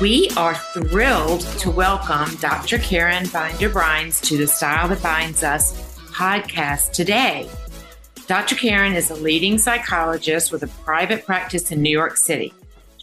We 0.00 0.30
are 0.36 0.54
thrilled 0.54 1.40
to 1.58 1.72
welcome 1.72 2.32
Dr. 2.36 2.78
Karen 2.78 3.26
Binder 3.30 3.68
Brynes 3.68 4.20
to 4.20 4.36
the 4.36 4.46
Style 4.46 4.86
That 4.86 5.02
Binds 5.02 5.42
Us 5.42 5.98
podcast 6.12 6.92
today. 6.92 7.50
Dr. 8.28 8.54
Karen 8.54 8.92
is 8.92 9.10
a 9.10 9.16
leading 9.16 9.58
psychologist 9.58 10.52
with 10.52 10.62
a 10.62 10.68
private 10.84 11.26
practice 11.26 11.72
in 11.72 11.82
New 11.82 11.90
York 11.90 12.16
City. 12.16 12.54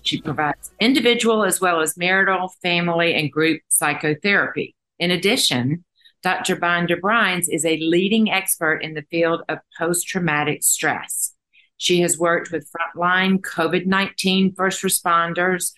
She 0.04 0.22
provides 0.22 0.72
individual 0.80 1.44
as 1.44 1.60
well 1.60 1.82
as 1.82 1.98
marital, 1.98 2.54
family, 2.64 3.14
and 3.14 3.30
group 3.30 3.60
psychotherapy. 3.68 4.74
In 4.98 5.12
addition, 5.12 5.84
Dr. 6.24 6.56
Binder 6.56 6.96
Brynes 6.96 7.50
is 7.50 7.66
a 7.66 7.78
leading 7.78 8.32
expert 8.32 8.78
in 8.78 8.94
the 8.94 9.06
field 9.12 9.42
of 9.50 9.60
post 9.78 10.08
traumatic 10.08 10.64
stress. 10.64 11.34
She 11.76 12.00
has 12.00 12.18
worked 12.18 12.54
with 12.54 12.72
frontline 12.72 13.42
COVID 13.42 13.86
19 13.86 14.54
first 14.56 14.82
responders, 14.82 15.74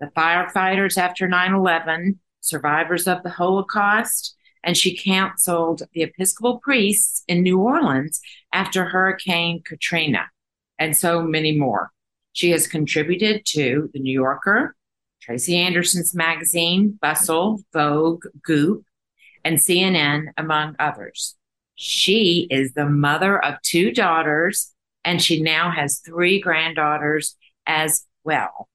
the 0.00 0.06
firefighters 0.16 0.96
after 0.96 1.28
9 1.28 1.54
11, 1.54 2.18
survivors 2.40 3.06
of 3.06 3.22
the 3.22 3.30
Holocaust, 3.30 4.36
and 4.62 4.76
she 4.76 4.96
counseled 4.96 5.82
the 5.92 6.02
Episcopal 6.02 6.58
priests 6.58 7.22
in 7.28 7.42
New 7.42 7.58
Orleans 7.60 8.20
after 8.52 8.84
Hurricane 8.84 9.62
Katrina, 9.64 10.26
and 10.78 10.96
so 10.96 11.22
many 11.22 11.56
more. 11.56 11.90
She 12.32 12.50
has 12.50 12.66
contributed 12.66 13.44
to 13.46 13.90
The 13.92 14.00
New 14.00 14.12
Yorker, 14.12 14.76
Tracy 15.20 15.56
Anderson's 15.56 16.14
magazine, 16.14 16.98
Bustle, 17.00 17.60
Vogue, 17.72 18.24
Goop, 18.42 18.84
and 19.44 19.58
CNN, 19.58 20.26
among 20.36 20.76
others. 20.78 21.34
She 21.74 22.46
is 22.50 22.72
the 22.72 22.88
mother 22.88 23.42
of 23.44 23.60
two 23.62 23.92
daughters, 23.92 24.72
and 25.04 25.22
she 25.22 25.40
now 25.40 25.70
has 25.70 26.00
three 26.00 26.40
granddaughters 26.40 27.36
as 27.66 28.04
well. 28.24 28.68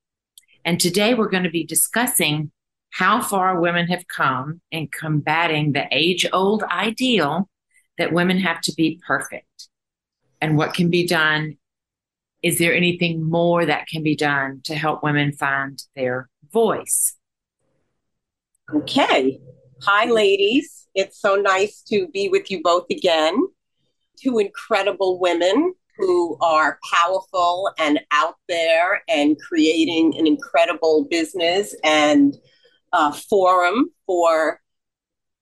And 0.65 0.79
today 0.79 1.13
we're 1.13 1.29
going 1.29 1.43
to 1.43 1.49
be 1.49 1.65
discussing 1.65 2.51
how 2.91 3.21
far 3.21 3.59
women 3.59 3.87
have 3.87 4.07
come 4.07 4.61
in 4.71 4.87
combating 4.87 5.71
the 5.71 5.87
age 5.91 6.25
old 6.31 6.63
ideal 6.63 7.49
that 7.97 8.13
women 8.13 8.39
have 8.39 8.61
to 8.61 8.73
be 8.73 9.01
perfect 9.05 9.69
and 10.39 10.57
what 10.57 10.73
can 10.73 10.89
be 10.89 11.05
done. 11.05 11.57
Is 12.41 12.59
there 12.59 12.73
anything 12.73 13.23
more 13.23 13.65
that 13.65 13.87
can 13.87 14.03
be 14.03 14.15
done 14.15 14.61
to 14.65 14.75
help 14.75 15.01
women 15.03 15.31
find 15.31 15.81
their 15.95 16.29
voice? 16.51 17.15
Okay. 18.73 19.39
Hi, 19.81 20.05
ladies. 20.05 20.87
It's 20.95 21.19
so 21.19 21.35
nice 21.35 21.81
to 21.89 22.07
be 22.09 22.29
with 22.29 22.51
you 22.51 22.61
both 22.61 22.85
again. 22.89 23.35
Two 24.21 24.39
incredible 24.39 25.19
women 25.19 25.73
who 25.97 26.37
are 26.41 26.79
powerful 26.91 27.69
and 27.77 27.99
out 28.11 28.35
there 28.47 29.03
and 29.07 29.37
creating 29.39 30.17
an 30.17 30.25
incredible 30.25 31.07
business 31.09 31.75
and 31.83 32.35
uh, 32.91 33.11
forum 33.11 33.89
for 34.05 34.59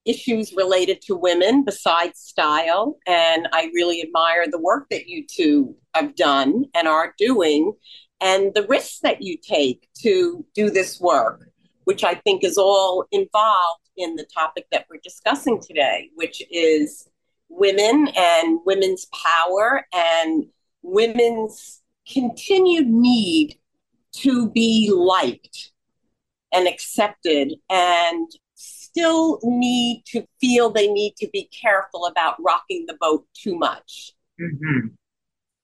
issues 0.04 0.52
related 0.54 1.00
to 1.02 1.14
women 1.14 1.64
besides 1.64 2.18
style. 2.18 2.98
And 3.06 3.48
I 3.52 3.70
really 3.74 4.02
admire 4.02 4.46
the 4.50 4.58
work 4.60 4.88
that 4.90 5.06
you 5.06 5.24
two 5.26 5.76
have 5.94 6.16
done 6.16 6.64
and 6.74 6.88
are 6.88 7.14
doing 7.18 7.72
and 8.20 8.54
the 8.54 8.66
risks 8.66 9.00
that 9.00 9.20
you 9.20 9.36
take 9.36 9.88
to 10.02 10.44
do 10.54 10.70
this 10.70 11.00
work, 11.00 11.48
which 11.84 12.04
I 12.04 12.14
think 12.14 12.44
is 12.44 12.56
all 12.56 13.04
involved 13.10 13.80
in 13.96 14.16
the 14.16 14.26
topic 14.32 14.66
that 14.70 14.86
we're 14.88 15.00
discussing 15.02 15.60
today, 15.60 16.10
which 16.14 16.42
is 16.50 17.08
women 17.52 18.08
and 18.16 18.60
women's 18.64 19.06
power 19.06 19.86
and 19.92 20.46
women's 20.82 21.80
continued 22.10 22.88
need 22.88 23.56
to 24.12 24.50
be 24.50 24.90
liked 24.92 25.70
and 26.52 26.66
accepted 26.66 27.54
and 27.70 28.28
still 28.54 29.38
need 29.42 30.02
to 30.06 30.24
feel 30.40 30.70
they 30.70 30.88
need 30.88 31.14
to 31.16 31.28
be 31.32 31.48
careful 31.48 32.06
about 32.06 32.36
rocking 32.40 32.84
the 32.86 32.96
boat 33.00 33.24
too 33.34 33.56
much. 33.56 34.12
Mm-hmm. 34.40 34.88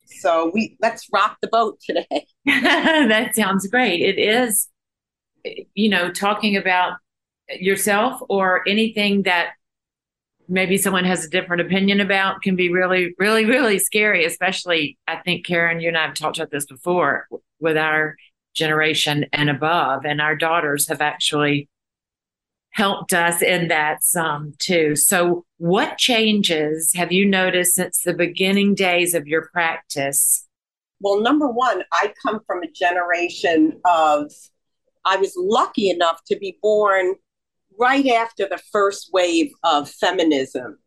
So 0.06 0.50
we 0.54 0.76
let's 0.80 1.06
rock 1.12 1.36
the 1.42 1.48
boat 1.48 1.80
today. 1.80 2.26
that 2.46 3.34
sounds 3.34 3.66
great. 3.66 4.00
It 4.00 4.18
is, 4.18 4.68
you 5.74 5.90
know, 5.90 6.10
talking 6.10 6.56
about 6.56 6.94
yourself 7.50 8.20
or 8.28 8.66
anything 8.66 9.22
that 9.24 9.50
maybe 10.48 10.78
someone 10.78 11.04
has 11.04 11.24
a 11.24 11.30
different 11.30 11.62
opinion 11.62 12.00
about 12.00 12.42
can 12.42 12.56
be 12.56 12.72
really, 12.72 13.14
really, 13.18 13.44
really 13.44 13.78
scary. 13.78 14.24
Especially, 14.24 14.98
I 15.06 15.16
think 15.16 15.46
Karen, 15.46 15.80
you 15.80 15.88
and 15.88 15.98
I 15.98 16.06
have 16.06 16.14
talked 16.14 16.38
about 16.38 16.50
this 16.50 16.66
before 16.66 17.28
with 17.60 17.76
our 17.76 18.16
generation 18.54 19.26
and 19.32 19.50
above, 19.50 20.04
and 20.04 20.20
our 20.20 20.34
daughters 20.34 20.88
have 20.88 21.00
actually 21.00 21.68
helped 22.70 23.12
us 23.12 23.42
in 23.42 23.68
that 23.68 24.02
some 24.02 24.54
too. 24.58 24.96
So, 24.96 25.44
what 25.58 25.98
changes 25.98 26.92
have 26.94 27.12
you 27.12 27.26
noticed 27.26 27.74
since 27.74 28.02
the 28.02 28.14
beginning 28.14 28.74
days 28.74 29.14
of 29.14 29.26
your 29.26 29.48
practice? 29.48 30.46
Well, 31.00 31.20
number 31.20 31.48
one, 31.48 31.84
I 31.92 32.12
come 32.24 32.40
from 32.46 32.62
a 32.62 32.70
generation 32.70 33.80
of, 33.84 34.32
I 35.04 35.16
was 35.16 35.32
lucky 35.36 35.90
enough 35.90 36.22
to 36.26 36.36
be 36.36 36.58
born 36.60 37.14
right 37.78 38.06
after 38.08 38.48
the 38.48 38.60
first 38.72 39.10
wave 39.12 39.52
of 39.64 39.90
feminism. 39.90 40.78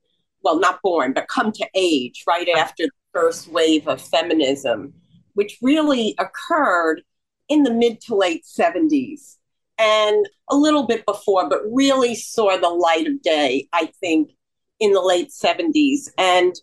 Well, 0.43 0.59
not 0.59 0.79
born, 0.81 1.13
but 1.13 1.27
come 1.27 1.51
to 1.51 1.67
age 1.75 2.23
right 2.27 2.47
after 2.57 2.85
the 2.85 2.91
first 3.13 3.47
wave 3.47 3.87
of 3.87 4.01
feminism, 4.01 4.93
which 5.33 5.57
really 5.61 6.15
occurred 6.17 7.03
in 7.47 7.63
the 7.63 7.73
mid 7.73 8.01
to 8.01 8.15
late 8.15 8.43
70s 8.45 9.37
and 9.77 10.27
a 10.49 10.55
little 10.55 10.85
bit 10.85 11.05
before, 11.05 11.49
but 11.49 11.61
really 11.71 12.15
saw 12.15 12.55
the 12.57 12.69
light 12.69 13.07
of 13.07 13.21
day, 13.21 13.67
I 13.73 13.87
think, 13.99 14.31
in 14.79 14.93
the 14.93 15.01
late 15.01 15.29
70s. 15.29 16.09
And 16.17 16.55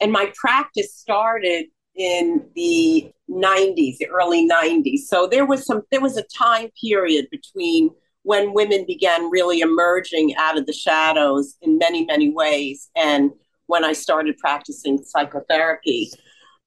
and 0.00 0.10
my 0.10 0.32
practice 0.34 0.94
started 0.94 1.66
in 1.94 2.44
the 2.56 3.12
90s, 3.30 3.98
the 3.98 4.08
early 4.08 4.48
90s. 4.48 5.00
So 5.00 5.26
there 5.26 5.46
was 5.46 5.64
some 5.64 5.82
there 5.90 6.00
was 6.00 6.16
a 6.16 6.24
time 6.24 6.70
period 6.80 7.28
between 7.30 7.90
when 8.22 8.54
women 8.54 8.84
began 8.86 9.30
really 9.30 9.60
emerging 9.60 10.34
out 10.36 10.56
of 10.58 10.66
the 10.66 10.72
shadows 10.72 11.56
in 11.62 11.78
many, 11.78 12.04
many 12.04 12.30
ways. 12.30 12.90
And 12.96 13.32
when 13.66 13.84
I 13.84 13.92
started 13.92 14.36
practicing 14.38 15.02
psychotherapy. 15.02 16.10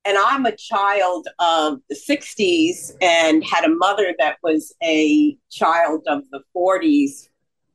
And 0.05 0.17
I'm 0.17 0.45
a 0.45 0.55
child 0.55 1.27
of 1.39 1.79
the 1.89 1.95
60s 1.95 2.91
and 3.01 3.43
had 3.43 3.63
a 3.63 3.73
mother 3.73 4.13
that 4.19 4.37
was 4.43 4.73
a 4.83 5.37
child 5.51 6.03
of 6.07 6.23
the 6.31 6.41
40s, 6.55 7.29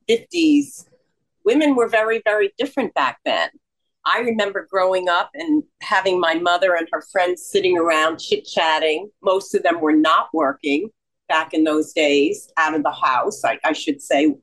50s. 0.08 0.86
Women 1.44 1.74
were 1.74 1.88
very, 1.88 2.22
very 2.24 2.52
different 2.58 2.94
back 2.94 3.18
then. 3.24 3.50
I 4.04 4.20
remember 4.20 4.66
growing 4.70 5.08
up 5.08 5.30
and 5.34 5.62
having 5.82 6.20
my 6.20 6.34
mother 6.34 6.74
and 6.74 6.88
her 6.92 7.02
friends 7.12 7.44
sitting 7.44 7.76
around 7.76 8.18
chit 8.18 8.44
chatting. 8.46 9.10
Most 9.22 9.54
of 9.54 9.62
them 9.62 9.80
were 9.80 9.92
not 9.92 10.28
working 10.32 10.90
back 11.30 11.54
in 11.54 11.64
those 11.64 11.94
days 11.94 12.52
out 12.58 12.74
of 12.74 12.82
the 12.82 12.90
house. 12.90 13.42
I, 13.44 13.58
I 13.64 13.72
should 13.72 14.02
say, 14.02 14.34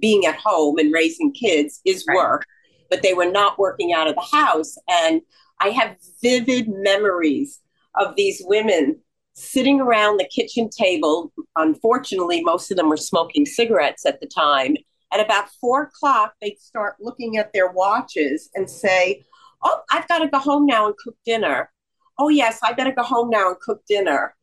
being 0.00 0.26
at 0.26 0.36
home 0.36 0.78
and 0.78 0.92
raising 0.92 1.32
kids 1.32 1.80
is 1.84 2.04
right. 2.06 2.14
work, 2.14 2.46
but 2.90 3.02
they 3.02 3.14
were 3.14 3.30
not 3.30 3.58
working 3.58 3.92
out 3.92 4.06
of 4.06 4.14
the 4.14 4.36
house. 4.36 4.76
And 4.88 5.22
I 5.60 5.70
have 5.70 5.96
vivid 6.22 6.68
memories 6.68 7.60
of 7.96 8.14
these 8.14 8.42
women 8.44 9.00
sitting 9.32 9.80
around 9.80 10.18
the 10.18 10.28
kitchen 10.28 10.68
table. 10.68 11.32
Unfortunately, 11.56 12.42
most 12.44 12.70
of 12.70 12.76
them 12.76 12.90
were 12.90 12.96
smoking 12.96 13.46
cigarettes 13.46 14.04
at 14.06 14.20
the 14.20 14.26
time. 14.26 14.76
At 15.12 15.24
about 15.24 15.48
four 15.60 15.84
o'clock, 15.84 16.34
they'd 16.40 16.60
start 16.60 16.96
looking 17.00 17.38
at 17.38 17.52
their 17.52 17.72
watches 17.72 18.50
and 18.54 18.70
say, 18.70 19.24
Oh, 19.62 19.80
I've 19.90 20.08
got 20.08 20.20
to 20.20 20.28
go 20.28 20.38
home 20.38 20.66
now 20.66 20.86
and 20.86 20.96
cook 20.96 21.16
dinner. 21.26 21.70
Oh, 22.18 22.28
yes, 22.28 22.60
I 22.62 22.72
better 22.72 22.92
go 22.92 23.02
home 23.02 23.28
now 23.28 23.48
and 23.48 23.60
cook 23.60 23.82
dinner 23.86 24.34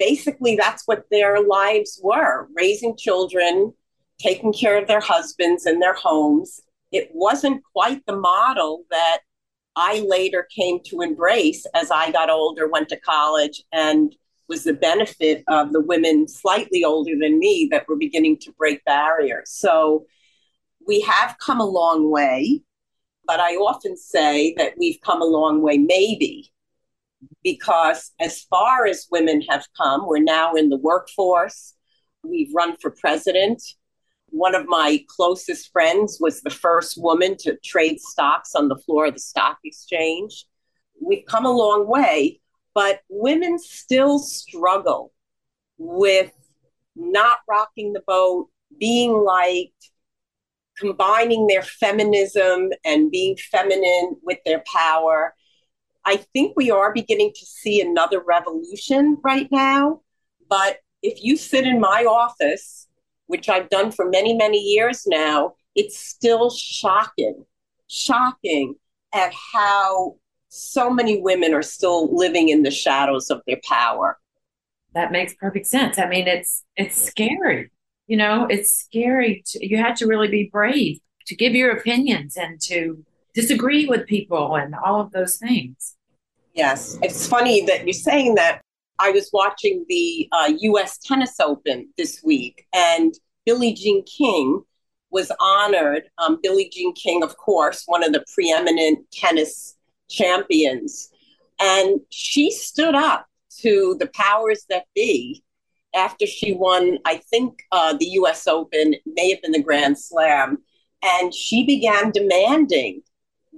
basically 0.00 0.56
that's 0.56 0.82
what 0.86 1.04
their 1.12 1.40
lives 1.40 2.00
were 2.02 2.48
raising 2.56 2.96
children, 2.96 3.72
taking 4.18 4.52
care 4.52 4.76
of 4.76 4.88
their 4.88 5.00
husbands 5.00 5.66
and 5.66 5.80
their 5.80 5.94
homes. 5.94 6.60
It 6.90 7.10
wasn't 7.14 7.62
quite 7.72 8.04
the 8.06 8.16
model 8.16 8.84
that 8.90 9.18
I 9.76 10.04
later 10.08 10.48
came 10.54 10.80
to 10.86 11.02
embrace 11.02 11.64
as 11.74 11.92
I 11.92 12.10
got 12.10 12.30
older, 12.30 12.66
went 12.66 12.88
to 12.88 12.98
college, 12.98 13.62
and 13.72 14.12
was 14.48 14.64
the 14.64 14.72
benefit 14.72 15.44
of 15.46 15.72
the 15.72 15.80
women 15.80 16.26
slightly 16.26 16.82
older 16.82 17.12
than 17.20 17.38
me 17.38 17.68
that 17.70 17.86
were 17.86 17.96
beginning 17.96 18.36
to 18.38 18.52
break 18.52 18.84
barriers. 18.84 19.50
So 19.50 20.06
we 20.84 21.00
have 21.02 21.36
come 21.38 21.60
a 21.60 21.64
long 21.64 22.10
way, 22.10 22.62
but 23.26 23.38
I 23.38 23.52
often 23.54 23.96
say 23.96 24.54
that 24.56 24.74
we've 24.76 25.00
come 25.02 25.22
a 25.22 25.26
long 25.26 25.62
way, 25.62 25.78
maybe, 25.78 26.50
because 27.42 28.12
as 28.20 28.42
far 28.42 28.86
as 28.86 29.08
women 29.10 29.42
have 29.48 29.66
come, 29.76 30.06
we're 30.06 30.22
now 30.22 30.54
in 30.54 30.68
the 30.68 30.76
workforce. 30.76 31.74
We've 32.22 32.52
run 32.54 32.76
for 32.80 32.90
president. 32.90 33.62
One 34.28 34.54
of 34.54 34.66
my 34.66 35.04
closest 35.08 35.72
friends 35.72 36.18
was 36.20 36.40
the 36.40 36.50
first 36.50 37.00
woman 37.00 37.36
to 37.38 37.58
trade 37.64 38.00
stocks 38.00 38.54
on 38.54 38.68
the 38.68 38.76
floor 38.76 39.06
of 39.06 39.14
the 39.14 39.20
stock 39.20 39.58
exchange. 39.64 40.46
We've 41.00 41.24
come 41.26 41.46
a 41.46 41.50
long 41.50 41.88
way, 41.88 42.40
but 42.74 43.00
women 43.08 43.58
still 43.58 44.18
struggle 44.18 45.12
with 45.78 46.32
not 46.94 47.38
rocking 47.48 47.92
the 47.92 48.02
boat, 48.06 48.48
being 48.78 49.12
liked, 49.12 49.90
combining 50.76 51.46
their 51.46 51.62
feminism 51.62 52.70
and 52.84 53.10
being 53.10 53.36
feminine 53.50 54.16
with 54.22 54.38
their 54.44 54.62
power. 54.72 55.34
I 56.04 56.16
think 56.32 56.54
we 56.56 56.70
are 56.70 56.92
beginning 56.92 57.32
to 57.34 57.46
see 57.46 57.80
another 57.80 58.20
revolution 58.20 59.18
right 59.22 59.48
now. 59.50 60.00
But 60.48 60.78
if 61.02 61.22
you 61.22 61.36
sit 61.36 61.66
in 61.66 61.80
my 61.80 62.04
office, 62.04 62.88
which 63.26 63.48
I've 63.48 63.68
done 63.68 63.92
for 63.92 64.08
many, 64.08 64.34
many 64.34 64.58
years 64.58 65.06
now, 65.06 65.54
it's 65.74 65.98
still 65.98 66.50
shocking, 66.50 67.44
shocking 67.86 68.74
at 69.12 69.32
how 69.52 70.16
so 70.48 70.90
many 70.90 71.20
women 71.20 71.54
are 71.54 71.62
still 71.62 72.14
living 72.14 72.48
in 72.48 72.62
the 72.62 72.70
shadows 72.70 73.30
of 73.30 73.40
their 73.46 73.60
power. 73.68 74.18
That 74.94 75.12
makes 75.12 75.34
perfect 75.34 75.66
sense. 75.66 75.98
I 75.98 76.08
mean, 76.08 76.26
it's 76.26 76.64
it's 76.76 77.00
scary. 77.00 77.70
You 78.08 78.16
know, 78.16 78.46
it's 78.50 78.72
scary. 78.72 79.44
To, 79.46 79.64
you 79.64 79.76
have 79.76 79.96
to 79.98 80.06
really 80.06 80.26
be 80.26 80.50
brave 80.52 80.98
to 81.26 81.36
give 81.36 81.54
your 81.54 81.70
opinions 81.70 82.36
and 82.36 82.60
to 82.62 83.04
disagree 83.34 83.86
with 83.86 84.06
people 84.06 84.56
and 84.56 84.74
all 84.74 85.00
of 85.00 85.12
those 85.12 85.36
things. 85.36 85.96
Yes, 86.54 86.98
it's 87.02 87.26
funny 87.26 87.64
that 87.66 87.86
you're 87.86 87.92
saying 87.92 88.34
that. 88.36 88.62
I 89.02 89.12
was 89.12 89.30
watching 89.32 89.86
the 89.88 90.28
uh, 90.30 90.52
U.S. 90.58 90.98
Tennis 90.98 91.40
Open 91.40 91.88
this 91.96 92.22
week, 92.22 92.66
and 92.74 93.14
Billie 93.46 93.72
Jean 93.72 94.04
King 94.04 94.62
was 95.10 95.32
honored. 95.40 96.02
Um, 96.18 96.38
Billie 96.42 96.68
Jean 96.70 96.92
King, 96.92 97.22
of 97.22 97.34
course, 97.38 97.84
one 97.86 98.04
of 98.04 98.12
the 98.12 98.22
preeminent 98.34 99.10
tennis 99.10 99.76
champions, 100.10 101.08
and 101.58 102.00
she 102.10 102.50
stood 102.50 102.94
up 102.94 103.26
to 103.60 103.96
the 103.98 104.08
powers 104.08 104.66
that 104.68 104.84
be 104.94 105.42
after 105.94 106.26
she 106.26 106.52
won, 106.52 106.98
I 107.04 107.16
think, 107.16 107.62
uh, 107.72 107.96
the 107.96 108.06
US 108.06 108.46
Open, 108.46 108.94
may 109.06 109.30
have 109.30 109.42
been 109.42 109.52
the 109.52 109.62
Grand 109.62 109.98
Slam, 109.98 110.58
and 111.02 111.34
she 111.34 111.64
began 111.64 112.10
demanding 112.10 113.02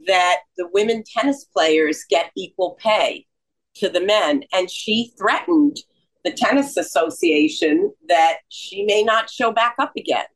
that 0.06 0.40
the 0.56 0.68
women 0.72 1.04
tennis 1.04 1.44
players 1.44 2.04
get 2.08 2.30
equal 2.36 2.76
pay 2.80 3.26
to 3.74 3.88
the 3.88 4.00
men. 4.00 4.44
And 4.52 4.70
she 4.70 5.12
threatened 5.18 5.78
the 6.24 6.32
Tennis 6.32 6.76
Association 6.76 7.92
that 8.08 8.38
she 8.48 8.84
may 8.84 9.02
not 9.02 9.30
show 9.30 9.52
back 9.52 9.74
up 9.78 9.92
again. 9.96 10.26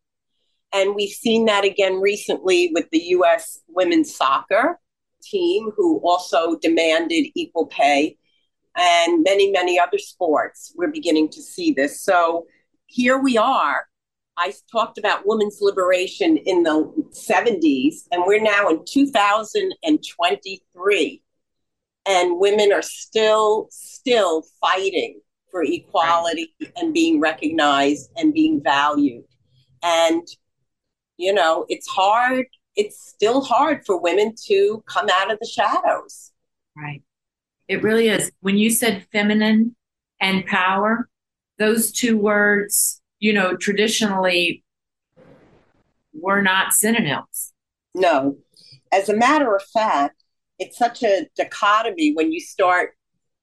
And 0.73 0.95
we've 0.95 1.11
seen 1.11 1.47
that 1.47 1.65
again 1.65 2.01
recently 2.01 2.71
with 2.75 2.87
the 2.91 2.99
US 2.99 3.61
women's 3.69 4.15
soccer 4.15 4.81
team, 5.23 5.71
who 5.77 6.01
also 6.05 6.59
demanded 6.59 7.29
equal 7.35 7.67
pay 7.67 8.17
and 8.77 9.23
many, 9.23 9.51
many 9.51 9.79
other 9.79 9.99
sports. 9.99 10.73
We're 10.77 10.91
beginning 10.91 11.31
to 11.31 11.43
see 11.43 11.73
this. 11.73 12.03
So 12.03 12.47
here 12.87 13.19
we 13.19 13.39
are. 13.39 13.87
I 14.39 14.53
talked 14.71 14.99
about 14.99 15.27
women's 15.27 15.63
liberation 15.63 16.37
in 16.37 16.63
the 16.63 16.93
70s, 17.11 18.07
and 18.13 18.25
we're 18.27 18.43
now 18.43 18.69
in 18.69 18.85
2023. 18.85 21.23
And 22.09 22.39
women 22.39 22.73
are 22.73 22.83
still, 22.83 23.67
still 23.71 24.45
fighting 24.61 25.21
for 25.51 25.65
equality 25.65 26.55
right. 26.61 26.71
and 26.77 26.93
being 26.93 27.19
recognized 27.19 28.11
and 28.17 28.35
being 28.35 28.63
valued. 28.63 29.25
And, 29.83 30.23
you 31.17 31.33
know, 31.33 31.65
it's 31.69 31.89
hard. 31.89 32.47
It's 32.77 33.09
still 33.09 33.41
hard 33.41 33.85
for 33.87 34.01
women 34.01 34.35
to 34.47 34.85
come 34.87 35.09
out 35.13 35.33
of 35.33 35.41
the 35.41 35.47
shadows. 35.47 36.31
Right. 36.77 37.03
It 37.69 37.83
really 37.83 38.09
is. 38.09 38.31
When 38.41 38.59
you 38.59 38.71
said 38.71 39.07
feminine 39.11 39.75
and 40.21 40.47
power, 40.47 41.09
those 41.59 41.91
two 41.91 42.19
words, 42.19 43.01
you 43.19 43.33
know, 43.33 43.57
traditionally 43.57 44.65
were 46.13 46.43
not 46.43 46.73
synonyms. 46.73 47.53
No. 47.95 48.39
As 48.93 49.09
a 49.09 49.17
matter 49.17 49.55
of 49.55 49.63
fact, 49.63 50.23
it's 50.59 50.79
such 50.79 51.03
a 51.03 51.27
dichotomy 51.37 52.15
when 52.15 52.33
you 52.33 52.41
start 52.41 52.97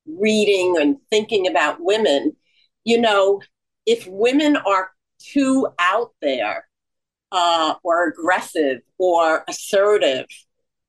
reading 0.06 0.76
and 0.80 0.98
thinking 1.10 1.48
about 1.48 1.78
women. 1.80 2.36
You 2.84 3.00
know, 3.00 3.42
if 3.86 4.08
women 4.08 4.58
are 4.58 4.92
too 5.20 5.68
out 5.80 6.12
there 6.22 6.68
uh, 7.32 7.76
or 7.84 8.08
aggressive 8.08 8.82
or 8.98 9.44
assertive, 9.48 10.26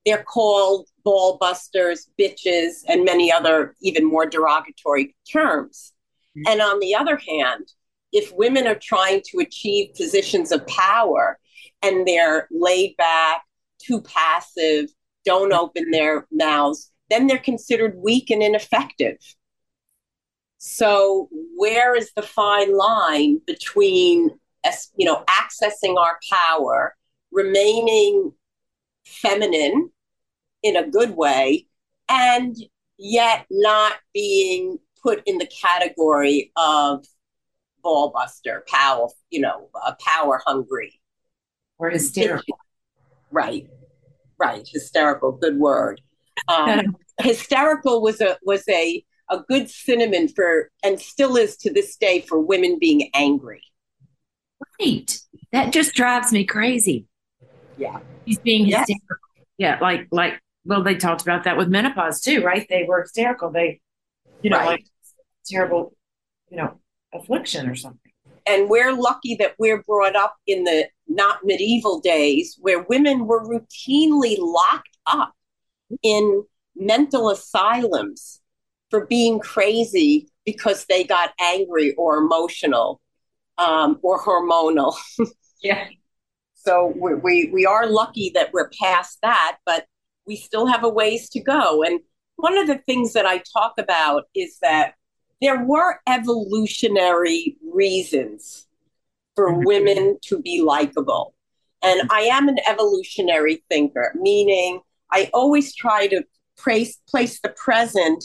they're 0.05 0.23
called 0.23 0.89
ball 1.05 1.39
busters, 1.39 2.09
bitches, 2.21 2.83
and 2.89 3.05
many 3.05 3.33
other 3.33 3.75
even 3.81 4.05
more 4.05 4.27
derogatory 4.27 5.15
terms. 5.31 5.93
Mm-hmm. 6.37 6.53
And 6.53 6.61
on 6.61 6.81
the 6.81 6.95
other 6.95 7.17
hand, 7.17 7.69
if 8.15 8.33
women 8.33 8.67
are 8.67 8.79
trying 8.81 9.21
to 9.27 9.41
achieve 9.41 9.95
positions 9.95 10.53
of 10.53 10.67
power 10.69 11.39
and 11.83 12.07
they're 12.07 12.49
laid 12.51 12.97
back, 12.97 13.43
too 13.79 14.01
passive, 14.01 14.89
don't 15.25 15.53
open 15.53 15.91
their 15.91 16.27
mouths, 16.31 16.93
then 17.11 17.27
they're 17.27 17.39
considered 17.39 17.97
weak 17.97 18.31
and 18.31 18.43
ineffective. 18.43 19.17
So, 20.59 21.29
where 21.57 21.95
is 21.95 22.13
the 22.15 22.23
fine 22.23 22.75
line 22.75 23.41
between, 23.47 24.31
you 24.97 25.05
know, 25.05 25.25
accessing 25.29 25.99
our 25.99 26.19
power, 26.33 26.95
remaining 27.33 28.33
feminine 29.05 29.91
in 30.63 30.77
a 30.77 30.89
good 30.89 31.11
way 31.11 31.67
and 32.09 32.57
yet 32.97 33.45
not 33.51 33.95
being 34.15 34.79
put 35.03 35.23
in 35.27 35.39
the 35.39 35.49
category 35.61 36.53
of 36.57 37.05
ballbuster, 37.85 38.67
power, 38.67 39.09
you 39.31 39.41
know, 39.41 39.69
uh, 39.85 39.95
power 40.05 40.41
hungry. 40.47 41.01
Or 41.79 41.91
hysterical. 41.91 42.59
Right, 43.31 43.69
right. 44.39 44.67
Hysterical, 44.67 45.33
good 45.33 45.59
word. 45.59 46.01
Um, 46.47 46.97
hysterical 47.21 48.01
was 48.01 48.21
a 48.21 48.39
was 48.45 48.63
a 48.69 49.05
a 49.31 49.41
good 49.49 49.69
cinnamon 49.69 50.29
for, 50.29 50.71
and 50.85 51.01
still 51.01 51.37
is 51.37 51.57
to 51.59 51.73
this 51.73 51.97
day, 51.97 52.21
for 52.21 52.39
women 52.39 52.79
being 52.79 53.11
angry. 53.15 53.63
Right. 54.81 55.19
That 55.53 55.73
just 55.73 55.95
drives 55.95 56.33
me 56.33 56.45
crazy. 56.45 57.07
Yeah. 57.77 58.01
He's 58.25 58.39
being 58.39 58.67
hysterical. 58.67 58.95
Yes. 58.99 59.47
Yeah, 59.57 59.79
like 59.81 60.09
like 60.11 60.41
well, 60.65 60.83
they 60.83 60.95
talked 60.95 61.23
about 61.23 61.45
that 61.45 61.57
with 61.57 61.69
menopause 61.69 62.21
too, 62.21 62.43
right? 62.43 62.67
They 62.69 62.85
were 62.85 63.03
hysterical. 63.03 63.51
They, 63.51 63.81
you 64.43 64.51
know, 64.51 64.59
right. 64.59 64.67
like 64.67 64.87
terrible, 65.47 65.95
you 66.51 66.57
know, 66.57 66.81
affliction 67.15 67.69
or 67.69 67.75
something. 67.75 68.13
And 68.47 68.69
we're 68.69 68.93
lucky 68.93 69.37
that 69.37 69.55
we're 69.59 69.83
brought 69.83 70.17
up 70.17 70.37
in 70.47 70.65
the 70.65 70.89
not 71.09 71.39
medieval 71.45 72.01
days 72.01 72.59
where 72.61 72.83
women 72.83 73.27
were 73.27 73.43
routinely 73.43 74.37
locked 74.39 74.99
up 75.07 75.33
in 76.03 76.45
mental 76.77 77.31
asylums 77.31 78.41
for 78.91 79.07
being 79.07 79.39
crazy 79.39 80.29
because 80.45 80.85
they 80.87 81.05
got 81.05 81.33
angry 81.41 81.95
or 81.95 82.19
emotional 82.19 83.01
um, 83.57 83.99
or 84.03 84.23
hormonal. 84.23 84.95
yeah. 85.63 85.89
So 86.55 86.93
we, 86.97 87.15
we, 87.15 87.51
we 87.53 87.67
are 87.67 87.87
lucky 87.87 88.31
that 88.35 88.53
we're 88.53 88.71
past 88.81 89.19
that, 89.23 89.59
but 89.65 89.87
we 90.27 90.37
still 90.37 90.67
have 90.67 90.85
a 90.85 90.89
ways 90.89 91.29
to 91.31 91.41
go. 91.41 91.83
And 91.83 92.01
one 92.37 92.59
of 92.59 92.67
the 92.67 92.79
things 92.79 93.13
that 93.13 93.27
I 93.27 93.43
talk 93.53 93.75
about 93.79 94.25
is 94.35 94.59
that 94.63 94.95
there 95.45 95.65
were 95.65 96.01
evolutionary 96.09 97.57
reasons 97.73 98.67
for 99.35 99.51
mm-hmm. 99.51 99.65
women 99.65 100.19
to 100.23 100.41
be 100.41 100.63
likable. 100.63 101.35
And 101.83 102.09
I 102.11 102.23
am 102.23 102.49
an 102.49 102.59
evolutionary 102.67 103.63
thinker, 103.71 104.15
meaning 104.19 104.81
I 105.13 105.31
always 105.35 105.75
try 105.75 106.07
to 106.09 106.25
place, 106.59 106.99
place 107.09 107.41
the 107.41 107.51
present 107.51 108.25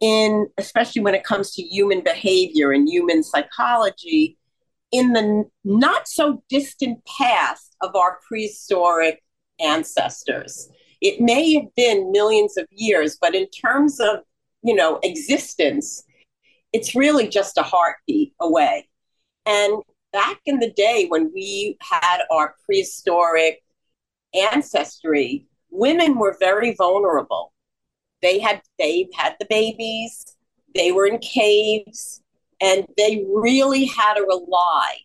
in, 0.00 0.46
especially 0.58 1.02
when 1.02 1.14
it 1.14 1.24
comes 1.24 1.52
to 1.54 1.62
human 1.62 2.00
behavior 2.02 2.72
and 2.72 2.88
human 2.88 3.22
psychology, 3.22 4.38
in 4.90 5.12
the 5.12 5.44
not 5.64 6.08
so 6.08 6.42
distant 6.48 6.98
past 7.04 7.76
of 7.80 7.94
our 7.94 8.18
prehistoric 8.26 9.22
ancestors 9.60 10.70
it 11.04 11.20
may 11.20 11.52
have 11.52 11.74
been 11.76 12.10
millions 12.12 12.56
of 12.56 12.66
years, 12.70 13.18
but 13.20 13.34
in 13.34 13.46
terms 13.50 14.00
of, 14.00 14.20
you 14.62 14.74
know, 14.74 14.98
existence, 15.02 16.02
it's 16.74 16.96
really 16.96 17.28
just 17.28 17.56
a 17.56 17.62
heartbeat 17.62 18.34
away. 18.40 18.88
And 19.46 19.80
back 20.12 20.40
in 20.44 20.58
the 20.58 20.72
day 20.72 21.06
when 21.08 21.30
we 21.32 21.78
had 21.80 22.22
our 22.32 22.56
prehistoric 22.66 23.62
ancestry, 24.34 25.46
women 25.70 26.18
were 26.18 26.36
very 26.40 26.74
vulnerable. 26.74 27.52
They 28.22 28.40
had 28.40 28.60
they 28.78 29.08
had 29.14 29.36
the 29.38 29.46
babies, 29.48 30.24
they 30.74 30.90
were 30.90 31.06
in 31.06 31.18
caves, 31.18 32.22
and 32.60 32.84
they 32.96 33.24
really 33.32 33.84
had 33.84 34.14
to 34.14 34.22
rely 34.22 34.96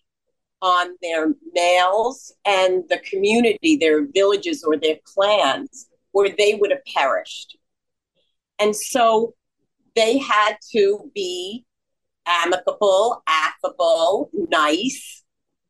on 0.64 0.96
their 1.04 1.36
males 1.54 2.34
and 2.46 2.84
the 2.90 3.00
community, 3.00 3.78
their 3.78 4.08
villages 4.08 4.64
or 4.64 4.76
their 4.76 4.98
clans, 5.04 5.88
or 6.14 6.30
they 6.30 6.56
would 6.56 6.72
have 6.72 6.84
perished. 6.86 7.58
And 8.58 8.76
so 8.76 9.36
they 10.00 10.18
had 10.18 10.56
to 10.72 11.12
be 11.14 11.66
amicable, 12.26 13.22
affable, 13.28 14.30
nice, 14.34 15.24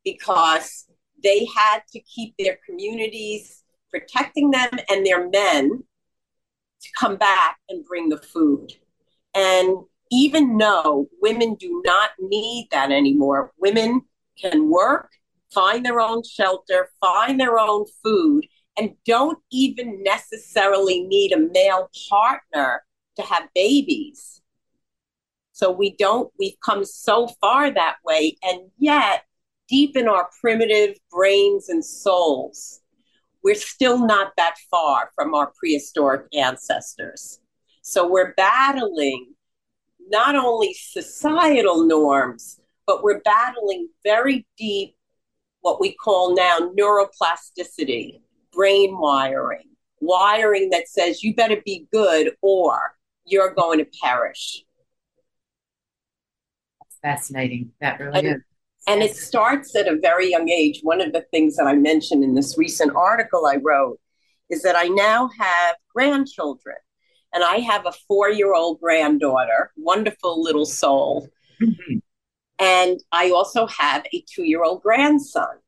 because 0.06 0.86
they 1.24 1.46
had 1.46 1.80
to 1.92 2.00
keep 2.02 2.36
their 2.38 2.60
communities 2.64 3.64
protecting 3.90 4.52
them 4.52 4.70
and 4.88 5.04
their 5.04 5.28
men 5.30 5.84
to 6.82 6.90
come 7.00 7.18
back 7.18 7.58
and 7.70 7.84
bring 7.86 8.10
the 8.10 8.20
food. 8.20 8.72
And 9.34 9.78
even 10.12 10.60
though 10.60 11.10
women 11.20 11.56
do 11.56 11.82
not 11.84 12.12
need 12.20 12.68
that 12.70 12.92
anymore, 12.92 13.52
women 13.58 14.02
can 14.40 14.70
work, 14.70 15.10
find 15.52 15.84
their 15.84 16.00
own 16.00 16.22
shelter, 16.24 16.92
find 17.02 17.40
their 17.40 17.58
own 17.58 17.86
food, 18.04 18.46
and 18.78 18.92
don't 19.06 19.40
even 19.52 20.04
necessarily 20.04 21.02
need 21.02 21.32
a 21.32 21.40
male 21.40 21.90
partner 22.12 22.84
to 23.20 23.26
have 23.26 23.50
babies. 23.54 24.42
So 25.52 25.72
we 25.72 25.96
don't, 25.98 26.32
we've 26.40 26.60
come 26.64 26.86
so 26.86 27.28
far 27.42 27.70
that 27.72 27.98
way. 28.06 28.38
And 28.44 28.72
yet, 28.78 29.24
deep 29.68 29.96
in 29.96 30.08
our 30.08 30.30
primitive 30.42 30.98
brains 31.12 31.70
and 31.70 31.84
souls, 31.84 32.82
we're 33.44 33.56
still 33.56 34.06
not 34.06 34.34
that 34.38 34.56
far 34.72 35.12
from 35.16 35.34
our 35.36 35.52
prehistoric 35.58 36.26
ancestors. 36.34 37.40
So 37.82 38.08
we're 38.08 38.34
battling 38.36 39.34
not 40.10 40.36
only 40.36 40.74
societal 40.74 41.86
norms, 41.86 42.60
but 42.88 43.04
we're 43.04 43.22
battling 43.22 43.90
very 44.04 44.46
deep 44.58 44.96
what 45.62 45.80
we 45.80 45.94
call 45.94 46.36
now 46.36 46.72
neuroplasticity, 46.78 48.22
brain 48.52 48.98
wiring, 48.98 49.68
wiring 50.00 50.70
that 50.70 50.88
says 50.88 51.24
you 51.24 51.36
better 51.36 51.62
be 51.66 51.88
good 51.92 52.32
or 52.42 52.94
you're 53.30 53.54
going 53.54 53.80
to 53.80 53.88
perish. 54.02 54.64
That's 56.80 57.00
fascinating. 57.02 57.72
That 57.82 58.00
really 58.00 58.20
and, 58.20 58.28
is. 58.28 58.42
And 58.88 59.04
it 59.04 59.16
starts 59.16 59.76
at 59.76 59.88
a 59.88 59.98
very 59.98 60.32
young 60.32 60.50
age. 60.50 60.80
One 60.84 61.02
of 61.02 61.14
the 61.14 61.26
things 61.32 61.56
that 61.58 61.66
I 61.66 61.76
mentioned 61.76 62.24
in 62.24 62.34
this 62.34 62.58
recent 62.58 62.96
article 62.96 63.46
I 63.46 63.58
wrote 63.58 64.00
is 64.50 64.64
that 64.64 64.76
I 64.76 64.86
now 64.86 65.30
have 65.38 65.76
grandchildren. 65.94 66.78
And 67.34 67.44
I 67.44 67.58
have 67.58 67.86
a 67.86 67.94
four 68.08 68.30
year 68.30 68.54
old 68.54 68.80
granddaughter, 68.80 69.72
wonderful 69.78 70.42
little 70.42 70.66
soul. 70.66 71.28
Mm-hmm. 71.62 71.98
And 72.58 73.00
I 73.12 73.30
also 73.30 73.68
have 73.68 74.06
a 74.12 74.24
two 74.34 74.44
year 74.44 74.64
old 74.64 74.82
grandson. 74.82 75.60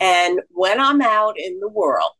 And 0.00 0.40
when 0.50 0.80
I'm 0.80 1.00
out 1.00 1.38
in 1.38 1.60
the 1.60 1.68
world 1.68 2.12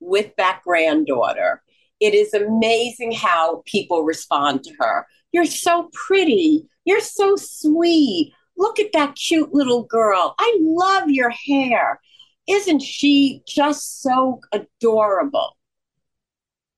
with 0.00 0.36
that 0.36 0.60
granddaughter, 0.64 1.62
it 2.00 2.14
is 2.14 2.32
amazing 2.34 3.12
how 3.12 3.62
people 3.66 4.04
respond 4.04 4.64
to 4.64 4.74
her. 4.78 5.06
You're 5.32 5.44
so 5.44 5.90
pretty. 5.92 6.68
You're 6.84 7.00
so 7.00 7.36
sweet. 7.36 8.32
Look 8.56 8.78
at 8.80 8.92
that 8.92 9.14
cute 9.16 9.52
little 9.52 9.84
girl. 9.84 10.34
I 10.38 10.58
love 10.60 11.10
your 11.10 11.30
hair. 11.30 12.00
Isn't 12.48 12.80
she 12.80 13.42
just 13.46 14.00
so 14.00 14.40
adorable? 14.52 15.56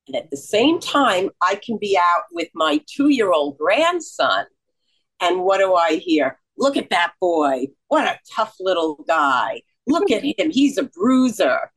And 0.06 0.16
at 0.16 0.30
the 0.30 0.36
same 0.36 0.80
time, 0.80 1.30
I 1.40 1.60
can 1.64 1.78
be 1.80 1.96
out 1.96 2.24
with 2.32 2.48
my 2.54 2.80
two 2.86 3.08
year 3.08 3.32
old 3.32 3.56
grandson. 3.58 4.46
And 5.20 5.42
what 5.42 5.58
do 5.58 5.74
I 5.74 5.96
hear? 5.96 6.38
Look 6.58 6.76
at 6.76 6.90
that 6.90 7.12
boy. 7.20 7.68
What 7.88 8.06
a 8.06 8.18
tough 8.34 8.56
little 8.58 9.04
guy. 9.06 9.62
Look 9.86 10.10
at 10.10 10.24
him. 10.24 10.50
He's 10.50 10.78
a 10.78 10.84
bruiser. 10.84 11.70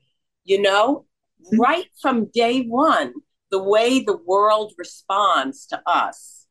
You 0.43 0.61
know, 0.61 1.05
mm-hmm. 1.45 1.61
right 1.61 1.85
from 2.01 2.29
day 2.33 2.63
one, 2.63 3.13
the 3.53 3.61
way 3.61 3.99
the 3.99 4.17
world 4.25 4.73
responds 4.79 5.67
to 5.67 5.79
us, 5.85 6.47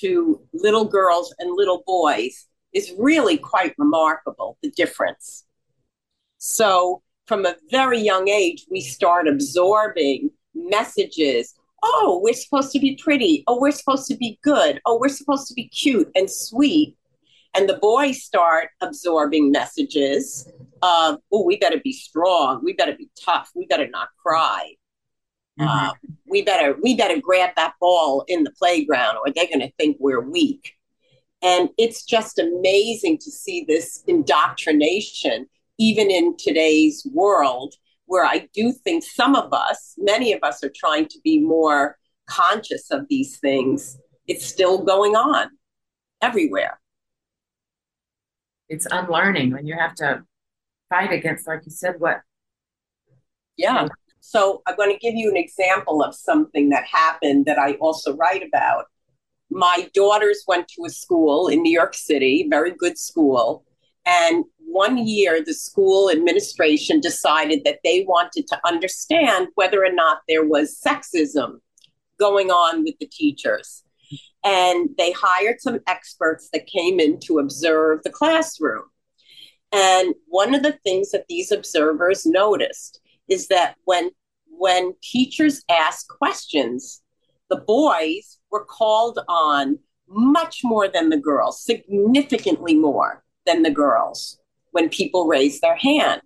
to 0.00 0.42
little 0.52 0.84
girls 0.84 1.32
and 1.38 1.54
little 1.54 1.84
boys, 1.86 2.48
is 2.74 2.92
really 2.98 3.38
quite 3.38 3.74
remarkable, 3.78 4.58
the 4.60 4.72
difference. 4.72 5.44
So, 6.38 7.04
from 7.28 7.46
a 7.46 7.54
very 7.70 8.00
young 8.00 8.28
age, 8.28 8.66
we 8.68 8.80
start 8.80 9.28
absorbing 9.28 10.30
messages. 10.52 11.54
Oh, 11.84 12.20
we're 12.24 12.34
supposed 12.34 12.72
to 12.72 12.80
be 12.80 12.96
pretty. 13.00 13.44
Oh, 13.46 13.60
we're 13.60 13.70
supposed 13.70 14.08
to 14.08 14.16
be 14.16 14.40
good. 14.42 14.80
Oh, 14.84 14.98
we're 15.00 15.08
supposed 15.20 15.46
to 15.46 15.54
be 15.54 15.68
cute 15.68 16.10
and 16.16 16.28
sweet. 16.28 16.96
And 17.54 17.68
the 17.68 17.78
boys 17.78 18.24
start 18.24 18.70
absorbing 18.80 19.52
messages 19.52 20.50
of, 20.82 21.20
oh, 21.32 21.44
we 21.44 21.56
better 21.56 21.78
be 21.84 21.92
strong. 21.92 22.62
We 22.64 22.72
better 22.72 22.96
be 22.96 23.10
tough. 23.24 23.52
We 23.54 23.66
better 23.66 23.86
not 23.86 24.08
cry. 24.20 24.74
Mm-hmm. 25.58 25.68
Uh, 25.68 25.92
we 26.26 26.42
better 26.42 26.76
we 26.82 26.94
better 26.94 27.20
grab 27.20 27.50
that 27.56 27.74
ball 27.80 28.24
in 28.28 28.44
the 28.44 28.50
playground, 28.52 29.16
or 29.16 29.32
they're 29.32 29.46
going 29.46 29.60
to 29.60 29.72
think 29.78 29.96
we're 29.98 30.20
weak. 30.20 30.72
And 31.42 31.70
it's 31.78 32.04
just 32.04 32.38
amazing 32.38 33.18
to 33.18 33.30
see 33.30 33.64
this 33.66 34.02
indoctrination, 34.06 35.46
even 35.78 36.10
in 36.10 36.36
today's 36.36 37.06
world, 37.12 37.74
where 38.06 38.24
I 38.24 38.48
do 38.52 38.72
think 38.72 39.04
some 39.04 39.34
of 39.34 39.52
us, 39.52 39.94
many 39.98 40.32
of 40.32 40.42
us, 40.42 40.64
are 40.64 40.72
trying 40.74 41.06
to 41.08 41.18
be 41.22 41.38
more 41.38 41.98
conscious 42.26 42.90
of 42.90 43.06
these 43.08 43.38
things. 43.38 43.98
It's 44.26 44.46
still 44.46 44.82
going 44.82 45.14
on 45.14 45.50
everywhere. 46.20 46.80
It's 48.68 48.86
unlearning 48.90 49.52
when 49.52 49.66
you 49.66 49.76
have 49.78 49.94
to 49.96 50.24
fight 50.88 51.12
against, 51.12 51.46
like 51.46 51.60
you 51.64 51.70
said, 51.70 51.96
what? 51.98 52.22
Yeah. 53.56 53.88
So 54.28 54.60
I'm 54.66 54.74
going 54.74 54.90
to 54.90 54.98
give 54.98 55.14
you 55.14 55.30
an 55.30 55.36
example 55.36 56.02
of 56.02 56.12
something 56.12 56.70
that 56.70 56.84
happened 56.84 57.46
that 57.46 57.60
I 57.60 57.74
also 57.74 58.16
write 58.16 58.42
about. 58.42 58.86
My 59.50 59.88
daughters 59.94 60.42
went 60.48 60.66
to 60.70 60.84
a 60.84 60.90
school 60.90 61.46
in 61.46 61.62
New 61.62 61.70
York 61.70 61.94
City, 61.94 62.48
very 62.50 62.72
good 62.72 62.98
school. 62.98 63.64
And 64.04 64.44
one 64.58 65.06
year, 65.06 65.44
the 65.44 65.54
school 65.54 66.10
administration 66.10 66.98
decided 66.98 67.62
that 67.64 67.78
they 67.84 68.04
wanted 68.08 68.48
to 68.48 68.58
understand 68.66 69.46
whether 69.54 69.84
or 69.84 69.92
not 69.92 70.22
there 70.28 70.44
was 70.44 70.76
sexism 70.84 71.60
going 72.18 72.50
on 72.50 72.82
with 72.82 72.98
the 72.98 73.06
teachers. 73.06 73.84
And 74.42 74.90
they 74.98 75.12
hired 75.12 75.60
some 75.60 75.78
experts 75.86 76.48
that 76.52 76.66
came 76.66 76.98
in 76.98 77.20
to 77.20 77.38
observe 77.38 78.02
the 78.02 78.10
classroom. 78.10 78.86
And 79.72 80.16
one 80.26 80.52
of 80.52 80.64
the 80.64 80.78
things 80.82 81.12
that 81.12 81.26
these 81.28 81.52
observers 81.52 82.26
noticed 82.26 83.00
is 83.28 83.48
that 83.48 83.76
when 83.84 84.10
when 84.58 84.94
teachers 85.02 85.62
asked 85.70 86.08
questions, 86.08 87.02
the 87.50 87.56
boys 87.56 88.38
were 88.50 88.64
called 88.64 89.18
on 89.28 89.78
much 90.08 90.60
more 90.64 90.88
than 90.88 91.10
the 91.10 91.18
girls, 91.18 91.62
significantly 91.62 92.74
more 92.74 93.22
than 93.44 93.62
the 93.62 93.70
girls 93.70 94.38
when 94.70 94.88
people 94.88 95.26
raised 95.26 95.60
their 95.60 95.76
hand. 95.76 96.22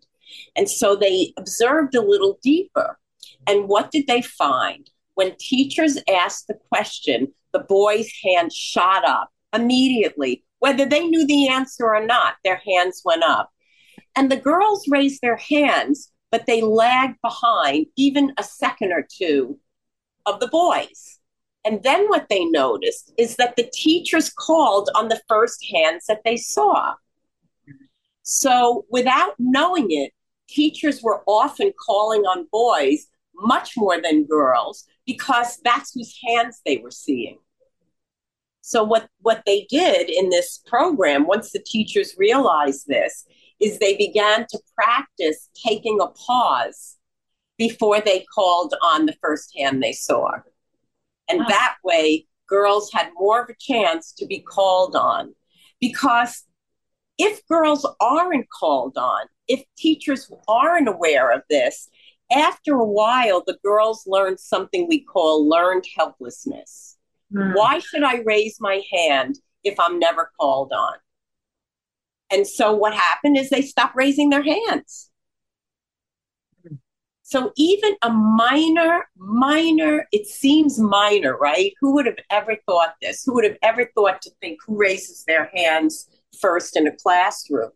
And 0.55 0.69
so 0.69 0.95
they 0.95 1.33
observed 1.37 1.95
a 1.95 2.03
little 2.03 2.39
deeper. 2.43 2.99
And 3.47 3.69
what 3.69 3.91
did 3.91 4.07
they 4.07 4.23
find? 4.23 4.89
When 5.15 5.37
teachers 5.39 5.99
asked 6.09 6.47
the 6.47 6.59
question, 6.73 7.33
the 7.53 7.61
boys' 7.61 8.13
hands 8.23 8.55
shot 8.55 9.05
up 9.05 9.31
immediately, 9.53 10.45
whether 10.61 10.87
they 10.87 11.07
knew 11.07 11.27
the 11.27 11.49
answer 11.49 11.95
or 11.95 12.05
not, 12.05 12.35
their 12.45 12.61
hands 12.65 13.03
went 13.05 13.25
up. 13.25 13.51
And 14.15 14.31
the 14.31 14.37
girls 14.37 14.87
raised 14.89 15.21
their 15.21 15.37
hands, 15.37 16.13
but 16.31 16.47
they 16.47 16.63
lagged 16.63 17.19
behind 17.23 17.87
even 17.97 18.33
a 18.39 18.43
second 18.43 18.93
or 18.93 19.07
two 19.09 19.59
of 20.27 20.41
the 20.41 20.49
boys. 20.49 21.19
And 21.65 21.83
then 21.83 22.09
what 22.09 22.29
they 22.29 22.45
noticed 22.45 23.13
is 23.19 23.37
that 23.37 23.57
the 23.57 23.69
teachers 23.73 24.31
called 24.31 24.89
on 24.95 25.09
the 25.09 25.21
first 25.29 25.67
hands 25.73 26.07
that 26.07 26.23
they 26.25 26.37
saw. 26.37 26.95
So 28.23 28.87
without 28.91 29.35
knowing 29.39 29.89
it, 29.91 30.13
teachers 30.49 31.03
were 31.03 31.23
often 31.27 31.73
calling 31.87 32.23
on 32.23 32.47
boys 32.51 33.07
much 33.35 33.73
more 33.77 34.01
than 34.01 34.25
girls 34.25 34.87
because 35.07 35.59
that's 35.65 35.93
whose 35.95 36.17
hands 36.27 36.61
they 36.65 36.79
were 36.79 36.91
seeing. 36.91 37.39
So 38.61 38.85
what, 38.85 39.09
what 39.21 39.43
they 39.47 39.67
did 39.69 40.09
in 40.09 40.31
this 40.31 40.61
program, 40.67 41.27
once 41.27 41.51
the 41.51 41.65
teachers 41.65 42.15
realized 42.17 42.87
this, 42.87 43.27
is 43.61 43.79
they 43.79 43.97
began 43.97 44.47
to 44.49 44.59
practice 44.75 45.49
taking 45.55 46.01
a 46.01 46.09
pause 46.09 46.97
before 47.59 48.01
they 48.01 48.25
called 48.35 48.75
on 48.83 49.07
the 49.07 49.17
first 49.21 49.53
hand 49.57 49.83
they 49.83 49.93
saw. 49.93 50.31
And 51.29 51.41
that 51.49 51.77
way, 51.85 52.27
girls 52.49 52.91
had 52.93 53.11
more 53.15 53.43
of 53.43 53.51
a 53.51 53.55
chance 53.55 54.13
to 54.15 54.27
be 54.27 54.41
called 54.41 54.97
on 54.97 55.35
because 55.81 56.45
if 57.19 57.47
girls 57.47 57.87
aren't 58.01 58.49
called 58.49 58.97
on, 58.97 59.27
if 59.47 59.63
teachers 59.77 60.31
aren't 60.49 60.89
aware 60.89 61.31
of 61.31 61.43
this, 61.51 61.89
after 62.33 62.75
a 62.77 62.85
while, 62.85 63.43
the 63.47 63.59
girls 63.65 64.05
learn 64.07 64.39
something 64.39 64.87
we 64.89 65.03
call 65.03 65.49
learned 65.49 65.85
helplessness. 65.97 66.97
Mm. 67.35 67.55
Why 67.55 67.79
should 67.79 68.05
I 68.05 68.23
raise 68.25 68.59
my 68.61 68.83
hand 68.93 69.39
if 69.65 69.79
I'm 69.79 69.99
never 69.99 70.31
called 70.39 70.73
on? 70.73 70.95
And 72.31 72.47
so 72.47 72.73
what 72.73 72.95
happened 72.95 73.37
is 73.37 73.51
they 73.51 73.63
stopped 73.63 73.97
raising 73.97 74.31
their 74.31 74.43
hands. 74.43 75.11
So 77.23 77.53
even 77.57 77.95
a 78.03 78.11
minor, 78.11 79.05
minor, 79.17 80.07
it 80.11 80.27
seems 80.27 80.81
minor, 80.81 81.37
right? 81.37 81.73
Who 81.81 81.95
would 81.95 82.07
have 82.07 82.19
ever 82.29 82.57
thought 82.67 82.95
this? 83.01 83.23
Who 83.25 83.35
would 83.35 83.45
have 83.45 83.57
ever 83.63 83.89
thought 83.95 84.21
to 84.23 84.31
think 84.41 84.59
who 84.67 84.77
raises 84.77 85.23
their 85.25 85.49
hands 85.55 86.09
first 86.41 86.77
in 86.77 86.87
a 86.87 86.97
classroom. 86.97 87.71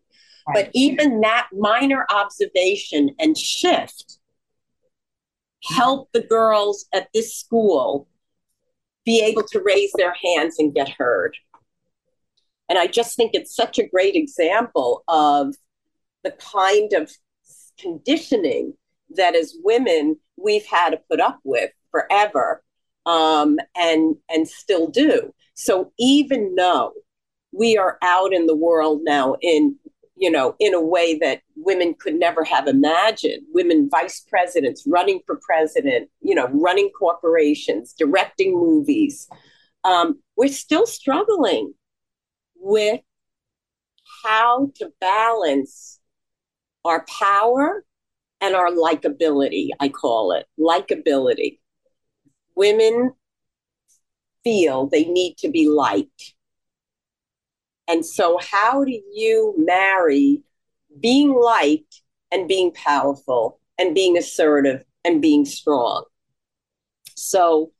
Right. 0.47 0.65
But 0.65 0.71
even 0.73 1.21
that 1.21 1.47
minor 1.53 2.05
observation 2.09 3.15
and 3.19 3.37
shift 3.37 4.19
helped 5.63 6.13
the 6.13 6.21
girls 6.21 6.85
at 6.93 7.07
this 7.13 7.35
school 7.35 8.07
be 9.05 9.23
able 9.23 9.43
to 9.43 9.61
raise 9.61 9.91
their 9.95 10.13
hands 10.13 10.55
and 10.59 10.73
get 10.73 10.89
heard. 10.89 11.35
And 12.69 12.79
I 12.79 12.87
just 12.87 13.15
think 13.15 13.31
it's 13.33 13.55
such 13.55 13.77
a 13.77 13.87
great 13.87 14.15
example 14.15 15.03
of 15.07 15.55
the 16.23 16.31
kind 16.31 16.93
of 16.93 17.11
conditioning 17.79 18.73
that 19.15 19.35
as 19.35 19.55
women 19.63 20.17
we've 20.37 20.65
had 20.65 20.91
to 20.91 21.01
put 21.09 21.19
up 21.19 21.39
with 21.43 21.71
forever 21.91 22.63
um, 23.05 23.59
and 23.75 24.15
and 24.29 24.47
still 24.47 24.87
do. 24.87 25.33
So 25.53 25.91
even 25.99 26.55
though 26.55 26.93
we 27.51 27.77
are 27.77 27.97
out 28.01 28.33
in 28.33 28.47
the 28.47 28.55
world 28.55 29.01
now 29.03 29.35
in 29.41 29.75
you 30.17 30.29
know 30.29 30.55
in 30.59 30.73
a 30.73 30.81
way 30.81 31.17
that 31.17 31.41
women 31.55 31.93
could 31.93 32.15
never 32.15 32.43
have 32.43 32.67
imagined 32.67 33.43
women 33.53 33.89
vice 33.89 34.19
presidents 34.21 34.83
running 34.87 35.19
for 35.25 35.39
president 35.41 36.09
you 36.21 36.35
know 36.35 36.47
running 36.51 36.89
corporations 36.97 37.93
directing 37.93 38.53
movies 38.53 39.27
um, 39.83 40.19
we're 40.35 40.47
still 40.47 40.85
struggling 40.85 41.73
with 42.65 42.99
how 44.23 44.71
to 44.75 44.91
balance 44.99 45.99
our 46.83 47.05
power 47.05 47.85
and 48.41 48.55
our 48.55 48.71
likability, 48.71 49.69
I 49.79 49.89
call 49.89 50.31
it 50.31 50.47
likability. 50.59 51.59
Women 52.55 53.13
feel 54.43 54.87
they 54.87 55.05
need 55.05 55.37
to 55.37 55.49
be 55.49 55.69
liked. 55.69 56.33
And 57.87 58.03
so, 58.03 58.39
how 58.41 58.83
do 58.83 58.99
you 59.13 59.53
marry 59.59 60.41
being 60.99 61.35
liked 61.35 62.01
and 62.31 62.47
being 62.47 62.71
powerful 62.71 63.59
and 63.77 63.93
being 63.93 64.17
assertive 64.17 64.83
and 65.03 65.21
being 65.21 65.45
strong? 65.45 66.05
So, 67.15 67.73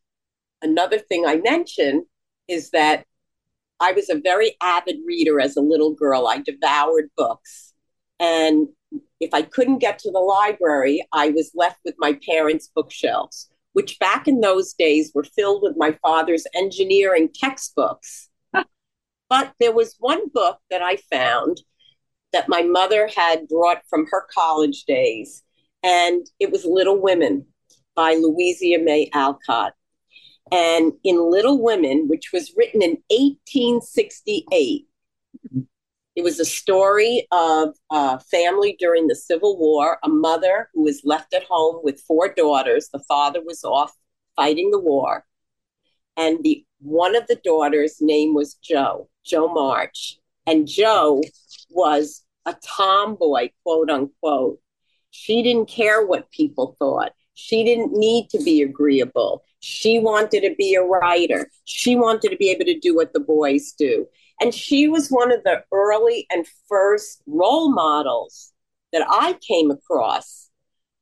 another 0.62 1.00
thing 1.00 1.26
I 1.26 1.38
mentioned 1.38 2.04
is 2.48 2.70
that 2.70 3.06
I 3.80 3.92
was 3.92 4.10
a 4.10 4.20
very 4.20 4.56
avid 4.62 4.98
reader 5.06 5.40
as 5.40 5.58
a 5.58 5.62
little 5.62 5.94
girl. 5.94 6.28
I 6.28 6.40
devoured 6.40 7.10
books. 7.18 7.74
And 8.20 8.68
if 9.20 9.34
I 9.34 9.42
couldn't 9.42 9.80
get 9.80 10.00
to 10.00 10.12
the 10.12 10.20
library, 10.20 11.06
I 11.12 11.30
was 11.30 11.52
left 11.56 11.80
with 11.84 11.96
my 11.98 12.18
parents' 12.28 12.72
bookshelves, 12.74 13.50
which 13.74 14.00
back 14.00 14.28
in 14.28 14.40
those 14.40 14.74
days 14.74 15.12
were 15.14 15.24
filled 15.24 15.62
with 15.62 15.76
my 15.78 15.98
father's 16.02 16.46
engineering 16.56 17.30
textbooks. 17.34 18.30
but 19.30 19.54
there 19.60 19.74
was 19.74 19.96
one 20.00 20.30
book 20.30 20.60
that 20.70 20.82
I 20.82 20.98
found 21.12 21.62
that 22.32 22.50
my 22.50 22.62
mother 22.62 23.10
had 23.16 23.48
brought 23.48 23.82
from 23.90 24.06
her 24.12 24.28
college 24.34 24.84
days, 24.86 25.44
and 25.84 26.26
it 26.40 26.52
was 26.52 26.66
Little 26.66 27.02
Women 27.02 27.46
by 27.96 28.14
Louisa 28.16 28.78
May 28.82 29.10
Alcott. 29.14 29.74
And 30.52 30.94
in 31.04 31.32
Little 31.32 31.62
Women, 31.62 32.08
which 32.08 32.32
was 32.32 32.54
written 32.56 32.82
in 32.82 32.98
1868, 33.10 34.88
it 36.16 36.24
was 36.24 36.40
a 36.40 36.46
story 36.46 37.28
of 37.32 37.76
a 37.92 38.20
family 38.20 38.76
during 38.80 39.08
the 39.08 39.16
Civil 39.16 39.58
War, 39.58 40.00
a 40.04 40.10
mother 40.10 40.70
who 40.74 40.84
was 40.84 41.02
left 41.04 41.34
at 41.34 41.44
home 41.44 41.82
with 41.84 42.00
four 42.02 42.34
daughters. 42.34 42.90
The 42.92 43.04
father 43.08 43.42
was 43.44 43.64
off 43.64 43.94
fighting 44.36 44.72
the 44.72 44.80
war. 44.80 45.26
And 46.16 46.40
the 46.44 46.64
one 46.80 47.16
of 47.16 47.28
the 47.28 47.40
daughters' 47.44 47.98
name 48.00 48.34
was 48.34 48.54
Jo, 48.56 49.10
Jo 49.26 49.48
March. 49.48 50.20
And 50.48 50.68
Jo 50.68 51.22
was 51.70 52.24
a 52.46 52.56
tomboy, 52.64 53.50
quote 53.64 53.90
unquote. 53.90 54.60
She 55.12 55.42
didn't 55.44 55.68
care 55.68 56.06
what 56.06 56.32
people 56.32 56.76
thought. 56.80 57.14
She 57.36 57.64
didn't 57.64 57.94
need 57.94 58.30
to 58.32 58.42
be 58.44 58.62
agreeable. 58.62 59.44
She 59.60 60.00
wanted 60.00 60.42
to 60.42 60.56
be 60.58 60.76
a 60.76 60.84
writer. 60.84 61.50
She 61.66 61.96
wanted 61.96 62.30
to 62.30 62.38
be 62.38 62.50
able 62.50 62.66
to 62.66 62.80
do 62.80 62.96
what 62.96 63.14
the 63.14 63.20
boys 63.20 63.74
do. 63.78 64.08
And 64.42 64.54
she 64.54 64.88
was 64.88 65.10
one 65.10 65.32
of 65.32 65.44
the 65.44 65.64
early 65.72 66.26
and 66.30 66.46
first 66.68 67.22
role 67.28 67.72
models 67.72 68.54
that 68.92 69.06
I 69.08 69.38
came 69.48 69.72
across 69.72 70.50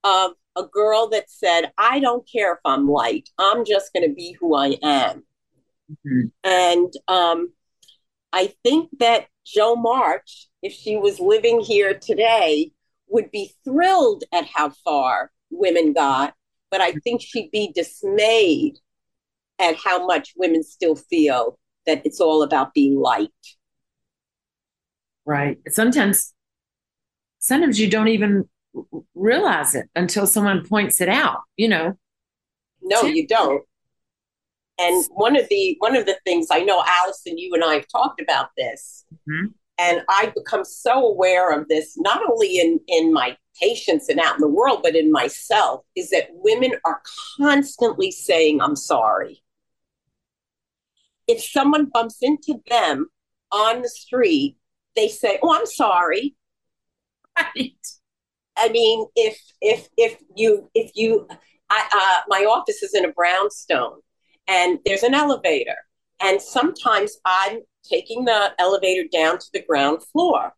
of 0.04 0.32
a 0.56 0.63
girl 0.63 1.08
that 1.10 1.30
said, 1.30 1.72
I 1.78 2.00
don't 2.00 2.28
care 2.30 2.54
if 2.54 2.60
I'm 2.65 2.88
light, 2.88 3.30
I'm 3.38 3.65
just 3.65 3.93
going 3.93 4.08
to 4.08 4.13
be 4.13 4.36
who 4.39 4.56
I 4.56 4.78
am. 4.84 5.24
Mm-hmm. 5.91 6.28
And 6.43 6.93
um, 7.08 7.54
I 8.32 8.54
think 8.63 8.89
that 9.00 9.28
Jo 9.46 9.76
March, 9.76 10.48
if 10.62 10.74
she 10.74 10.98
was 10.98 11.19
living 11.19 11.60
here 11.60 11.93
today, 11.93 12.72
would 13.08 13.30
be 13.32 13.54
thrilled 13.63 14.24
at 14.32 14.46
how 14.46 14.69
far 14.84 15.32
women 15.54 15.94
got, 15.94 16.34
but 16.72 16.82
I 16.82 16.94
think 17.04 17.22
she'd 17.22 17.52
be 17.52 17.72
dismayed 17.74 18.78
at 19.60 19.76
how 19.76 20.06
much 20.06 20.34
women 20.36 20.63
still 20.63 20.96
feel 20.96 21.58
that 21.86 22.02
it's 22.06 22.20
all 22.20 22.44
about 22.44 22.74
being 22.74 23.00
liked. 23.00 23.58
Right. 25.26 25.58
Sometimes, 25.70 26.34
sometimes 27.39 27.80
you 27.80 27.89
don't 27.89 28.08
even 28.10 28.50
realize 29.16 29.76
it 29.76 29.88
until 29.96 30.28
someone 30.28 30.66
points 30.66 31.00
it 31.00 31.10
out. 31.10 31.42
You 31.58 31.70
know. 31.70 31.98
No, 32.82 33.04
you 33.04 33.26
don't. 33.28 33.63
And 34.80 35.06
one 35.12 35.36
of 35.36 35.48
the 35.50 35.76
one 35.80 35.96
of 35.96 36.06
the 36.06 36.18
things 36.26 36.48
I 36.52 36.60
know, 36.60 36.84
Allison, 36.86 37.38
you 37.38 37.54
and 37.54 37.63
I 37.63 37.76
have 37.76 37.88
talked 37.88 38.20
about 38.20 38.50
this, 38.58 39.06
mm-hmm. 39.30 39.48
And 39.78 40.02
I've 40.10 40.36
become 40.36 40.64
so 40.66 41.08
aware 41.08 41.52
of 41.52 41.68
this, 41.68 41.96
not 41.98 42.22
only 42.30 42.58
in 42.58 42.80
in 42.88 43.14
my 43.14 43.38
patients 43.60 44.10
and 44.10 44.20
out 44.20 44.36
in 44.36 44.42
the 44.42 44.48
world, 44.48 44.82
but 44.84 44.96
in 44.96 45.12
myself, 45.12 45.82
is 45.96 46.10
that 46.12 46.30
women 46.32 46.74
are 46.86 47.02
constantly 47.38 48.12
saying, 48.12 48.62
"I'm 48.62 48.76
sorry." 48.76 49.44
if 51.28 51.44
someone 51.44 51.86
bumps 51.94 52.18
into 52.22 52.62
them 52.70 53.08
on 53.52 53.82
the 53.82 53.90
street, 53.90 54.58
they 54.96 55.08
say, 55.08 55.40
"Oh, 55.42 55.56
I'm 55.56 55.66
sorry." 55.66 56.36
Right. 57.56 57.74
I 58.58 58.70
mean, 58.70 59.08
if 59.16 59.40
if 59.62 59.90
if 59.98 60.18
you 60.36 60.70
if 60.76 60.92
you, 60.96 61.28
I, 61.70 61.90
uh, 61.92 62.22
my 62.28 62.46
office 62.46 62.84
is 62.84 62.94
in 62.94 63.06
a 63.06 63.12
brownstone, 63.12 64.02
and 64.48 64.80
there's 64.86 65.04
an 65.04 65.16
elevator, 65.16 65.78
and 66.24 66.42
sometimes 66.42 67.18
I'm 67.26 67.60
taking 67.84 68.26
the 68.26 68.54
elevator 68.58 69.08
down 69.12 69.38
to 69.38 69.46
the 69.54 69.62
ground 69.62 70.02
floor, 70.12 70.54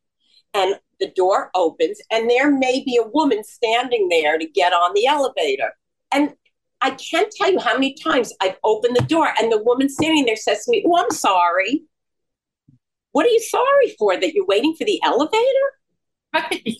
and 0.54 0.76
the 1.00 1.12
door 1.16 1.52
opens, 1.56 2.00
and 2.12 2.30
there 2.30 2.50
may 2.52 2.84
be 2.86 2.98
a 2.98 3.08
woman 3.08 3.44
standing 3.44 4.08
there 4.10 4.38
to 4.38 4.48
get 4.48 4.72
on 4.72 4.94
the 4.94 5.08
elevator, 5.08 5.74
and 6.14 6.36
I 6.82 6.92
can't 6.92 7.32
tell 7.32 7.52
you 7.52 7.60
how 7.60 7.74
many 7.74 7.96
times 7.96 8.34
I've 8.42 8.58
opened 8.64 8.96
the 8.96 9.04
door 9.06 9.30
and 9.42 9.52
the 9.52 9.64
woman 9.64 9.90
standing 9.90 10.26
there 10.26 10.36
says 10.36 10.66
to 10.66 10.72
me, 10.72 10.84
Oh, 10.86 10.98
I'm 10.98 11.10
sorry. 11.10 11.84
What 13.12 13.26
are 13.26 13.30
you 13.30 13.42
sorry 13.42 13.96
for? 13.98 14.20
That 14.20 14.34
you're 14.34 14.46
waiting 14.46 14.76
for 14.78 14.86
the 14.86 15.02
elevator? 15.04 15.42
Right. 16.34 16.78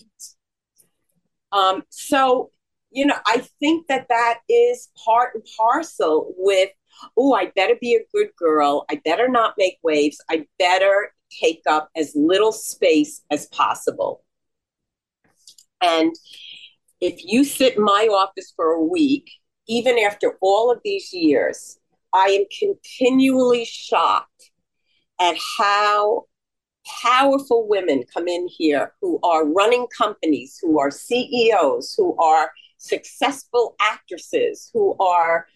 Um, 1.50 1.82
so, 1.88 2.50
you 2.90 3.06
know, 3.06 3.16
I 3.26 3.46
think 3.58 3.86
that 3.86 4.06
that 4.10 4.40
is 4.48 4.90
part 5.02 5.34
and 5.34 5.42
parcel 5.56 6.34
with, 6.36 6.68
oh, 7.16 7.34
I 7.34 7.52
better 7.56 7.76
be 7.80 7.94
a 7.94 8.06
good 8.16 8.28
girl. 8.36 8.84
I 8.90 9.00
better 9.04 9.28
not 9.28 9.54
make 9.58 9.78
waves. 9.82 10.18
I 10.30 10.46
better 10.58 11.12
take 11.30 11.62
up 11.68 11.90
as 11.96 12.12
little 12.14 12.52
space 12.52 13.22
as 13.30 13.46
possible. 13.46 14.24
And 15.80 16.14
if 17.00 17.24
you 17.24 17.44
sit 17.44 17.76
in 17.76 17.82
my 17.82 18.08
office 18.10 18.52
for 18.56 18.72
a 18.72 18.82
week 18.82 19.30
even 19.68 19.98
after 19.98 20.38
all 20.40 20.70
of 20.70 20.80
these 20.84 21.12
years, 21.12 21.78
I 22.14 22.26
am 22.26 22.44
continually 22.58 23.64
shocked 23.64 24.50
at 25.20 25.36
how 25.58 26.26
powerful 27.02 27.66
women 27.68 28.04
come 28.12 28.28
in 28.28 28.46
here 28.48 28.92
who 29.00 29.18
are 29.22 29.44
running 29.44 29.86
companies, 29.96 30.58
who 30.62 30.78
are 30.78 30.90
CEOs, 30.90 31.94
who 31.96 32.16
are 32.16 32.52
successful 32.78 33.74
actresses, 33.80 34.70
who 34.72 34.96
are 34.98 35.46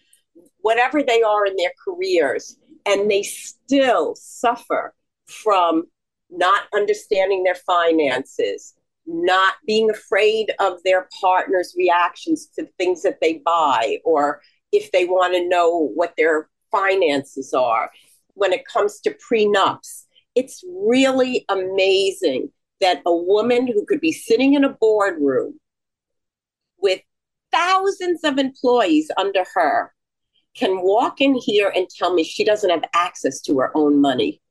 whatever 0.61 1.03
they 1.03 1.21
are 1.21 1.45
in 1.45 1.55
their 1.57 1.73
careers, 1.83 2.57
and 2.85 3.09
they 3.09 3.23
still 3.23 4.15
suffer 4.15 4.93
from 5.25 5.85
not 6.29 6.63
understanding 6.73 7.43
their 7.43 7.55
finances, 7.55 8.75
not 9.05 9.55
being 9.65 9.89
afraid 9.89 10.51
of 10.59 10.81
their 10.83 11.07
partner's 11.19 11.75
reactions 11.77 12.47
to 12.55 12.67
things 12.77 13.01
that 13.03 13.19
they 13.21 13.41
buy 13.45 13.97
or 14.05 14.41
if 14.71 14.91
they 14.91 15.05
want 15.05 15.33
to 15.33 15.47
know 15.47 15.91
what 15.95 16.13
their 16.17 16.49
finances 16.71 17.53
are. 17.53 17.91
When 18.33 18.53
it 18.53 18.65
comes 18.65 19.01
to 19.01 19.15
prenups 19.31 20.05
it's 20.35 20.63
really 20.67 21.45
amazing 21.49 22.49
that 22.79 23.01
a 23.05 23.15
woman 23.15 23.67
who 23.67 23.85
could 23.85 24.01
be 24.01 24.11
sitting 24.11 24.53
in 24.53 24.63
a 24.63 24.69
boardroom 24.69 25.59
with 26.77 27.01
thousands 27.51 28.23
of 28.23 28.37
employees 28.37 29.11
under 29.17 29.43
her 29.53 29.93
can 30.55 30.81
walk 30.81 31.21
in 31.21 31.35
here 31.35 31.71
and 31.73 31.87
tell 31.89 32.13
me 32.13 32.23
she 32.23 32.43
doesn't 32.43 32.69
have 32.69 32.83
access 32.93 33.39
to 33.41 33.57
her 33.59 33.71
own 33.75 34.01
money 34.01 34.41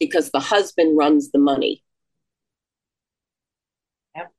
because 0.00 0.30
the 0.30 0.40
husband 0.40 0.96
runs 0.96 1.30
the 1.30 1.38
money. 1.38 1.84
Yep. 4.16 4.32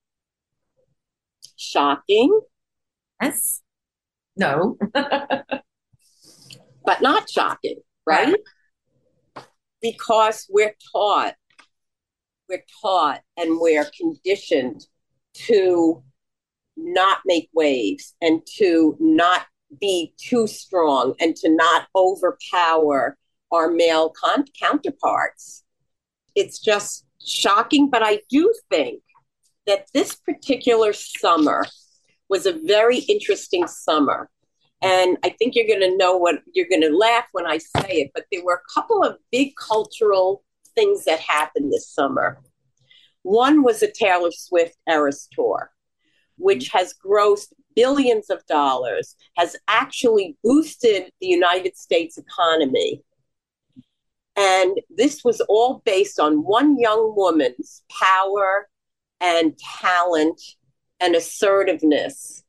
Shocking. 1.58 2.40
Yes. 3.22 3.62
No. 4.36 4.78
but 4.94 5.64
not 7.02 7.30
shocking, 7.30 7.80
right? 8.06 8.28
right? 8.28 9.44
Because 9.82 10.46
we're 10.50 10.76
taught, 10.92 11.36
we're 12.48 12.64
taught 12.82 13.22
and 13.38 13.60
we're 13.60 13.90
conditioned 13.98 14.86
to 15.34 16.04
not 16.78 17.20
make 17.26 17.50
waves 17.54 18.16
and 18.22 18.42
to 18.58 18.96
not 19.00 19.46
be 19.80 20.14
too 20.18 20.48
strong 20.48 21.14
and 21.20 21.36
to 21.36 21.50
not 21.50 21.88
overpower 21.96 23.18
our 23.52 23.70
male 23.70 24.10
con- 24.10 24.46
counterparts. 24.60 25.64
It's 26.36 26.60
just 26.60 27.06
shocking, 27.26 27.90
but 27.90 28.04
I 28.04 28.22
do 28.30 28.54
think 28.70 29.02
that 29.68 29.88
this 29.94 30.16
particular 30.16 30.94
summer 30.94 31.66
was 32.30 32.46
a 32.46 32.60
very 32.66 33.00
interesting 33.00 33.68
summer. 33.68 34.30
And 34.82 35.18
I 35.24 35.30
think 35.30 35.56
you're 35.56 35.68
going 35.68 35.82
to 35.82 35.98
know 35.98 36.16
what 36.16 36.40
you're 36.54 36.70
going 36.70 36.82
to 36.82 36.96
laugh 36.96 37.26
when 37.34 37.46
I 37.46 37.58
say 37.58 37.88
it, 37.88 38.12
but 38.14 38.26
there 38.32 38.44
were 38.44 38.62
a 38.64 38.74
couple 38.74 39.04
of 39.04 39.18
big 39.32 39.54
cultural 39.58 40.44
things 40.74 41.04
that 41.06 41.20
happened 41.20 41.74
this 41.74 41.90
summer. 41.90 42.40
One 43.24 43.64
was 43.64 43.84
a 43.84 43.92
Taylor 43.92 44.32
Swift 44.32 44.78
Eras 44.88 45.28
tour, 45.34 45.72
which 46.40 46.70
has 46.70 46.94
grossed 47.06 47.54
billions 47.76 48.30
of 48.30 48.46
dollars, 48.48 49.16
has 49.38 49.56
actually 49.68 50.36
boosted 50.44 51.12
the 51.22 51.28
United 51.28 51.78
States 51.78 52.18
economy. 52.18 53.04
And 54.36 54.80
this 54.90 55.24
was 55.24 55.42
all 55.42 55.82
based 55.86 56.20
on 56.20 56.44
one 56.44 56.80
young 56.80 57.14
woman's 57.16 57.84
power 57.90 58.70
and 59.22 59.58
talent 59.58 60.42
and 61.00 61.16
assertiveness. 61.16 62.44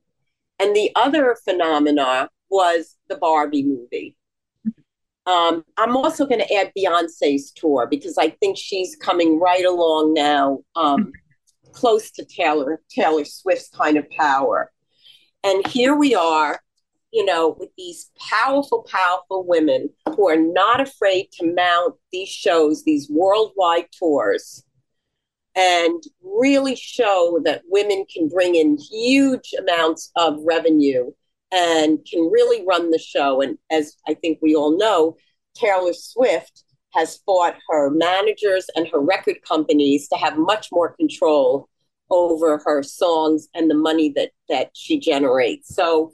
And 0.59 0.74
the 0.74 0.90
other 0.94 1.37
phenomena 1.44 2.29
was 2.48 2.96
the 3.09 3.16
Barbie 3.16 3.64
movie. 3.64 4.16
Um, 5.26 5.64
I'm 5.76 5.96
also 5.96 6.26
going 6.26 6.40
to 6.40 6.55
add 6.55 6.72
Beyonce's 6.76 7.53
tour 7.53 7.87
because 7.88 8.18
I 8.18 8.31
think 8.31 8.57
she's 8.57 8.96
coming 8.96 9.38
right 9.38 9.64
along 9.64 10.14
now, 10.14 10.61
um, 10.76 11.12
close 11.72 12.11
to 12.12 12.24
Taylor 12.24 12.80
Taylor 12.90 13.24
Swift's 13.24 13.68
kind 13.68 13.96
of 13.96 14.09
power. 14.11 14.70
And 15.42 15.66
here 15.66 15.94
we 15.94 16.14
are, 16.14 16.61
you 17.12 17.24
know, 17.24 17.56
with 17.59 17.70
these 17.76 18.11
powerful, 18.18 18.87
powerful 18.90 19.46
women 19.46 19.90
who 20.14 20.28
are 20.28 20.37
not 20.37 20.80
afraid 20.80 21.28
to 21.33 21.54
mount 21.54 21.94
these 22.12 22.28
shows, 22.28 22.85
these 22.85 23.09
worldwide 23.11 23.87
tours, 23.98 24.64
and 25.56 26.02
really 26.22 26.76
show 26.76 27.40
that 27.44 27.62
women 27.68 28.04
can 28.12 28.28
bring 28.28 28.54
in 28.54 28.78
huge 28.78 29.52
amounts 29.59 30.12
of 30.16 30.38
revenue 30.44 31.11
and 31.52 31.98
can 32.09 32.30
really 32.30 32.64
run 32.64 32.90
the 32.90 32.98
show. 32.98 33.40
And 33.40 33.59
as 33.70 33.96
I 34.06 34.14
think 34.14 34.38
we 34.40 34.54
all 34.54 34.76
know, 34.78 35.16
Taylor 35.54 35.92
Swift 35.92 36.64
has 36.92 37.20
fought 37.24 37.57
her 37.68 37.90
managers 37.90 38.66
and 38.74 38.88
her 38.88 39.00
record 39.00 39.37
companies 39.46 40.09
to 40.09 40.16
have 40.16 40.37
much 40.37 40.68
more 40.72 40.94
control 40.96 41.68
over 42.11 42.61
her 42.64 42.83
songs 42.83 43.48
and 43.55 43.70
the 43.70 43.74
money 43.74 44.12
that 44.16 44.31
that 44.48 44.70
she 44.74 44.98
generates. 44.98 45.74
So, 45.74 46.12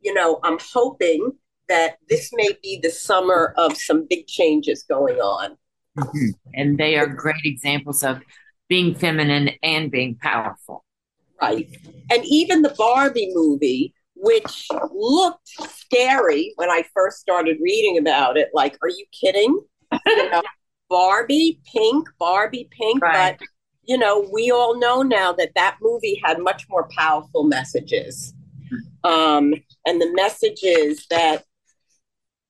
you 0.00 0.14
know, 0.14 0.38
I'm 0.44 0.58
hoping 0.72 1.32
that 1.68 1.96
this 2.08 2.30
may 2.32 2.50
be 2.62 2.78
the 2.82 2.90
summer 2.90 3.54
of 3.56 3.76
some 3.76 4.06
big 4.08 4.26
changes 4.26 4.84
going 4.88 5.16
on. 5.16 5.56
Mm-hmm. 5.98 6.28
And 6.54 6.78
they 6.78 6.96
are 6.96 7.06
great 7.06 7.44
examples 7.44 8.02
of 8.04 8.20
being 8.68 8.94
feminine 8.94 9.50
and 9.62 9.90
being 9.90 10.16
powerful. 10.20 10.84
Right. 11.40 11.68
And 12.10 12.24
even 12.24 12.62
the 12.62 12.74
Barbie 12.78 13.30
movie, 13.34 13.94
which 14.14 14.68
looked 14.92 15.48
scary 15.48 16.52
when 16.56 16.70
I 16.70 16.84
first 16.94 17.18
started 17.18 17.58
reading 17.60 17.98
about 17.98 18.36
it, 18.36 18.50
like, 18.54 18.78
are 18.82 18.88
you 18.88 19.04
kidding? 19.12 19.58
You 20.06 20.30
know, 20.30 20.42
Barbie 20.88 21.60
pink, 21.72 22.08
Barbie 22.18 22.68
pink, 22.70 23.02
right. 23.02 23.38
but 23.38 23.46
you 23.84 23.98
know, 23.98 24.28
we 24.32 24.50
all 24.50 24.78
know 24.78 25.02
now 25.02 25.32
that 25.32 25.52
that 25.56 25.78
movie 25.82 26.20
had 26.24 26.38
much 26.38 26.66
more 26.68 26.88
powerful 26.96 27.44
messages. 27.44 28.32
Um, 29.04 29.54
and 29.86 30.00
the 30.00 30.12
message 30.14 30.60
is 30.62 31.06
that, 31.10 31.44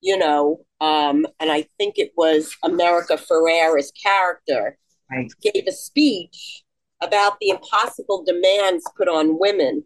you 0.01 0.17
know, 0.17 0.65
um, 0.79 1.25
and 1.39 1.51
I 1.51 1.65
think 1.77 1.97
it 1.97 2.11
was 2.15 2.55
America 2.63 3.17
Ferrera's 3.17 3.91
character 3.91 4.77
right. 5.09 5.31
gave 5.41 5.65
a 5.67 5.71
speech 5.71 6.63
about 7.01 7.37
the 7.39 7.49
impossible 7.49 8.23
demands 8.23 8.83
put 8.95 9.07
on 9.07 9.39
women 9.39 9.83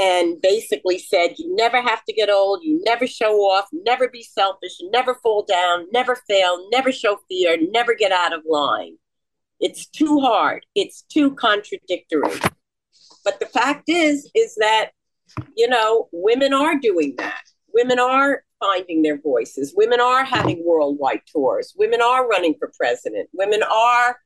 and 0.00 0.40
basically 0.40 0.98
said, 0.98 1.34
You 1.36 1.54
never 1.54 1.80
have 1.80 2.02
to 2.06 2.12
get 2.12 2.30
old, 2.30 2.64
you 2.64 2.80
never 2.86 3.06
show 3.06 3.36
off, 3.40 3.66
never 3.72 4.08
be 4.08 4.22
selfish, 4.22 4.72
never 4.90 5.14
fall 5.14 5.44
down, 5.44 5.86
never 5.92 6.16
fail, 6.16 6.66
never 6.72 6.90
show 6.90 7.18
fear, 7.28 7.58
never 7.70 7.94
get 7.94 8.10
out 8.10 8.32
of 8.32 8.42
line. 8.48 8.96
It's 9.60 9.86
too 9.86 10.20
hard. 10.20 10.64
It's 10.74 11.02
too 11.02 11.34
contradictory. 11.34 12.40
But 13.24 13.40
the 13.40 13.46
fact 13.46 13.90
is, 13.90 14.30
is 14.34 14.54
that, 14.54 14.92
you 15.54 15.68
know, 15.68 16.08
women 16.12 16.54
are 16.54 16.78
doing 16.78 17.14
that. 17.18 17.42
Women 17.74 17.98
are 17.98 18.42
finding 18.58 19.02
their 19.02 19.20
voices. 19.20 19.74
Women 19.76 20.00
are 20.00 20.24
having 20.24 20.64
worldwide 20.64 21.22
tours. 21.30 21.74
Women 21.76 22.00
are 22.00 22.26
running 22.26 22.54
for 22.58 22.72
president. 22.74 23.28
Women 23.34 23.62
are, 23.62 24.16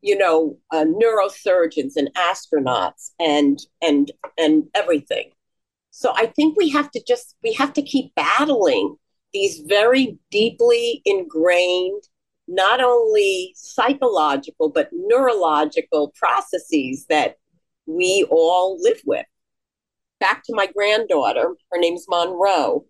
you 0.00 0.16
know, 0.16 0.56
uh, 0.70 0.84
neurosurgeons 0.84 1.94
and 1.96 2.10
astronauts 2.14 3.10
and 3.18 3.58
and 3.82 4.12
and 4.36 4.64
everything. 4.74 5.30
So 5.90 6.12
I 6.14 6.26
think 6.26 6.56
we 6.56 6.68
have 6.70 6.90
to 6.92 7.02
just 7.06 7.36
we 7.42 7.52
have 7.54 7.72
to 7.74 7.82
keep 7.82 8.14
battling 8.14 8.96
these 9.32 9.60
very 9.66 10.18
deeply 10.30 11.02
ingrained 11.04 12.02
not 12.48 12.80
only 12.80 13.52
psychological, 13.56 14.70
but 14.70 14.88
neurological 14.92 16.12
processes 16.16 17.04
that 17.10 17.36
we 17.86 18.26
all 18.30 18.80
live 18.80 19.00
with. 19.04 19.26
Back 20.18 20.42
to 20.44 20.54
my 20.54 20.66
granddaughter, 20.66 21.54
her 21.70 21.78
name's 21.78 22.06
Monroe. 22.08 22.86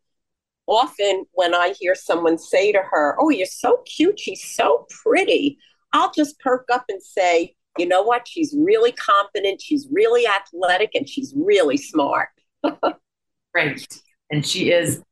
Often, 0.67 1.25
when 1.33 1.55
I 1.55 1.75
hear 1.79 1.95
someone 1.95 2.39
say 2.39 2.73
to 2.73 2.83
her, 2.91 3.17
Oh, 3.19 3.31
you're 3.31 3.47
so 3.47 3.83
cute, 3.85 4.21
she's 4.21 4.45
so 4.45 4.87
pretty, 5.03 5.59
I'll 5.93 6.13
just 6.13 6.39
perk 6.41 6.67
up 6.73 6.85
and 6.89 7.03
say, 7.03 7.55
You 7.79 7.87
know 7.87 8.03
what? 8.03 8.27
She's 8.29 8.55
really 8.59 8.93
confident, 8.93 9.61
she's 9.61 9.89
really 9.91 10.27
athletic, 10.27 10.91
and 10.95 11.09
she's 11.09 11.35
really 11.37 11.77
smart. 11.77 12.29
Great. 13.53 14.03
And 14.31 14.47
she 14.47 14.71
is. 14.71 15.03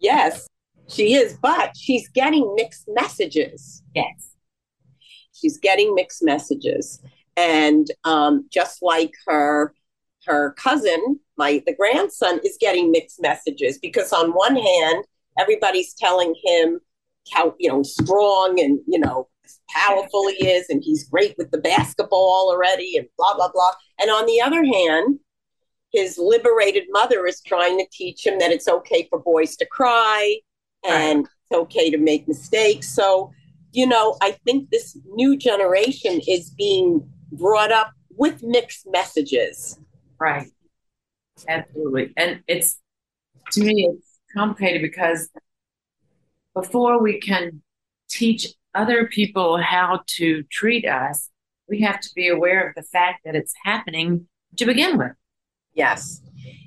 Yes. 0.00 0.46
She 0.88 1.14
is, 1.14 1.38
but 1.40 1.76
she's 1.76 2.08
getting 2.08 2.54
mixed 2.56 2.84
messages. 2.88 3.82
Yes. 3.94 4.34
She's 5.32 5.58
getting 5.58 5.94
mixed 5.94 6.22
messages. 6.22 7.00
And 7.36 7.86
um, 8.04 8.46
just 8.52 8.82
like 8.82 9.12
her 9.26 9.74
her 10.26 10.52
cousin, 10.52 11.20
my 11.36 11.62
the 11.66 11.74
grandson, 11.74 12.40
is 12.44 12.56
getting 12.60 12.90
mixed 12.90 13.20
messages 13.20 13.78
because 13.78 14.12
on 14.12 14.30
one 14.30 14.56
hand, 14.56 15.04
everybody's 15.38 15.94
telling 15.94 16.34
him 16.44 16.80
how 17.32 17.54
you 17.58 17.68
know 17.68 17.82
strong 17.82 18.60
and 18.60 18.80
you 18.86 18.98
know 18.98 19.28
powerful 19.70 20.28
he 20.28 20.48
is, 20.48 20.68
and 20.68 20.82
he's 20.82 21.08
great 21.08 21.34
with 21.38 21.50
the 21.50 21.58
basketball 21.58 22.48
already, 22.50 22.96
and 22.96 23.06
blah 23.16 23.34
blah 23.34 23.50
blah. 23.52 23.72
And 24.00 24.10
on 24.10 24.26
the 24.26 24.40
other 24.40 24.64
hand, 24.64 25.18
his 25.92 26.18
liberated 26.18 26.84
mother 26.90 27.26
is 27.26 27.40
trying 27.40 27.78
to 27.78 27.86
teach 27.92 28.26
him 28.26 28.38
that 28.38 28.50
it's 28.50 28.68
okay 28.68 29.06
for 29.08 29.18
boys 29.18 29.56
to 29.56 29.66
cry, 29.66 30.38
and 30.84 31.18
right. 31.20 31.28
it's 31.50 31.58
okay 31.60 31.90
to 31.90 31.98
make 31.98 32.26
mistakes. 32.28 32.88
So, 32.94 33.32
you 33.72 33.86
know, 33.86 34.16
I 34.20 34.32
think 34.44 34.70
this 34.70 34.98
new 35.06 35.36
generation 35.36 36.20
is 36.28 36.50
being 36.50 37.08
brought 37.32 37.72
up 37.72 37.92
with 38.16 38.42
mixed 38.42 38.86
messages. 38.90 39.78
Right. 40.18 40.48
Absolutely. 41.48 42.12
And 42.16 42.42
it's, 42.46 42.78
to 43.52 43.62
me, 43.62 43.88
it's 43.90 44.20
complicated 44.32 44.82
because 44.82 45.28
before 46.54 47.02
we 47.02 47.18
can 47.18 47.62
teach 48.08 48.48
other 48.74 49.06
people 49.06 49.60
how 49.60 50.02
to 50.16 50.42
treat 50.50 50.86
us, 50.86 51.30
we 51.68 51.80
have 51.80 52.00
to 52.00 52.10
be 52.14 52.28
aware 52.28 52.68
of 52.68 52.74
the 52.74 52.82
fact 52.82 53.20
that 53.24 53.34
it's 53.34 53.54
happening 53.64 54.26
to 54.56 54.66
begin 54.66 54.98
with. 54.98 55.12
Yes. 55.72 56.20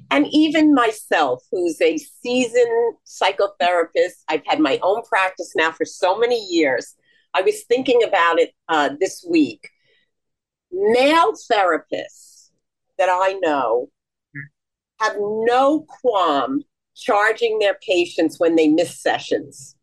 And 0.09 0.27
even 0.31 0.73
myself, 0.73 1.43
who's 1.51 1.81
a 1.81 1.97
seasoned 1.97 2.95
psychotherapist, 3.05 4.23
I've 4.29 4.45
had 4.45 4.59
my 4.59 4.79
own 4.81 5.01
practice 5.03 5.53
now 5.55 5.71
for 5.71 5.85
so 5.85 6.17
many 6.17 6.39
years. 6.45 6.95
I 7.33 7.41
was 7.41 7.63
thinking 7.63 8.03
about 8.03 8.39
it 8.39 8.51
uh, 8.69 8.89
this 8.99 9.25
week. 9.29 9.69
Male 10.71 11.33
therapists 11.51 12.49
that 12.97 13.09
I 13.09 13.37
know 13.41 13.89
have 14.99 15.15
no 15.19 15.85
qualm 16.01 16.63
charging 16.95 17.59
their 17.59 17.77
patients 17.85 18.39
when 18.39 18.55
they 18.55 18.67
miss 18.67 18.99
sessions. 18.99 19.75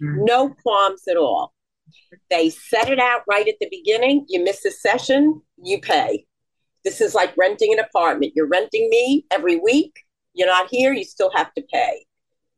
Mm. 0.00 0.24
No 0.24 0.48
qualms 0.62 1.02
at 1.08 1.16
all. 1.16 1.52
They 2.30 2.50
set 2.50 2.90
it 2.90 2.98
out 2.98 3.22
right 3.28 3.46
at 3.46 3.56
the 3.60 3.68
beginning. 3.70 4.26
You 4.28 4.42
miss 4.42 4.64
a 4.64 4.70
session, 4.70 5.42
you 5.62 5.80
pay. 5.80 6.26
This 6.84 7.00
is 7.00 7.14
like 7.14 7.34
renting 7.36 7.72
an 7.72 7.78
apartment. 7.78 8.32
You're 8.34 8.48
renting 8.48 8.88
me 8.90 9.26
every 9.30 9.56
week. 9.56 10.00
You're 10.34 10.48
not 10.48 10.68
here, 10.70 10.92
you 10.92 11.04
still 11.04 11.30
have 11.34 11.52
to 11.54 11.62
pay. 11.72 12.04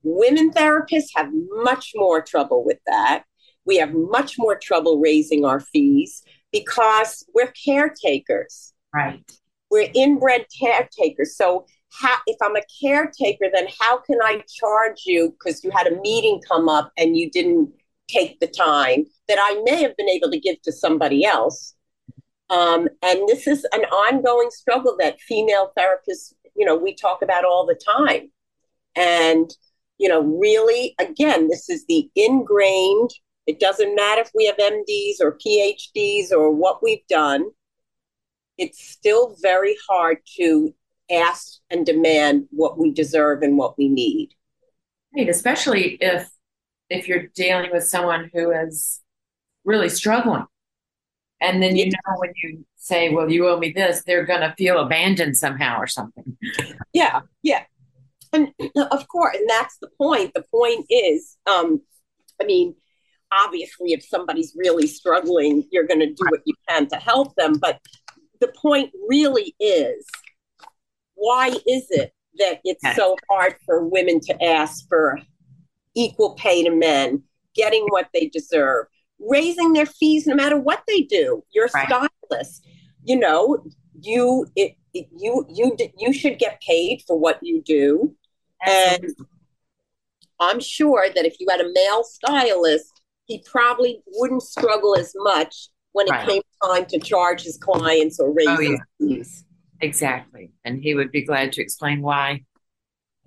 Women 0.03 0.51
therapists 0.51 1.11
have 1.15 1.29
much 1.51 1.93
more 1.95 2.23
trouble 2.23 2.65
with 2.65 2.79
that. 2.87 3.25
We 3.65 3.77
have 3.79 3.93
much 3.93 4.37
more 4.39 4.57
trouble 4.57 5.01
raising 5.01 5.45
our 5.45 5.61
fees 5.61 6.23
because 6.53 7.25
we're 7.35 7.53
caretakers. 7.65 8.73
Right. 8.95 9.21
We're 9.71 9.91
inbred 9.95 10.47
caretakers. 10.59 11.37
So 11.37 11.67
how, 11.93 12.17
if 12.27 12.37
I'm 12.43 12.57
a 12.57 12.63
caretaker, 12.81 13.47
then 13.53 13.67
how 13.81 13.99
can 13.99 14.19
I 14.23 14.43
charge 14.49 15.03
you 15.07 15.31
because 15.31 15.65
you 15.65 15.71
had 15.71 15.87
a 15.87 16.01
meeting 16.01 16.41
come 16.47 16.69
up 16.69 16.93
and 16.97 17.17
you 17.17 17.31
didn't 17.31 17.73
take 18.09 18.41
the 18.41 18.47
time 18.47 19.05
that 19.29 19.39
I 19.41 19.63
may 19.65 19.83
have 19.83 19.97
been 19.97 20.09
able 20.09 20.31
to 20.31 20.41
give 20.41 20.61
to 20.63 20.73
somebody 20.73 21.25
else? 21.25 21.75
Um, 22.49 22.89
and 23.03 23.29
this 23.29 23.47
is 23.47 23.67
an 23.73 23.85
ongoing 23.87 24.51
struggle 24.51 24.97
that 25.01 25.21
female 25.21 25.73
therapists, 25.77 26.33
you 26.55 26.65
know, 26.65 26.77
we 26.77 26.95
talk 26.95 27.23
about 27.23 27.45
all 27.45 27.67
the 27.67 27.75
time. 27.75 28.31
And, 28.95 29.51
you 29.99 30.09
know, 30.09 30.23
really, 30.23 30.95
again, 30.99 31.49
this 31.49 31.69
is 31.69 31.85
the 31.87 32.09
ingrained, 32.15 33.11
it 33.47 33.61
doesn't 33.61 33.95
matter 33.95 34.23
if 34.23 34.31
we 34.35 34.47
have 34.47 34.57
MDs 34.57 35.21
or 35.21 35.39
PhDs 35.39 36.31
or 36.33 36.51
what 36.51 36.83
we've 36.83 37.07
done, 37.09 37.51
it's 38.59 38.89
still 38.89 39.37
very 39.41 39.77
hard 39.89 40.19
to 40.39 40.75
ask 41.11 41.59
and 41.71 41.87
demand 41.87 42.47
what 42.51 42.79
we 42.79 42.91
deserve 42.91 43.43
and 43.43 43.59
what 43.59 43.79
we 43.79 43.89
need. 43.89 44.31
Right, 45.17 45.29
especially 45.29 45.99
if 46.01 46.29
if 46.89 47.09
you're 47.09 47.25
dealing 47.35 47.71
with 47.73 47.85
someone 47.85 48.31
who 48.33 48.51
is 48.51 49.01
really 49.65 49.89
struggling. 49.89 50.45
And 51.41 51.63
then 51.63 51.77
you 51.77 51.87
know 51.87 52.15
when 52.17 52.33
you 52.43 52.65
say, 52.77 53.11
Well, 53.11 53.31
you 53.31 53.49
owe 53.49 53.59
me 53.59 53.73
this, 53.73 54.03
they're 54.07 54.25
gonna 54.25 54.55
feel 54.57 54.81
abandoned 54.81 55.37
somehow 55.37 55.79
or 55.79 55.87
something. 55.87 56.37
Yeah, 56.93 57.21
yeah. 57.43 57.65
And 58.33 58.53
of 58.77 59.09
course, 59.09 59.37
and 59.37 59.49
that's 59.49 59.77
the 59.79 59.89
point. 59.99 60.33
The 60.35 60.45
point 60.51 60.87
is, 60.89 61.37
um, 61.47 61.83
I 62.41 62.45
mean, 62.45 62.75
obviously 63.33 63.93
if 63.93 64.05
somebody's 64.05 64.55
really 64.57 64.87
struggling, 64.87 65.65
you're 65.71 65.87
gonna 65.87 66.07
do 66.07 66.25
what 66.31 66.41
you 66.47 66.55
can 66.69 66.89
to 66.89 66.97
help 66.97 67.35
them. 67.37 67.55
But 67.59 67.81
the 68.41 68.53
point 68.61 68.93
really 69.09 69.55
is 69.61 70.07
why 71.15 71.49
is 71.49 71.87
it 71.91 72.13
that 72.39 72.61
it's 72.65 72.97
so 72.97 73.17
hard 73.31 73.57
for 73.65 73.87
women 73.87 74.21
to 74.21 74.45
ask 74.45 74.87
for 74.89 75.19
equal 75.97 76.35
pay 76.35 76.63
to 76.63 76.71
men, 76.71 77.23
getting 77.55 77.87
what 77.89 78.09
they 78.15 78.27
deserve, 78.29 78.87
raising 79.19 79.73
their 79.73 79.87
fees 79.87 80.27
no 80.27 80.35
matter 80.35 80.59
what 80.59 80.85
they 80.87 81.03
do? 81.03 81.43
You're 81.53 81.67
a 81.67 81.71
right. 81.75 81.89
stylist. 81.89 82.67
You 83.05 83.19
know, 83.19 83.65
you 84.01 84.47
it, 84.55 84.77
it, 84.95 85.09
you 85.17 85.47
you 85.49 85.77
you 85.99 86.13
should 86.13 86.39
get 86.39 86.61
paid 86.61 87.03
for 87.07 87.19
what 87.19 87.39
you 87.43 87.63
do. 87.63 88.15
Absolutely. 88.65 89.17
And 89.19 89.27
I'm 90.39 90.61
sure 90.61 91.07
that 91.15 91.25
if 91.25 91.41
you 91.41 91.47
had 91.51 91.61
a 91.61 91.73
male 91.73 92.05
stylist, 92.05 93.01
he 93.25 93.43
probably 93.51 94.03
wouldn't 94.07 94.43
struggle 94.43 94.97
as 94.97 95.13
much 95.17 95.69
when 95.93 96.07
it 96.07 96.11
right. 96.11 96.29
came 96.29 96.43
time 96.63 96.87
to 96.87 96.99
charge 96.99 97.43
his 97.43 97.57
clients 97.57 98.21
or 98.21 98.33
raise 98.33 98.49
oh, 98.49 98.61
yeah. 98.61 98.77
fees. 98.99 99.45
Exactly. 99.81 100.53
And 100.65 100.83
he 100.83 100.95
would 100.95 101.11
be 101.11 101.23
glad 101.23 101.53
to 101.53 101.63
explain 101.63 102.03
why. 102.03 102.45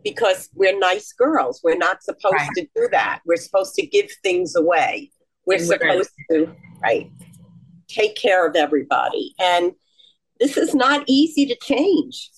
Because 0.03 0.49
we're 0.55 0.77
nice 0.77 1.11
girls. 1.13 1.61
We're 1.63 1.77
not 1.77 2.03
supposed 2.03 2.33
right. 2.33 2.49
to 2.55 2.67
do 2.75 2.87
that. 2.91 3.19
We're 3.25 3.37
supposed 3.37 3.75
to 3.75 3.85
give 3.85 4.09
things 4.23 4.55
away. 4.55 5.11
We're 5.45 5.59
supposed 5.59 6.11
to, 6.31 6.55
right, 6.81 7.11
take 7.87 8.15
care 8.15 8.47
of 8.47 8.55
everybody. 8.55 9.33
And 9.39 9.73
this 10.39 10.57
is 10.57 10.73
not 10.73 11.03
easy 11.07 11.45
to 11.47 11.55
change. 11.61 12.29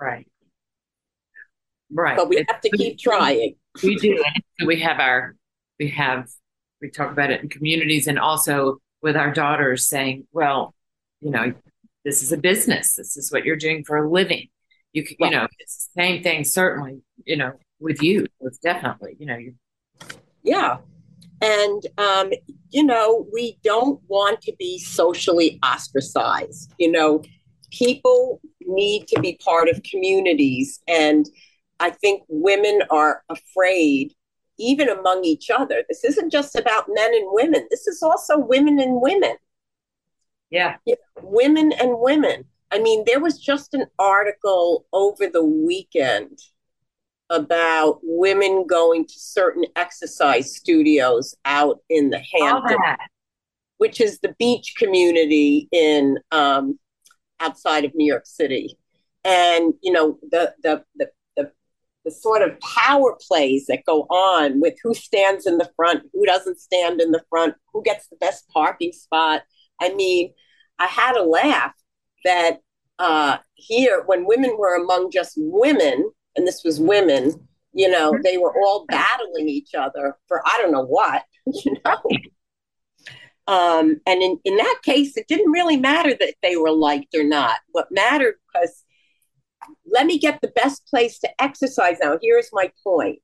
Right. 0.00 0.26
Right. 1.90 2.16
But 2.16 2.28
we 2.28 2.38
it's, 2.38 2.50
have 2.50 2.62
to 2.62 2.70
keep 2.70 2.98
trying. 2.98 3.56
We 3.82 3.96
do. 3.96 4.22
we 4.64 4.80
have 4.80 4.98
our, 5.00 5.36
we 5.78 5.88
have, 5.90 6.28
we 6.80 6.88
talk 6.88 7.10
about 7.10 7.30
it 7.30 7.42
in 7.42 7.48
communities 7.48 8.06
and 8.06 8.18
also 8.18 8.78
with 9.02 9.16
our 9.16 9.32
daughters 9.32 9.86
saying, 9.86 10.26
well, 10.32 10.74
you 11.20 11.30
know, 11.30 11.52
this 12.04 12.22
is 12.22 12.32
a 12.32 12.36
business. 12.36 12.94
This 12.94 13.16
is 13.16 13.30
what 13.30 13.44
you're 13.44 13.56
doing 13.56 13.84
for 13.84 13.98
a 13.98 14.10
living. 14.10 14.48
You 14.92 15.04
can, 15.04 15.16
you 15.18 15.30
know, 15.30 15.48
it's 15.58 15.88
the 15.88 16.02
same 16.02 16.22
thing, 16.22 16.44
certainly, 16.44 17.00
you 17.24 17.36
know, 17.36 17.52
with 17.80 18.02
you, 18.02 18.26
with 18.40 18.60
definitely, 18.60 19.16
you 19.18 19.26
know, 19.26 19.36
you 19.36 19.54
yeah. 20.42 20.78
And, 21.40 21.86
um, 21.98 22.30
you 22.70 22.84
know, 22.84 23.26
we 23.32 23.58
don't 23.64 24.00
want 24.06 24.40
to 24.42 24.52
be 24.58 24.78
socially 24.78 25.58
ostracized. 25.64 26.72
You 26.78 26.92
know, 26.92 27.22
people 27.70 28.40
need 28.60 29.08
to 29.08 29.20
be 29.20 29.38
part 29.44 29.68
of 29.68 29.82
communities. 29.82 30.80
And 30.86 31.28
I 31.80 31.90
think 31.90 32.22
women 32.28 32.82
are 32.90 33.24
afraid, 33.28 34.14
even 34.58 34.88
among 34.88 35.24
each 35.24 35.50
other. 35.50 35.82
This 35.88 36.04
isn't 36.04 36.30
just 36.30 36.54
about 36.54 36.84
men 36.88 37.12
and 37.12 37.26
women, 37.32 37.66
this 37.70 37.86
is 37.86 38.02
also 38.02 38.38
women 38.38 38.78
and 38.78 39.00
women. 39.00 39.36
Yeah. 40.50 40.76
You 40.84 40.94
know, 40.94 41.28
women 41.28 41.72
and 41.72 41.98
women. 41.98 42.44
I 42.72 42.78
mean, 42.78 43.04
there 43.06 43.20
was 43.20 43.38
just 43.38 43.74
an 43.74 43.84
article 43.98 44.86
over 44.94 45.26
the 45.28 45.44
weekend 45.44 46.38
about 47.28 48.00
women 48.02 48.66
going 48.66 49.06
to 49.06 49.14
certain 49.14 49.64
exercise 49.76 50.56
studios 50.56 51.34
out 51.44 51.80
in 51.90 52.08
the 52.10 52.18
Hamptons, 52.32 52.78
which 53.76 54.00
is 54.00 54.20
the 54.20 54.34
beach 54.38 54.74
community 54.78 55.68
in 55.70 56.18
um, 56.30 56.78
outside 57.40 57.84
of 57.84 57.94
New 57.94 58.06
York 58.06 58.26
City. 58.26 58.78
And 59.24 59.74
you 59.82 59.92
know 59.92 60.18
the, 60.30 60.54
the 60.62 60.82
the 60.96 61.10
the 61.36 61.52
the 62.04 62.10
sort 62.10 62.42
of 62.42 62.58
power 62.60 63.16
plays 63.20 63.66
that 63.66 63.84
go 63.86 64.02
on 64.02 64.60
with 64.60 64.74
who 64.82 64.94
stands 64.94 65.46
in 65.46 65.58
the 65.58 65.70
front, 65.76 66.04
who 66.12 66.24
doesn't 66.24 66.58
stand 66.58 67.00
in 67.02 67.12
the 67.12 67.22
front, 67.28 67.54
who 67.72 67.82
gets 67.82 68.08
the 68.08 68.16
best 68.16 68.48
parking 68.48 68.92
spot. 68.92 69.42
I 69.80 69.94
mean, 69.94 70.32
I 70.78 70.86
had 70.86 71.16
a 71.16 71.22
laugh 71.22 71.74
that 72.24 72.58
uh, 72.98 73.38
here, 73.54 74.02
when 74.06 74.26
women 74.26 74.56
were 74.58 74.76
among 74.76 75.10
just 75.10 75.34
women, 75.36 76.10
and 76.36 76.46
this 76.46 76.62
was 76.64 76.80
women, 76.80 77.34
you 77.72 77.90
know, 77.90 78.12
mm-hmm. 78.12 78.22
they 78.22 78.38
were 78.38 78.54
all 78.56 78.84
battling 78.88 79.48
each 79.48 79.74
other 79.74 80.16
for 80.28 80.42
I 80.46 80.58
don't 80.60 80.72
know 80.72 80.84
what, 80.84 81.24
you 81.46 81.76
know. 81.84 82.00
Um, 83.48 84.00
and 84.06 84.22
in, 84.22 84.38
in 84.44 84.56
that 84.56 84.80
case, 84.84 85.16
it 85.16 85.26
didn't 85.26 85.50
really 85.50 85.76
matter 85.76 86.14
that 86.14 86.34
they 86.42 86.56
were 86.56 86.70
liked 86.70 87.14
or 87.14 87.24
not. 87.24 87.58
What 87.72 87.88
mattered 87.90 88.36
was 88.54 88.84
let 89.86 90.06
me 90.06 90.18
get 90.18 90.40
the 90.40 90.48
best 90.48 90.86
place 90.86 91.18
to 91.20 91.42
exercise 91.42 91.96
now. 92.02 92.18
Here's 92.20 92.50
my 92.52 92.70
point 92.84 93.18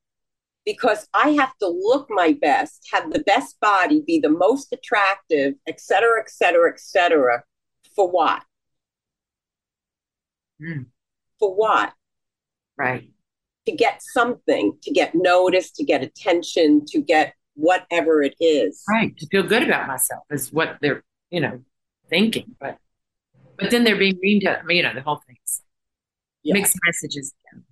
because 0.64 1.08
I 1.14 1.30
have 1.30 1.56
to 1.58 1.68
look 1.68 2.08
my 2.10 2.36
best, 2.40 2.86
have 2.92 3.10
the 3.10 3.20
best 3.20 3.58
body, 3.60 4.02
be 4.06 4.20
the 4.20 4.28
most 4.28 4.72
attractive, 4.72 5.54
et 5.66 5.80
cetera, 5.80 6.20
et 6.20 6.30
cetera, 6.30 6.70
et 6.70 6.80
cetera. 6.80 7.42
For 7.96 8.10
what? 8.10 8.42
Mm. 10.62 10.86
For 11.38 11.54
what? 11.54 11.92
Right. 12.76 13.10
To 13.66 13.72
get 13.72 14.02
something, 14.02 14.78
to 14.82 14.90
get 14.90 15.14
noticed, 15.14 15.76
to 15.76 15.84
get 15.84 16.02
attention, 16.02 16.84
to 16.86 17.00
get 17.00 17.34
whatever 17.54 18.22
it 18.22 18.34
is. 18.40 18.82
Right. 18.88 19.16
To 19.18 19.26
feel 19.26 19.42
good 19.42 19.62
about 19.62 19.86
myself 19.86 20.24
is 20.30 20.52
what 20.52 20.78
they're, 20.80 21.04
you 21.30 21.40
know, 21.40 21.60
thinking. 22.08 22.56
But 22.60 22.78
but 23.58 23.70
then 23.70 23.84
they're 23.84 23.98
being 23.98 24.18
mean 24.20 24.40
to 24.42 24.62
you 24.68 24.82
know, 24.82 24.94
the 24.94 25.02
whole 25.02 25.20
thing's 25.26 25.62
yeah. 26.44 26.54
mixed 26.54 26.76
messages 26.86 27.34
again 27.52 27.64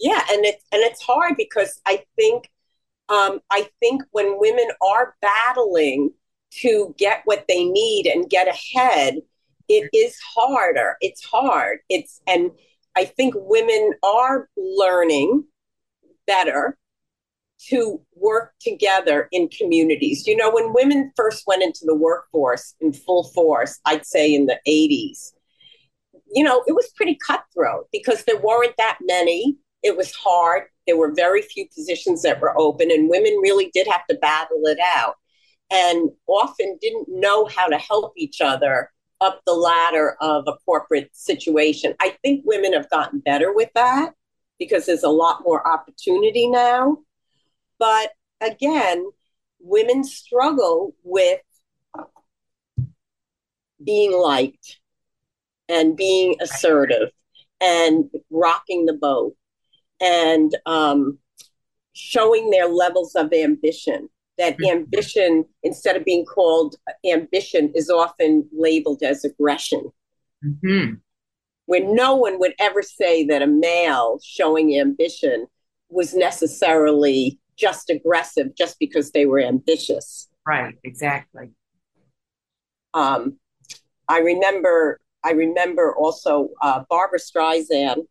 yeah 0.00 0.20
and 0.30 0.44
it's 0.44 0.64
and 0.72 0.82
it's 0.82 1.02
hard 1.02 1.34
because 1.36 1.80
i 1.86 2.02
think 2.16 2.50
um, 3.08 3.40
i 3.50 3.68
think 3.78 4.02
when 4.10 4.38
women 4.38 4.68
are 4.82 5.14
battling 5.20 6.12
to 6.50 6.94
get 6.98 7.22
what 7.26 7.44
they 7.48 7.64
need 7.64 8.06
and 8.06 8.28
get 8.28 8.48
ahead 8.48 9.16
it 9.70 9.88
is 9.92 10.18
harder. 10.34 10.96
It's 11.00 11.24
hard. 11.24 11.78
It's 11.88 12.20
and 12.26 12.50
i 12.96 13.04
think 13.04 13.34
women 13.36 13.92
are 14.02 14.48
learning 14.56 15.44
better 16.26 16.76
to 17.68 18.00
work 18.16 18.52
together 18.60 19.28
in 19.30 19.48
communities. 19.48 20.26
You 20.26 20.36
know 20.36 20.50
when 20.50 20.74
women 20.74 21.12
first 21.16 21.44
went 21.46 21.62
into 21.62 21.82
the 21.84 21.94
workforce 21.94 22.74
in 22.80 22.92
full 22.92 23.24
force 23.24 23.78
i'd 23.86 24.04
say 24.04 24.34
in 24.34 24.46
the 24.46 24.58
80s 24.68 25.32
you 26.32 26.44
know 26.44 26.64
it 26.66 26.72
was 26.72 26.92
pretty 26.96 27.16
cutthroat 27.26 27.86
because 27.92 28.24
there 28.24 28.40
weren't 28.40 28.76
that 28.76 28.98
many. 29.02 29.56
It 29.82 29.96
was 29.96 30.12
hard. 30.14 30.64
There 30.86 30.96
were 30.96 31.14
very 31.14 31.42
few 31.42 31.66
positions 31.74 32.22
that 32.22 32.40
were 32.40 32.58
open, 32.58 32.90
and 32.90 33.08
women 33.08 33.38
really 33.40 33.70
did 33.72 33.86
have 33.86 34.06
to 34.08 34.16
battle 34.16 34.62
it 34.64 34.78
out 34.96 35.14
and 35.70 36.10
often 36.26 36.78
didn't 36.80 37.06
know 37.08 37.46
how 37.46 37.68
to 37.68 37.78
help 37.78 38.12
each 38.16 38.40
other 38.40 38.90
up 39.20 39.42
the 39.46 39.52
ladder 39.52 40.16
of 40.20 40.44
a 40.46 40.56
corporate 40.64 41.10
situation. 41.12 41.94
I 42.00 42.16
think 42.22 42.42
women 42.44 42.72
have 42.72 42.90
gotten 42.90 43.20
better 43.20 43.52
with 43.52 43.70
that 43.74 44.14
because 44.58 44.86
there's 44.86 45.02
a 45.02 45.08
lot 45.08 45.42
more 45.44 45.66
opportunity 45.66 46.48
now. 46.48 46.98
But 47.78 48.12
again, 48.40 49.06
women 49.60 50.04
struggle 50.04 50.94
with 51.02 51.40
being 53.82 54.12
liked 54.12 54.78
and 55.68 55.96
being 55.96 56.36
assertive 56.40 57.10
and 57.60 58.10
rocking 58.30 58.86
the 58.86 58.94
boat 58.94 59.34
and 60.00 60.56
um, 60.66 61.18
showing 61.92 62.50
their 62.50 62.66
levels 62.66 63.14
of 63.14 63.32
ambition. 63.32 64.08
That 64.40 64.58
mm-hmm. 64.58 64.78
ambition, 64.78 65.44
instead 65.62 65.96
of 65.96 66.04
being 66.04 66.24
called 66.24 66.74
ambition, 67.06 67.70
is 67.76 67.90
often 67.90 68.48
labeled 68.52 69.02
as 69.02 69.24
aggression. 69.24 69.92
Mm-hmm. 70.44 70.94
Where 71.66 71.84
no 71.84 72.16
one 72.16 72.40
would 72.40 72.54
ever 72.58 72.82
say 72.82 73.24
that 73.26 73.42
a 73.42 73.46
male 73.46 74.18
showing 74.24 74.76
ambition 74.80 75.46
was 75.88 76.14
necessarily 76.14 77.38
just 77.56 77.90
aggressive 77.90 78.56
just 78.56 78.78
because 78.80 79.12
they 79.12 79.26
were 79.26 79.40
ambitious. 79.40 80.28
Right, 80.46 80.74
exactly. 80.82 81.50
Um, 82.94 83.36
I 84.08 84.18
remember 84.18 85.00
I 85.22 85.32
remember 85.32 85.94
also 85.94 86.48
uh, 86.62 86.82
Barbra 86.88 87.18
Streisand 87.18 88.06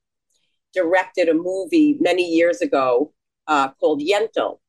directed 0.73 1.27
a 1.27 1.33
movie 1.33 1.97
many 1.99 2.23
years 2.23 2.61
ago 2.61 3.11
uh, 3.47 3.71
called 3.71 4.01
Yentl. 4.01 4.59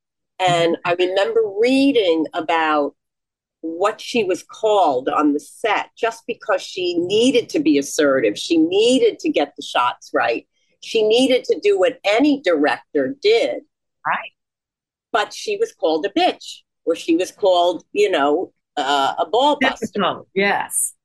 And 0.41 0.77
I 0.85 0.93
remember 0.93 1.41
reading 1.59 2.25
about 2.33 2.95
what 3.61 4.01
she 4.01 4.23
was 4.23 4.43
called 4.43 5.07
on 5.07 5.33
the 5.33 5.39
set 5.39 5.91
just 5.95 6.23
because 6.25 6.63
she 6.63 6.95
needed 6.97 7.47
to 7.49 7.59
be 7.59 7.77
assertive. 7.77 8.37
She 8.37 8.57
needed 8.57 9.19
to 9.19 9.29
get 9.29 9.53
the 9.55 9.61
shots 9.61 10.09
right. 10.13 10.47
She 10.81 11.03
needed 11.03 11.43
to 11.45 11.59
do 11.61 11.79
what 11.79 11.99
any 12.03 12.41
director 12.41 13.15
did. 13.21 13.61
Right. 14.05 14.31
But 15.11 15.31
she 15.31 15.57
was 15.57 15.73
called 15.73 16.05
a 16.07 16.19
bitch 16.19 16.61
or 16.85 16.95
she 16.95 17.15
was 17.15 17.31
called, 17.31 17.83
you 17.91 18.09
know, 18.09 18.51
uh, 18.77 19.13
a 19.19 19.27
ball 19.27 19.59
buster. 19.61 20.21
Yes. 20.33 20.95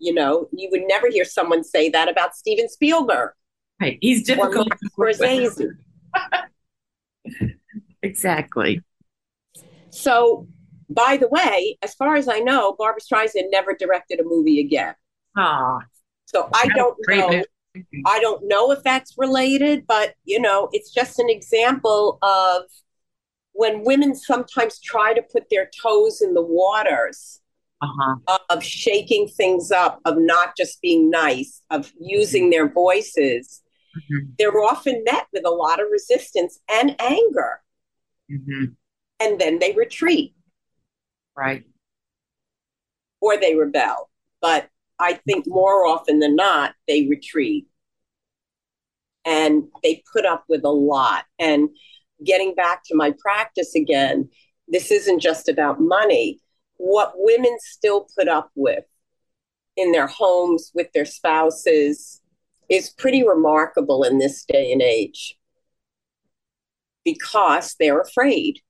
You 0.00 0.14
know, 0.14 0.48
you 0.52 0.68
would 0.72 0.82
never 0.88 1.08
hear 1.08 1.24
someone 1.24 1.62
say 1.62 1.90
that 1.90 2.08
about 2.08 2.34
Steven 2.34 2.68
Spielberg. 2.68 3.30
Right. 3.80 3.98
He's 4.00 4.26
difficult. 4.26 4.68
Scorsese. 4.98 5.68
exactly. 8.02 8.82
So, 9.90 10.46
by 10.88 11.16
the 11.16 11.28
way, 11.28 11.78
as 11.82 11.94
far 11.94 12.16
as 12.16 12.28
I 12.28 12.38
know, 12.38 12.74
Barbra 12.78 13.00
Streisand 13.00 13.50
never 13.50 13.74
directed 13.74 14.20
a 14.20 14.24
movie 14.24 14.60
again. 14.60 14.94
Ah. 15.36 15.78
So 16.26 16.48
I 16.54 16.68
don't 16.68 16.96
know. 17.08 17.42
I 18.06 18.20
don't 18.20 18.48
know 18.48 18.72
if 18.72 18.82
that's 18.82 19.14
related, 19.16 19.86
but 19.86 20.14
you 20.24 20.40
know, 20.40 20.68
it's 20.72 20.90
just 20.92 21.18
an 21.18 21.30
example 21.30 22.18
of 22.22 22.62
when 23.52 23.84
women 23.84 24.14
sometimes 24.14 24.80
try 24.80 25.14
to 25.14 25.22
put 25.22 25.44
their 25.50 25.70
toes 25.82 26.20
in 26.20 26.34
the 26.34 26.42
waters 26.42 27.40
uh-huh. 27.80 28.38
of 28.50 28.62
shaking 28.62 29.28
things 29.28 29.70
up, 29.70 30.00
of 30.04 30.16
not 30.18 30.56
just 30.56 30.80
being 30.82 31.10
nice, 31.10 31.62
of 31.70 31.92
using 32.00 32.50
their 32.50 32.68
voices, 32.68 33.62
mm-hmm. 33.96 34.30
they're 34.38 34.60
often 34.60 35.02
met 35.04 35.26
with 35.32 35.44
a 35.44 35.50
lot 35.50 35.80
of 35.80 35.86
resistance 35.90 36.60
and 36.70 36.94
anger. 37.00 37.60
Mm-hmm. 38.30 38.64
And 39.20 39.40
then 39.40 39.58
they 39.58 39.72
retreat. 39.72 40.34
Right. 41.36 41.64
Or 43.20 43.36
they 43.36 43.54
rebel. 43.54 44.10
But 44.40 44.68
I 44.98 45.14
think 45.14 45.44
more 45.46 45.86
often 45.86 46.20
than 46.20 46.36
not, 46.36 46.74
they 46.86 47.06
retreat. 47.08 47.66
And 49.24 49.64
they 49.82 50.02
put 50.12 50.24
up 50.24 50.44
with 50.48 50.64
a 50.64 50.70
lot. 50.70 51.24
And 51.38 51.70
getting 52.24 52.54
back 52.54 52.82
to 52.86 52.96
my 52.96 53.12
practice 53.18 53.74
again, 53.74 54.28
this 54.68 54.90
isn't 54.90 55.20
just 55.20 55.48
about 55.48 55.80
money 55.80 56.40
what 56.78 57.12
women 57.16 57.56
still 57.60 58.06
put 58.16 58.28
up 58.28 58.50
with 58.54 58.84
in 59.76 59.92
their 59.92 60.06
homes 60.06 60.70
with 60.74 60.90
their 60.92 61.04
spouses 61.04 62.20
is 62.68 62.90
pretty 62.90 63.26
remarkable 63.26 64.02
in 64.02 64.18
this 64.18 64.44
day 64.44 64.72
and 64.72 64.82
age 64.82 65.37
because 67.04 67.74
they're 67.78 68.00
afraid. 68.00 68.60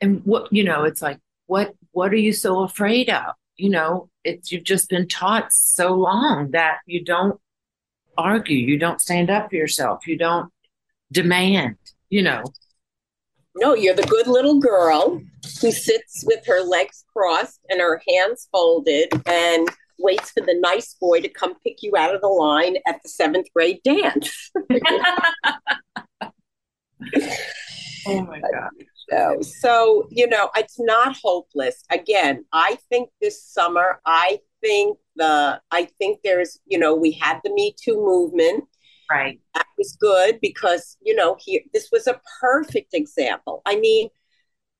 And 0.00 0.22
what, 0.24 0.52
you 0.52 0.64
know, 0.64 0.84
it's 0.84 1.02
like, 1.02 1.18
what, 1.46 1.74
what 1.92 2.12
are 2.12 2.16
you 2.16 2.32
so 2.32 2.62
afraid 2.62 3.08
of? 3.08 3.34
You 3.56 3.70
know, 3.70 4.08
it's, 4.24 4.50
you've 4.50 4.64
just 4.64 4.88
been 4.88 5.06
taught 5.06 5.52
so 5.52 5.94
long 5.94 6.50
that 6.52 6.78
you 6.86 7.04
don't 7.04 7.38
argue, 8.16 8.56
you 8.56 8.78
don't 8.78 9.00
stand 9.00 9.30
up 9.30 9.50
for 9.50 9.56
yourself, 9.56 10.06
you 10.06 10.18
don't 10.18 10.50
demand, 11.12 11.76
you 12.08 12.22
know. 12.22 12.42
No, 13.54 13.74
you're 13.74 13.94
the 13.94 14.02
good 14.02 14.26
little 14.26 14.58
girl 14.58 15.20
who 15.60 15.70
sits 15.70 16.24
with 16.26 16.44
her 16.46 16.62
legs 16.62 17.04
crossed 17.12 17.60
and 17.68 17.80
her 17.80 18.00
hands 18.08 18.48
folded 18.50 19.08
and 19.26 19.68
waits 19.98 20.30
for 20.30 20.40
the 20.40 20.58
nice 20.60 20.94
boy 21.00 21.20
to 21.20 21.28
come 21.28 21.54
pick 21.60 21.82
you 21.82 21.96
out 21.96 22.14
of 22.14 22.20
the 22.20 22.28
line 22.28 22.76
at 22.86 23.02
the 23.02 23.08
seventh 23.08 23.46
grade 23.54 23.80
dance. 23.84 24.50
oh 28.06 28.22
my 28.22 28.40
God. 28.40 28.70
So, 29.10 29.38
so, 29.42 30.08
you 30.10 30.26
know, 30.26 30.50
it's 30.56 30.78
not 30.80 31.16
hopeless. 31.22 31.84
Again, 31.90 32.44
I 32.52 32.78
think 32.88 33.10
this 33.20 33.44
summer, 33.44 34.00
I 34.06 34.38
think 34.60 34.98
the, 35.16 35.60
I 35.70 35.88
think 35.98 36.20
there's, 36.24 36.60
you 36.66 36.78
know, 36.78 36.94
we 36.94 37.12
had 37.12 37.40
the 37.44 37.52
Me 37.52 37.74
Too 37.78 37.96
movement 37.96 38.64
Right. 39.12 39.40
That 39.54 39.66
was 39.76 39.96
good 40.00 40.38
because, 40.40 40.96
you 41.02 41.14
know, 41.14 41.36
here 41.38 41.60
this 41.72 41.90
was 41.92 42.06
a 42.06 42.20
perfect 42.40 42.94
example. 42.94 43.62
I 43.66 43.76
mean, 43.76 44.08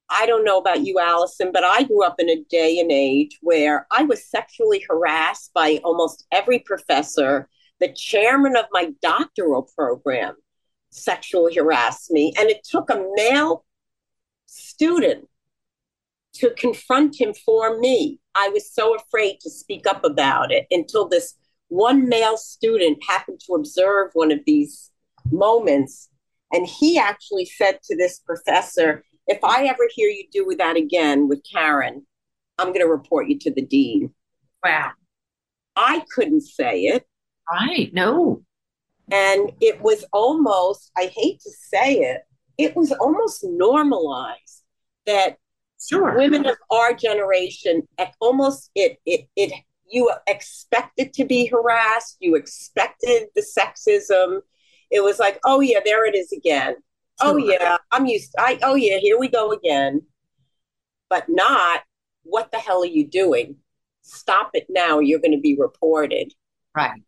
I 0.08 0.26
don't 0.26 0.44
know 0.44 0.58
about 0.58 0.84
you, 0.84 0.98
Allison, 0.98 1.50
but 1.52 1.64
I 1.64 1.82
grew 1.84 2.04
up 2.04 2.16
in 2.18 2.30
a 2.30 2.42
day 2.48 2.78
and 2.78 2.90
age 2.90 3.38
where 3.42 3.86
I 3.90 4.04
was 4.04 4.24
sexually 4.24 4.84
harassed 4.88 5.52
by 5.54 5.80
almost 5.84 6.26
every 6.32 6.60
professor. 6.60 7.48
The 7.80 7.92
chairman 7.92 8.56
of 8.56 8.66
my 8.72 8.92
doctoral 9.02 9.68
program 9.76 10.36
sexually 10.92 11.54
harassed 11.54 12.10
me, 12.10 12.32
and 12.38 12.48
it 12.48 12.64
took 12.64 12.90
a 12.90 13.04
male 13.14 13.64
student 14.46 15.28
to 16.34 16.50
confront 16.50 17.20
him 17.20 17.34
for 17.34 17.78
me. 17.78 18.20
I 18.34 18.48
was 18.48 18.72
so 18.72 18.94
afraid 18.94 19.40
to 19.40 19.50
speak 19.50 19.86
up 19.86 20.04
about 20.04 20.52
it 20.52 20.66
until 20.70 21.08
this 21.08 21.34
one 21.68 22.08
male 22.08 22.36
student 22.36 22.98
happened 23.06 23.40
to 23.46 23.54
observe 23.54 24.10
one 24.12 24.30
of 24.30 24.40
these 24.46 24.90
moments. 25.30 26.08
And 26.52 26.66
he 26.66 26.98
actually 26.98 27.46
said 27.46 27.78
to 27.84 27.96
this 27.96 28.18
professor, 28.18 29.04
If 29.26 29.42
I 29.42 29.64
ever 29.64 29.88
hear 29.94 30.08
you 30.08 30.24
do 30.30 30.54
that 30.58 30.76
again 30.76 31.28
with 31.28 31.42
Karen, 31.50 32.06
I'm 32.58 32.68
going 32.68 32.80
to 32.80 32.86
report 32.86 33.28
you 33.28 33.38
to 33.40 33.50
the 33.50 33.64
dean. 33.64 34.12
Wow. 34.62 34.92
I 35.74 36.04
couldn't 36.14 36.42
say 36.42 36.82
it. 36.82 37.06
Right. 37.50 37.92
No. 37.92 38.42
And 39.10 39.52
it 39.60 39.80
was 39.82 40.04
almost, 40.12 40.90
I 40.96 41.10
hate 41.14 41.40
to 41.40 41.50
say 41.50 41.94
it, 41.96 42.22
it 42.58 42.76
was 42.76 42.92
almost 42.92 43.44
normalized 43.44 44.62
that 45.06 45.38
sure. 45.80 46.16
women 46.16 46.46
of 46.46 46.56
our 46.70 46.94
generation, 46.94 47.86
almost 48.20 48.70
it, 48.74 48.98
it, 49.04 49.26
it 49.36 49.52
you 49.90 50.10
expected 50.26 51.12
to 51.14 51.24
be 51.24 51.46
harassed, 51.46 52.16
you 52.20 52.34
expected 52.34 53.28
the 53.34 53.42
sexism. 53.42 54.40
It 54.90 55.02
was 55.02 55.18
like, 55.18 55.38
oh 55.44 55.60
yeah, 55.60 55.80
there 55.84 56.06
it 56.06 56.14
is 56.14 56.32
again. 56.32 56.76
Oh 57.20 57.36
yeah, 57.36 57.76
I'm 57.90 58.06
used. 58.06 58.32
To, 58.32 58.40
I 58.40 58.58
oh 58.62 58.74
yeah, 58.74 58.98
here 58.98 59.18
we 59.18 59.28
go 59.28 59.52
again. 59.52 60.02
But 61.10 61.26
not 61.28 61.82
what 62.22 62.50
the 62.50 62.58
hell 62.58 62.82
are 62.82 62.86
you 62.86 63.06
doing? 63.06 63.56
Stop 64.02 64.50
it 64.54 64.66
now. 64.68 64.98
You're 64.98 65.20
going 65.20 65.36
to 65.36 65.40
be 65.40 65.56
reported. 65.58 66.32
Right. 66.74 67.02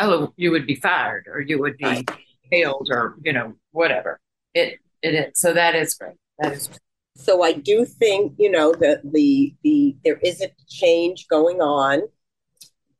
Oh, 0.00 0.32
you 0.36 0.50
would 0.50 0.66
be 0.66 0.76
fired, 0.76 1.26
or 1.28 1.40
you 1.40 1.58
would 1.60 1.76
be 1.76 1.84
right. 1.84 2.10
hailed, 2.50 2.88
or 2.90 3.16
you 3.22 3.32
know 3.32 3.54
whatever. 3.72 4.18
It 4.54 4.78
it 5.02 5.14
is. 5.14 5.40
So 5.40 5.52
that 5.52 5.74
is 5.74 5.94
great. 5.94 6.16
That 6.38 6.52
is. 6.52 6.68
Great. 6.68 6.80
So 7.16 7.42
I 7.42 7.52
do 7.52 7.84
think 7.84 8.34
you 8.38 8.50
know 8.50 8.72
the 8.72 9.00
the 9.04 9.54
the 9.62 9.96
there 10.04 10.18
is 10.22 10.40
a 10.40 10.50
change 10.68 11.28
going 11.28 11.60
on 11.60 12.02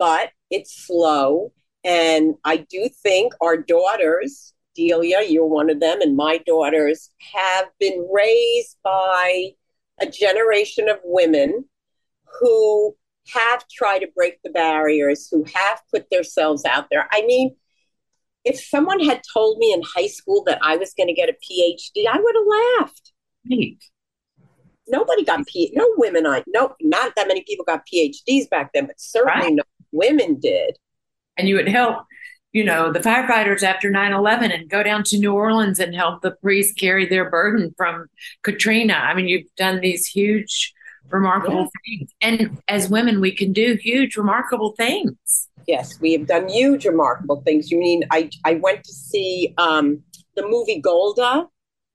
but 0.01 0.31
it's 0.51 0.75
slow. 0.75 1.53
And 1.85 2.35
I 2.45 2.57
do 2.69 2.89
think 2.89 3.35
our 3.41 3.57
daughters, 3.57 4.53
Delia, 4.75 5.21
you're 5.23 5.47
one 5.47 5.71
of 5.71 5.79
them, 5.79 6.01
and 6.01 6.17
my 6.17 6.39
daughters 6.39 7.11
have 7.35 7.67
been 7.79 8.09
raised 8.13 8.77
by 8.83 9.51
a 10.01 10.07
generation 10.07 10.89
of 10.89 10.99
women 11.05 11.67
who 12.41 12.97
have 13.33 13.67
tried 13.69 14.01
to 14.01 14.09
break 14.15 14.39
the 14.43 14.51
barriers, 14.51 15.29
who 15.31 15.45
have 15.45 15.81
put 15.93 16.09
themselves 16.11 16.65
out 16.65 16.87
there. 16.91 17.09
I 17.13 17.23
mean, 17.23 17.57
if 18.45 18.61
someone 18.61 19.01
had 19.01 19.23
told 19.33 19.59
me 19.59 19.73
in 19.73 19.83
high 19.83 20.07
school 20.07 20.43
that 20.45 20.59
I 20.63 20.77
was 20.77 20.95
going 20.95 21.09
to 21.09 21.15
get 21.15 21.29
a 21.29 21.33
PhD, 21.33 22.07
I 22.11 22.19
would 22.19 22.35
have 22.35 22.81
laughed. 22.81 23.13
Right. 23.51 23.85
Nobody 24.89 25.25
got 25.25 25.47
P. 25.47 25.71
No 25.75 25.87
women. 25.97 26.27
I 26.27 26.43
no, 26.49 26.75
not 26.81 27.15
that 27.17 27.29
many 27.29 27.45
people 27.47 27.65
got 27.65 27.83
PhDs 27.93 28.49
back 28.51 28.71
then, 28.75 28.87
but 28.87 29.01
certainly 29.01 29.47
right. 29.47 29.55
no 29.55 29.63
women 29.93 30.41
did. 30.41 30.77
And 31.37 31.49
you 31.49 31.55
would 31.55 31.69
help 31.69 32.05
you 32.53 32.65
know, 32.65 32.93
the 32.93 32.99
firefighters 32.99 33.63
after 33.63 33.91
9 33.91 34.13
11 34.13 34.51
and 34.51 34.69
go 34.69 34.83
down 34.83 35.05
to 35.05 35.19
New 35.19 35.35
Orleans 35.35 35.79
and 35.79 35.95
help 35.95 36.21
the 36.21 36.33
priests 36.33 36.75
carry 36.75 37.07
their 37.07 37.31
burden 37.31 37.73
from 37.77 38.07
Katrina. 38.43 38.95
I 38.95 39.15
mean, 39.15 39.29
you've 39.29 39.55
done 39.57 39.81
these 39.81 40.07
huge, 40.07 40.73
remarkable 41.09 41.69
yeah. 41.87 41.99
things. 41.99 42.11
And 42.21 42.63
as 42.69 42.89
women, 42.89 43.21
we 43.21 43.33
can 43.33 43.53
do 43.53 43.75
huge, 43.75 44.17
remarkable 44.17 44.73
things. 44.77 45.49
Yes, 45.67 46.01
we 46.01 46.13
have 46.13 46.27
done 46.27 46.49
huge, 46.49 46.87
remarkable 46.87 47.43
things. 47.43 47.71
You 47.71 47.79
mean 47.79 48.05
I, 48.11 48.31
I 48.45 48.55
went 48.55 48.85
to 48.85 48.93
see 48.93 49.55
um, 49.59 50.03
the 50.37 50.47
movie 50.47 50.81
Golda 50.81 51.47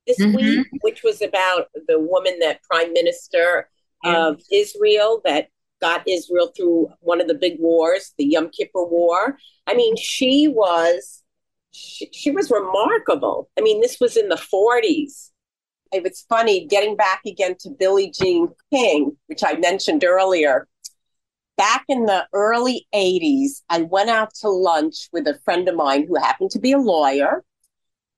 this 0.07 0.19
mm-hmm. 0.19 0.35
week, 0.35 0.67
which 0.81 1.03
was 1.03 1.21
about 1.21 1.67
the 1.87 1.99
woman 1.99 2.39
that 2.39 2.61
prime 2.63 2.93
minister 2.93 3.69
of 4.03 4.39
Israel 4.51 5.21
that 5.25 5.47
got 5.81 6.07
Israel 6.07 6.51
through 6.55 6.89
one 6.99 7.19
of 7.19 7.27
the 7.27 7.33
big 7.33 7.59
wars, 7.59 8.13
the 8.17 8.25
Yom 8.25 8.49
Kippur 8.49 8.85
War. 8.85 9.37
I 9.67 9.73
mean, 9.73 9.95
she 9.97 10.47
was 10.47 11.23
she, 11.71 12.09
she 12.13 12.31
was 12.31 12.49
remarkable. 12.49 13.49
I 13.57 13.61
mean, 13.61 13.81
this 13.81 13.99
was 13.99 14.15
in 14.15 14.29
the 14.29 14.35
40s. 14.35 15.31
It 15.95 16.03
was 16.03 16.25
funny 16.27 16.65
getting 16.65 16.97
back 16.97 17.21
again 17.25 17.55
to 17.61 17.69
Billie 17.69 18.11
Jean 18.11 18.49
King, 18.69 19.15
which 19.27 19.45
I 19.45 19.55
mentioned 19.55 20.03
earlier. 20.03 20.67
Back 21.55 21.85
in 21.87 22.05
the 22.05 22.27
early 22.33 22.85
80s, 22.93 23.61
I 23.69 23.83
went 23.83 24.09
out 24.09 24.33
to 24.41 24.49
lunch 24.49 25.07
with 25.13 25.25
a 25.25 25.39
friend 25.45 25.69
of 25.69 25.75
mine 25.75 26.05
who 26.05 26.15
happened 26.15 26.51
to 26.51 26.59
be 26.59 26.73
a 26.73 26.77
lawyer. 26.77 27.45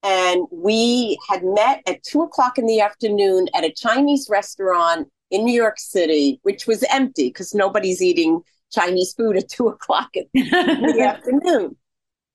And 0.01 0.47
we 0.51 1.19
had 1.30 1.43
met 1.43 1.84
at 1.88 2.01
two 2.01 2.23
o'clock 2.23 2.57
in 2.57 2.65
the 2.65 2.82
afternoon 2.82 3.45
at 3.53 3.63
a 3.63 3.71
Chinese 3.71 4.28
restaurant 4.28 5.07
in 5.30 5.45
New 5.45 5.53
York 5.53 5.78
City, 5.78 6.39
which 6.41 6.65
was 6.65 6.84
empty 6.89 7.30
because 7.30 7.53
nobody's 7.53 8.01
eating 8.01 8.41
Chinese 8.71 9.13
food 9.13 9.38
at 9.38 9.49
two 9.51 9.67
o'clock 9.67 10.09
in 10.15 10.25
the 10.34 11.01
afternoon. 11.07 11.75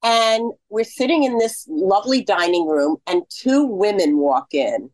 And 0.04 0.52
we're 0.68 0.84
sitting 0.84 1.24
in 1.24 1.38
this 1.38 1.66
lovely 1.68 2.22
dining 2.22 2.68
room, 2.68 2.98
and 3.08 3.22
two 3.28 3.64
women 3.64 4.18
walk 4.18 4.54
in. 4.54 4.90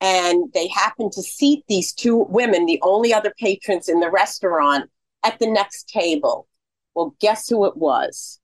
And 0.00 0.52
they 0.54 0.68
happen 0.68 1.10
to 1.10 1.22
seat 1.22 1.64
these 1.68 1.92
two 1.92 2.26
women, 2.28 2.66
the 2.66 2.80
only 2.82 3.12
other 3.12 3.32
patrons 3.38 3.88
in 3.88 4.00
the 4.00 4.10
restaurant, 4.10 4.90
at 5.24 5.38
the 5.38 5.50
next 5.50 5.88
table. 5.88 6.46
Well, 6.94 7.14
guess 7.20 7.48
who 7.48 7.64
it 7.66 7.76
was? 7.76 8.40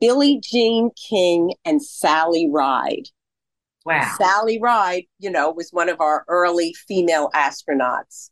Billie 0.00 0.40
Jean 0.42 0.90
King 0.96 1.54
and 1.64 1.82
Sally 1.82 2.48
Ride. 2.50 3.08
Wow. 3.84 4.14
Sally 4.18 4.60
Ride, 4.60 5.04
you 5.18 5.30
know, 5.30 5.50
was 5.50 5.70
one 5.70 5.88
of 5.88 6.00
our 6.00 6.24
early 6.28 6.74
female 6.86 7.30
astronauts. 7.34 8.30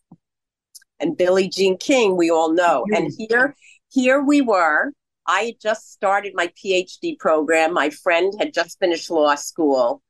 And 1.00 1.16
Billie 1.16 1.48
Jean 1.48 1.76
King, 1.76 2.16
we 2.16 2.30
all 2.30 2.52
know. 2.52 2.84
And 2.92 3.12
here, 3.16 3.54
here 3.90 4.20
we 4.20 4.40
were. 4.40 4.92
I 5.26 5.42
had 5.42 5.60
just 5.60 5.92
started 5.92 6.32
my 6.34 6.50
PhD 6.62 7.18
program. 7.18 7.72
My 7.72 7.90
friend 7.90 8.32
had 8.38 8.52
just 8.52 8.78
finished 8.80 9.10
law 9.10 9.34
school. 9.34 10.02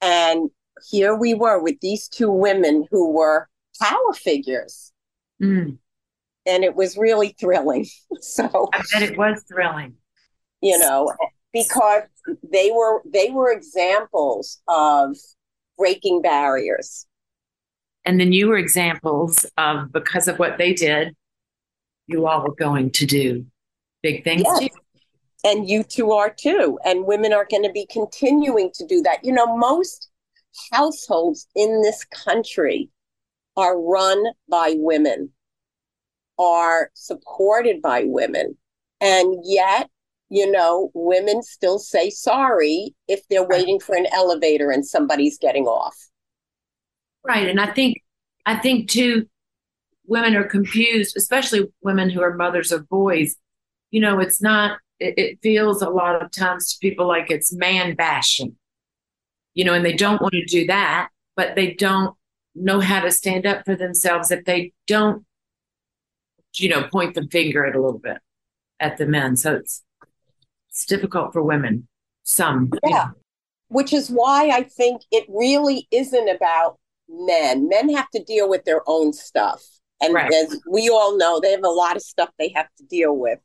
And 0.00 0.50
here 0.88 1.14
we 1.14 1.34
were 1.34 1.62
with 1.62 1.80
these 1.80 2.08
two 2.08 2.30
women 2.30 2.86
who 2.90 3.12
were 3.12 3.48
power 3.80 4.12
figures. 4.14 4.92
Mm. 5.42 5.78
And 6.46 6.64
it 6.64 6.74
was 6.74 6.96
really 6.96 7.34
thrilling. 7.38 7.86
So 8.20 8.68
I 8.72 8.82
bet 8.92 9.02
it 9.02 9.18
was 9.18 9.44
thrilling. 9.48 9.94
You 10.60 10.78
know, 10.78 11.12
because 11.52 12.02
they 12.42 12.70
were 12.72 13.02
they 13.10 13.30
were 13.30 13.50
examples 13.52 14.60
of 14.68 15.16
breaking 15.76 16.22
barriers 16.22 17.06
and 18.04 18.18
then 18.18 18.32
you 18.32 18.48
were 18.48 18.56
examples 18.56 19.46
of 19.56 19.92
because 19.92 20.28
of 20.28 20.38
what 20.38 20.58
they 20.58 20.72
did 20.72 21.14
you 22.06 22.26
all 22.26 22.42
were 22.42 22.54
going 22.54 22.90
to 22.90 23.06
do 23.06 23.44
big 24.02 24.24
things 24.24 24.42
yes. 24.42 24.68
and 25.44 25.68
you 25.68 25.82
two 25.82 26.12
are 26.12 26.30
too 26.30 26.78
and 26.84 27.06
women 27.06 27.32
are 27.32 27.46
going 27.48 27.62
to 27.62 27.72
be 27.72 27.86
continuing 27.86 28.70
to 28.72 28.86
do 28.86 29.00
that 29.02 29.24
you 29.24 29.32
know 29.32 29.56
most 29.56 30.10
households 30.72 31.46
in 31.54 31.82
this 31.82 32.04
country 32.04 32.90
are 33.56 33.80
run 33.80 34.22
by 34.50 34.74
women 34.76 35.30
are 36.38 36.90
supported 36.94 37.82
by 37.82 38.04
women 38.04 38.56
and 39.00 39.34
yet 39.44 39.90
you 40.30 40.50
know, 40.50 40.90
women 40.94 41.42
still 41.42 41.78
say 41.78 42.10
sorry 42.10 42.94
if 43.06 43.26
they're 43.28 43.46
waiting 43.46 43.80
for 43.80 43.96
an 43.96 44.06
elevator 44.12 44.70
and 44.70 44.84
somebody's 44.84 45.38
getting 45.38 45.64
off. 45.64 45.96
Right. 47.26 47.48
And 47.48 47.60
I 47.60 47.72
think, 47.72 48.02
I 48.44 48.56
think 48.56 48.90
too, 48.90 49.26
women 50.06 50.36
are 50.36 50.44
confused, 50.44 51.16
especially 51.16 51.66
women 51.82 52.10
who 52.10 52.22
are 52.22 52.34
mothers 52.34 52.72
of 52.72 52.88
boys. 52.88 53.36
You 53.90 54.00
know, 54.00 54.20
it's 54.20 54.42
not, 54.42 54.78
it, 55.00 55.14
it 55.16 55.38
feels 55.42 55.80
a 55.80 55.90
lot 55.90 56.22
of 56.22 56.30
times 56.30 56.72
to 56.72 56.78
people 56.80 57.06
like 57.06 57.30
it's 57.30 57.52
man 57.52 57.94
bashing, 57.94 58.56
you 59.58 59.64
know, 59.64 59.74
and 59.74 59.84
they 59.84 59.92
don't 59.92 60.22
want 60.22 60.32
to 60.34 60.44
do 60.44 60.68
that, 60.68 61.08
but 61.34 61.56
they 61.56 61.74
don't 61.74 62.14
know 62.54 62.78
how 62.78 63.00
to 63.00 63.10
stand 63.10 63.44
up 63.44 63.64
for 63.64 63.74
themselves 63.74 64.30
if 64.30 64.44
they 64.44 64.72
don't, 64.86 65.24
you 66.54 66.68
know, 66.68 66.84
point 66.84 67.16
the 67.16 67.26
finger 67.32 67.66
at 67.66 67.74
a 67.74 67.82
little 67.82 67.98
bit 67.98 68.18
at 68.78 68.98
the 68.98 69.04
men. 69.04 69.34
So 69.34 69.56
it's, 69.56 69.82
it's 70.68 70.86
difficult 70.86 71.32
for 71.32 71.42
women. 71.42 71.88
Some. 72.22 72.70
Yeah. 72.86 73.08
Which 73.66 73.92
is 73.92 74.10
why 74.10 74.50
I 74.50 74.62
think 74.62 75.02
it 75.10 75.26
really 75.28 75.88
isn't 75.90 76.28
about 76.28 76.78
men. 77.08 77.68
Men 77.68 77.92
have 77.96 78.08
to 78.10 78.22
deal 78.22 78.48
with 78.48 78.64
their 78.64 78.82
own 78.86 79.12
stuff. 79.12 79.60
And 80.00 80.14
right. 80.14 80.32
as 80.32 80.56
we 80.70 80.88
all 80.88 81.18
know, 81.18 81.40
they 81.40 81.50
have 81.50 81.64
a 81.64 81.68
lot 81.68 81.96
of 81.96 82.02
stuff 82.02 82.30
they 82.38 82.52
have 82.54 82.68
to 82.78 82.84
deal 82.84 83.16
with. 83.16 83.40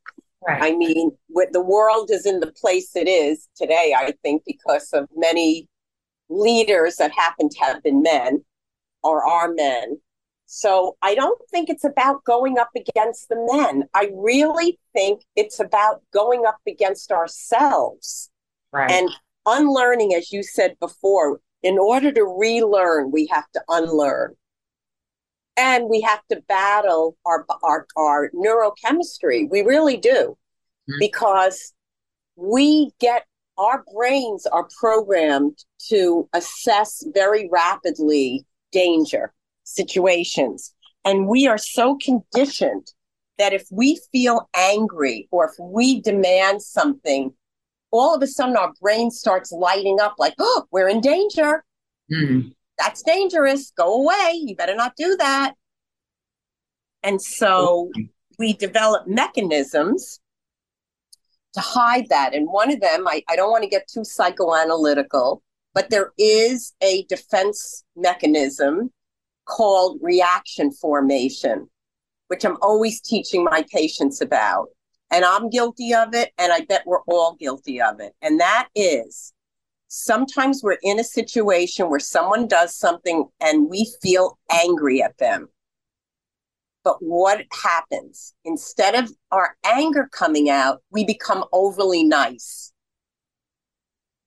Right. 0.47 0.61
I 0.61 0.75
mean, 0.75 1.09
with 1.29 1.49
the 1.53 1.63
world 1.63 2.11
is 2.11 2.27
in 2.27 2.39
the 2.39 2.51
place 2.51 2.95
it 2.95 3.07
is 3.07 3.47
today, 3.55 3.95
I 3.97 4.13
think, 4.21 4.43
because 4.45 4.89
of 4.93 5.07
many 5.15 5.67
leaders 6.33 6.95
that 6.97 7.11
happen 7.11 7.49
to 7.49 7.59
have 7.59 7.83
been 7.83 8.01
men 8.01 8.43
or 9.03 9.25
are 9.25 9.53
men 9.53 9.99
so 10.55 10.97
I 11.01 11.15
don't 11.15 11.41
think 11.49 11.67
it's 11.67 11.83
about 11.83 12.23
going 12.25 12.59
up 12.59 12.69
against 12.75 13.27
the 13.27 13.43
men. 13.51 13.85
I 13.95 14.11
really 14.13 14.77
think 14.93 15.23
it's 15.35 15.59
about 15.59 16.03
going 16.13 16.45
up 16.45 16.59
against 16.67 17.11
ourselves 17.11 18.29
right. 18.71 18.91
and 18.91 19.09
unlearning, 19.47 20.13
as 20.13 20.31
you 20.31 20.43
said 20.43 20.77
before. 20.79 21.39
In 21.63 21.79
order 21.79 22.11
to 22.11 22.23
relearn, 22.23 23.09
we 23.11 23.25
have 23.31 23.49
to 23.53 23.63
unlearn. 23.67 24.35
And 25.57 25.89
we 25.89 26.01
have 26.01 26.21
to 26.29 26.39
battle 26.47 27.17
our, 27.25 27.47
our, 27.63 27.87
our 27.97 28.29
neurochemistry. 28.31 29.49
We 29.49 29.61
really 29.61 29.97
do. 29.97 30.37
Mm-hmm. 30.87 30.99
Because 30.99 31.73
we 32.35 32.91
get 32.99 33.25
our 33.57 33.83
brains 33.93 34.45
are 34.45 34.67
programmed 34.79 35.57
to 35.89 36.27
assess 36.33 37.03
very 37.13 37.49
rapidly 37.51 38.45
danger 38.71 39.33
situations. 39.63 40.73
And 41.05 41.27
we 41.27 41.47
are 41.47 41.57
so 41.57 41.97
conditioned 41.97 42.91
that 43.37 43.53
if 43.53 43.65
we 43.71 43.99
feel 44.11 44.49
angry 44.55 45.27
or 45.31 45.45
if 45.45 45.51
we 45.59 46.01
demand 46.01 46.61
something, 46.61 47.33
all 47.91 48.15
of 48.15 48.21
a 48.21 48.27
sudden 48.27 48.57
our 48.57 48.73
brain 48.81 49.11
starts 49.11 49.51
lighting 49.51 49.99
up 49.99 50.15
like, 50.17 50.33
oh, 50.39 50.65
we're 50.71 50.87
in 50.87 51.01
danger. 51.01 51.63
Mm-hmm. 52.11 52.49
That's 52.79 53.03
dangerous. 53.03 53.71
Go 53.77 54.01
away. 54.01 54.41
You 54.43 54.55
better 54.55 54.75
not 54.75 54.93
do 54.95 55.15
that. 55.17 55.53
And 57.03 57.21
so 57.21 57.91
we 58.39 58.53
develop 58.53 59.07
mechanisms 59.07 60.19
to 61.53 61.59
hide 61.59 62.09
that. 62.09 62.33
And 62.33 62.47
one 62.47 62.71
of 62.71 62.81
them, 62.81 63.07
I, 63.07 63.23
I 63.29 63.35
don't 63.35 63.51
want 63.51 63.63
to 63.63 63.69
get 63.69 63.87
too 63.87 64.01
psychoanalytical, 64.01 65.41
but 65.73 65.89
there 65.89 66.11
is 66.17 66.73
a 66.81 67.03
defense 67.05 67.83
mechanism 67.95 68.91
called 69.45 69.99
reaction 70.01 70.71
formation, 70.71 71.69
which 72.27 72.45
I'm 72.45 72.57
always 72.61 73.01
teaching 73.01 73.43
my 73.43 73.65
patients 73.71 74.21
about. 74.21 74.67
And 75.11 75.23
I'm 75.23 75.49
guilty 75.49 75.93
of 75.93 76.15
it, 76.15 76.31
and 76.39 76.51
I 76.51 76.61
bet 76.61 76.87
we're 76.87 77.03
all 77.03 77.35
guilty 77.35 77.79
of 77.79 77.99
it. 77.99 78.13
And 78.23 78.39
that 78.39 78.69
is 78.73 79.33
sometimes 79.93 80.63
we're 80.63 80.79
in 80.81 80.99
a 80.99 81.03
situation 81.03 81.87
where 81.87 81.99
someone 81.99 82.47
does 82.47 82.75
something 82.75 83.25
and 83.39 83.69
we 83.69 83.93
feel 84.01 84.39
angry 84.51 85.03
at 85.03 85.15
them. 85.19 85.47
But 86.83 86.97
what 86.99 87.45
happens? 87.51 88.33
Instead 88.43 88.95
of 88.95 89.11
our 89.31 89.55
anger 89.63 90.09
coming 90.11 90.49
out, 90.49 90.81
we 90.91 91.05
become 91.05 91.45
overly 91.51 92.03
nice. 92.03 92.71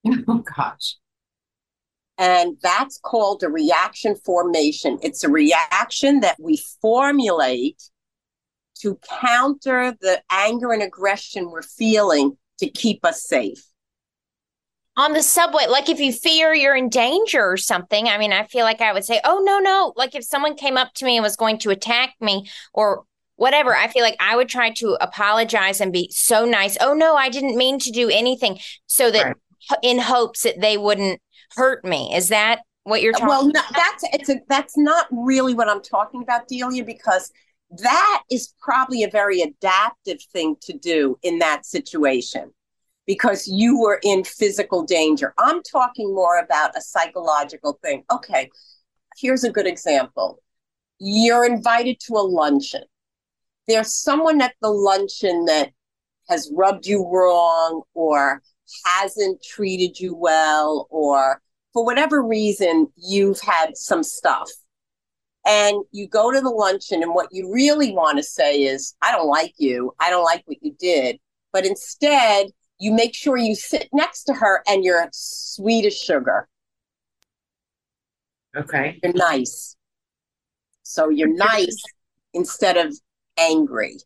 Oh, 0.28 0.44
gosh. 0.56 0.96
And 2.18 2.56
that's 2.62 2.98
called 2.98 3.42
a 3.42 3.48
reaction 3.48 4.14
formation. 4.14 4.98
It's 5.02 5.24
a 5.24 5.28
reaction 5.28 6.20
that 6.20 6.36
we 6.40 6.62
formulate 6.80 7.82
to 8.80 8.98
counter 9.20 9.96
the 10.00 10.22
anger 10.30 10.72
and 10.72 10.82
aggression 10.82 11.50
we're 11.50 11.62
feeling 11.62 12.38
to 12.58 12.70
keep 12.70 13.04
us 13.04 13.22
safe. 13.22 13.62
On 14.98 15.12
the 15.12 15.22
subway, 15.22 15.66
like 15.68 15.88
if 15.88 16.00
you 16.00 16.12
fear 16.12 16.54
you're 16.54 16.74
in 16.74 16.88
danger 16.88 17.44
or 17.44 17.58
something, 17.58 18.08
I 18.08 18.16
mean, 18.16 18.32
I 18.32 18.44
feel 18.44 18.64
like 18.64 18.80
I 18.80 18.94
would 18.94 19.04
say, 19.04 19.20
oh, 19.24 19.42
no, 19.44 19.58
no. 19.58 19.92
Like 19.94 20.14
if 20.14 20.24
someone 20.24 20.56
came 20.56 20.78
up 20.78 20.94
to 20.94 21.04
me 21.04 21.16
and 21.16 21.22
was 21.22 21.36
going 21.36 21.58
to 21.58 21.70
attack 21.70 22.14
me 22.20 22.48
or 22.72 23.04
whatever. 23.36 23.76
I 23.76 23.88
feel 23.88 24.02
like 24.02 24.16
I 24.18 24.34
would 24.34 24.48
try 24.48 24.70
to 24.70 24.96
apologize 25.00 25.80
and 25.80 25.92
be 25.92 26.10
so 26.10 26.44
nice. 26.44 26.76
Oh 26.80 26.94
no, 26.94 27.14
I 27.14 27.28
didn't 27.28 27.56
mean 27.56 27.78
to 27.80 27.90
do 27.90 28.10
anything. 28.10 28.58
So 28.86 29.10
that 29.10 29.24
right. 29.24 29.78
in 29.82 29.98
hopes 29.98 30.42
that 30.42 30.60
they 30.60 30.76
wouldn't 30.76 31.20
hurt 31.54 31.84
me. 31.84 32.14
Is 32.14 32.28
that 32.28 32.60
what 32.84 33.02
you're 33.02 33.12
talking 33.12 33.28
well, 33.28 33.46
no, 33.46 33.60
that's 33.74 34.04
it's 34.12 34.28
a 34.28 34.40
that's 34.48 34.76
not 34.76 35.06
really 35.10 35.54
what 35.54 35.68
I'm 35.68 35.82
talking 35.82 36.22
about, 36.22 36.48
Delia, 36.48 36.84
because 36.84 37.30
that 37.82 38.22
is 38.30 38.54
probably 38.60 39.02
a 39.02 39.10
very 39.10 39.40
adaptive 39.40 40.22
thing 40.32 40.56
to 40.62 40.72
do 40.72 41.18
in 41.22 41.38
that 41.40 41.66
situation 41.66 42.52
because 43.06 43.46
you 43.46 43.80
were 43.80 44.00
in 44.02 44.24
physical 44.24 44.82
danger. 44.82 45.32
I'm 45.38 45.62
talking 45.62 46.14
more 46.14 46.38
about 46.38 46.76
a 46.76 46.80
psychological 46.80 47.78
thing. 47.82 48.04
Okay, 48.10 48.50
here's 49.16 49.44
a 49.44 49.50
good 49.50 49.66
example. 49.66 50.42
You're 50.98 51.46
invited 51.46 52.00
to 52.06 52.14
a 52.14 52.26
luncheon. 52.26 52.84
There's 53.68 53.94
someone 53.94 54.40
at 54.40 54.54
the 54.60 54.70
luncheon 54.70 55.44
that 55.46 55.70
has 56.28 56.50
rubbed 56.54 56.86
you 56.86 57.08
wrong 57.08 57.82
or 57.94 58.42
hasn't 58.84 59.42
treated 59.42 59.98
you 60.00 60.14
well 60.14 60.88
or 60.90 61.40
for 61.72 61.84
whatever 61.84 62.22
reason 62.22 62.88
you've 62.96 63.40
had 63.40 63.76
some 63.76 64.02
stuff 64.02 64.50
and 65.46 65.84
you 65.92 66.08
go 66.08 66.32
to 66.32 66.40
the 66.40 66.50
luncheon 66.50 67.02
and 67.02 67.14
what 67.14 67.28
you 67.30 67.52
really 67.52 67.92
want 67.92 68.16
to 68.16 68.24
say 68.24 68.62
is 68.62 68.96
i 69.02 69.12
don't 69.12 69.28
like 69.28 69.54
you 69.58 69.94
i 70.00 70.10
don't 70.10 70.24
like 70.24 70.42
what 70.46 70.56
you 70.62 70.74
did 70.80 71.18
but 71.52 71.64
instead 71.64 72.46
you 72.78 72.92
make 72.92 73.14
sure 73.14 73.36
you 73.36 73.54
sit 73.54 73.88
next 73.92 74.24
to 74.24 74.34
her 74.34 74.62
and 74.68 74.84
you're 74.84 75.08
sweet 75.12 75.84
as 75.84 75.96
sugar 75.96 76.48
okay 78.56 78.98
you're 79.02 79.12
nice 79.12 79.76
so 80.82 81.08
you're 81.08 81.34
nice 81.34 81.82
instead 82.34 82.76
of 82.76 82.94
angry 83.38 83.96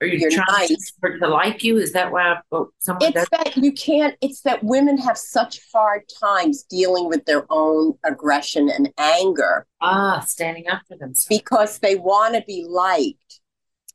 are 0.00 0.06
you 0.06 0.18
You're 0.18 0.30
trying 0.30 0.68
nice. 0.68 0.92
for 1.00 1.16
to 1.18 1.26
like 1.26 1.64
you? 1.64 1.78
Is 1.78 1.92
that 1.94 2.12
why 2.12 2.36
someone 2.80 3.08
it's 3.08 3.14
does? 3.14 3.28
that 3.32 3.56
you 3.56 3.72
can't 3.72 4.14
it's 4.20 4.42
that 4.42 4.62
women 4.62 4.98
have 4.98 5.16
such 5.16 5.60
hard 5.72 6.02
times 6.20 6.64
dealing 6.64 7.08
with 7.08 7.24
their 7.24 7.46
own 7.48 7.94
aggression 8.04 8.68
and 8.68 8.92
anger. 8.98 9.66
Ah, 9.80 10.20
standing 10.26 10.68
up 10.68 10.82
for 10.86 10.98
themselves. 10.98 11.26
Because 11.28 11.78
they 11.78 11.94
want 11.94 12.34
to 12.34 12.44
be 12.46 12.66
liked. 12.68 13.40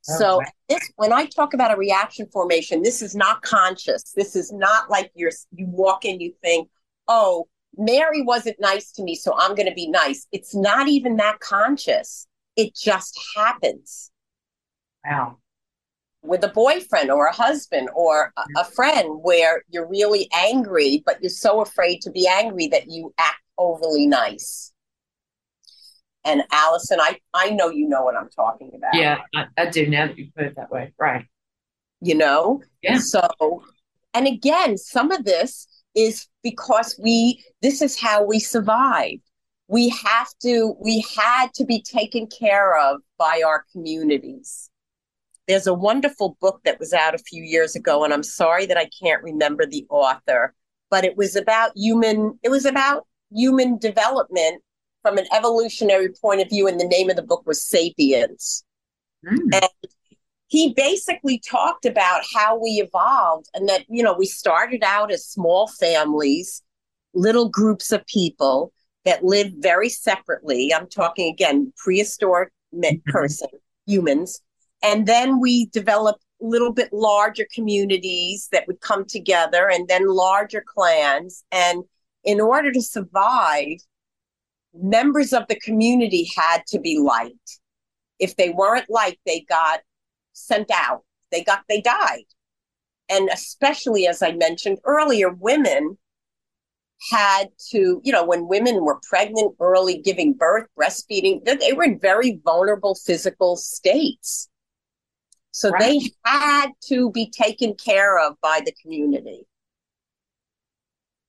Oh, 0.09 0.17
so 0.17 0.41
this 0.67 0.91
when 0.95 1.13
I 1.13 1.25
talk 1.25 1.53
about 1.53 1.73
a 1.73 1.77
reaction 1.77 2.27
formation, 2.31 2.81
this 2.81 3.01
is 3.01 3.15
not 3.15 3.41
conscious. 3.41 4.13
This 4.15 4.35
is 4.35 4.51
not 4.51 4.89
like 4.89 5.11
you're 5.15 5.31
you 5.53 5.67
walk 5.67 6.05
in, 6.05 6.19
you 6.19 6.33
think, 6.41 6.69
oh, 7.07 7.47
Mary 7.77 8.21
wasn't 8.21 8.59
nice 8.59 8.91
to 8.93 9.03
me, 9.03 9.15
so 9.15 9.33
I'm 9.37 9.55
gonna 9.55 9.73
be 9.73 9.87
nice. 9.87 10.27
It's 10.31 10.55
not 10.55 10.87
even 10.87 11.17
that 11.17 11.39
conscious. 11.39 12.27
It 12.55 12.75
just 12.75 13.19
happens. 13.35 14.11
Wow 15.05 15.37
with 16.23 16.43
a 16.43 16.49
boyfriend 16.49 17.11
or 17.11 17.25
a 17.25 17.33
husband 17.33 17.89
or 17.95 18.31
a, 18.37 18.59
a, 18.59 18.63
friend 18.63 19.19
where 19.23 19.63
you're 19.69 19.87
really 19.87 20.29
angry, 20.35 21.01
but 21.05 21.17
you're 21.21 21.29
so 21.29 21.61
afraid 21.61 21.99
to 21.99 22.11
be 22.11 22.27
angry 22.27 22.67
that 22.67 22.89
you 22.89 23.13
act 23.17 23.41
overly 23.57 24.05
nice. 24.05 24.70
And 26.23 26.43
Allison, 26.51 26.99
I, 27.01 27.19
I 27.33 27.49
know 27.49 27.69
you 27.69 27.87
know 27.87 28.03
what 28.03 28.15
I'm 28.15 28.29
talking 28.29 28.71
about. 28.75 28.93
Yeah, 28.93 29.19
I, 29.35 29.45
I 29.57 29.69
do 29.69 29.87
now 29.87 30.07
that 30.07 30.17
you 30.17 30.29
put 30.35 30.45
it 30.45 30.55
that 30.55 30.71
way. 30.71 30.93
Right. 30.99 31.25
You 32.01 32.15
know? 32.15 32.61
Yeah. 32.81 32.99
So, 32.99 33.63
and 34.13 34.27
again, 34.27 34.77
some 34.77 35.11
of 35.11 35.25
this 35.25 35.67
is 35.95 36.27
because 36.43 36.99
we, 37.01 37.43
this 37.61 37.81
is 37.81 37.99
how 37.99 38.23
we 38.23 38.39
survived. 38.39 39.21
We 39.67 39.89
have 39.89 40.27
to, 40.43 40.75
we 40.79 41.03
had 41.15 41.53
to 41.55 41.65
be 41.65 41.81
taken 41.81 42.27
care 42.27 42.77
of 42.77 43.01
by 43.17 43.41
our 43.45 43.65
communities 43.71 44.71
there's 45.51 45.67
a 45.67 45.73
wonderful 45.73 46.37
book 46.39 46.61
that 46.63 46.79
was 46.79 46.93
out 46.93 47.13
a 47.13 47.17
few 47.19 47.43
years 47.43 47.75
ago, 47.75 48.05
and 48.05 48.13
I'm 48.13 48.23
sorry 48.23 48.65
that 48.67 48.77
I 48.77 48.89
can't 49.01 49.21
remember 49.21 49.65
the 49.65 49.85
author, 49.89 50.53
but 50.89 51.03
it 51.03 51.17
was 51.17 51.35
about 51.35 51.71
human, 51.75 52.39
it 52.41 52.49
was 52.49 52.65
about 52.65 53.05
human 53.31 53.77
development 53.77 54.61
from 55.01 55.17
an 55.17 55.25
evolutionary 55.33 56.09
point 56.21 56.41
of 56.41 56.49
view, 56.49 56.67
and 56.67 56.79
the 56.79 56.87
name 56.87 57.09
of 57.09 57.15
the 57.15 57.23
book 57.23 57.43
was 57.45 57.63
Sapiens. 57.63 58.63
Mm. 59.25 59.37
And 59.53 59.69
he 60.47 60.73
basically 60.73 61.39
talked 61.39 61.85
about 61.85 62.21
how 62.33 62.59
we 62.59 62.81
evolved 62.85 63.47
and 63.53 63.69
that, 63.69 63.85
you 63.89 64.03
know, 64.03 64.15
we 64.17 64.25
started 64.25 64.83
out 64.83 65.11
as 65.11 65.25
small 65.25 65.67
families, 65.67 66.61
little 67.13 67.49
groups 67.49 67.91
of 67.91 68.05
people 68.05 68.73
that 69.05 69.23
lived 69.23 69.55
very 69.59 69.89
separately. 69.89 70.73
I'm 70.73 70.87
talking 70.87 71.31
again, 71.31 71.71
prehistoric 71.77 72.51
mm-hmm. 72.73 73.09
person, 73.09 73.47
humans 73.85 74.41
and 74.83 75.05
then 75.05 75.39
we 75.39 75.67
developed 75.67 76.23
a 76.41 76.45
little 76.45 76.73
bit 76.73 76.91
larger 76.91 77.45
communities 77.53 78.49
that 78.51 78.65
would 78.67 78.81
come 78.81 79.05
together 79.05 79.69
and 79.69 79.87
then 79.87 80.07
larger 80.07 80.63
clans. 80.65 81.43
And 81.51 81.83
in 82.23 82.41
order 82.41 82.71
to 82.71 82.81
survive, 82.81 83.77
members 84.73 85.33
of 85.33 85.47
the 85.47 85.59
community 85.59 86.29
had 86.35 86.65
to 86.67 86.79
be 86.79 86.97
liked. 86.97 87.59
If 88.19 88.35
they 88.35 88.49
weren't 88.49 88.89
liked, 88.89 89.19
they 89.25 89.45
got 89.49 89.81
sent 90.33 90.69
out. 90.71 91.03
They 91.31 91.43
got 91.43 91.63
they 91.67 91.81
died. 91.81 92.25
And 93.09 93.29
especially 93.31 94.07
as 94.07 94.21
I 94.21 94.31
mentioned 94.33 94.79
earlier, 94.85 95.29
women 95.29 95.97
had 97.09 97.49
to, 97.71 97.99
you 98.03 98.11
know, 98.11 98.23
when 98.23 98.47
women 98.47 98.85
were 98.85 98.99
pregnant, 99.09 99.55
early 99.59 99.97
giving 99.97 100.33
birth, 100.33 100.67
breastfeeding, 100.79 101.43
they 101.43 101.73
were 101.73 101.83
in 101.83 101.99
very 101.99 102.39
vulnerable 102.43 102.95
physical 102.95 103.55
states. 103.55 104.49
So 105.51 105.69
right. 105.71 105.81
they 105.81 106.11
had 106.25 106.69
to 106.89 107.11
be 107.11 107.29
taken 107.29 107.73
care 107.73 108.19
of 108.19 108.35
by 108.41 108.61
the 108.63 108.73
community. 108.81 109.45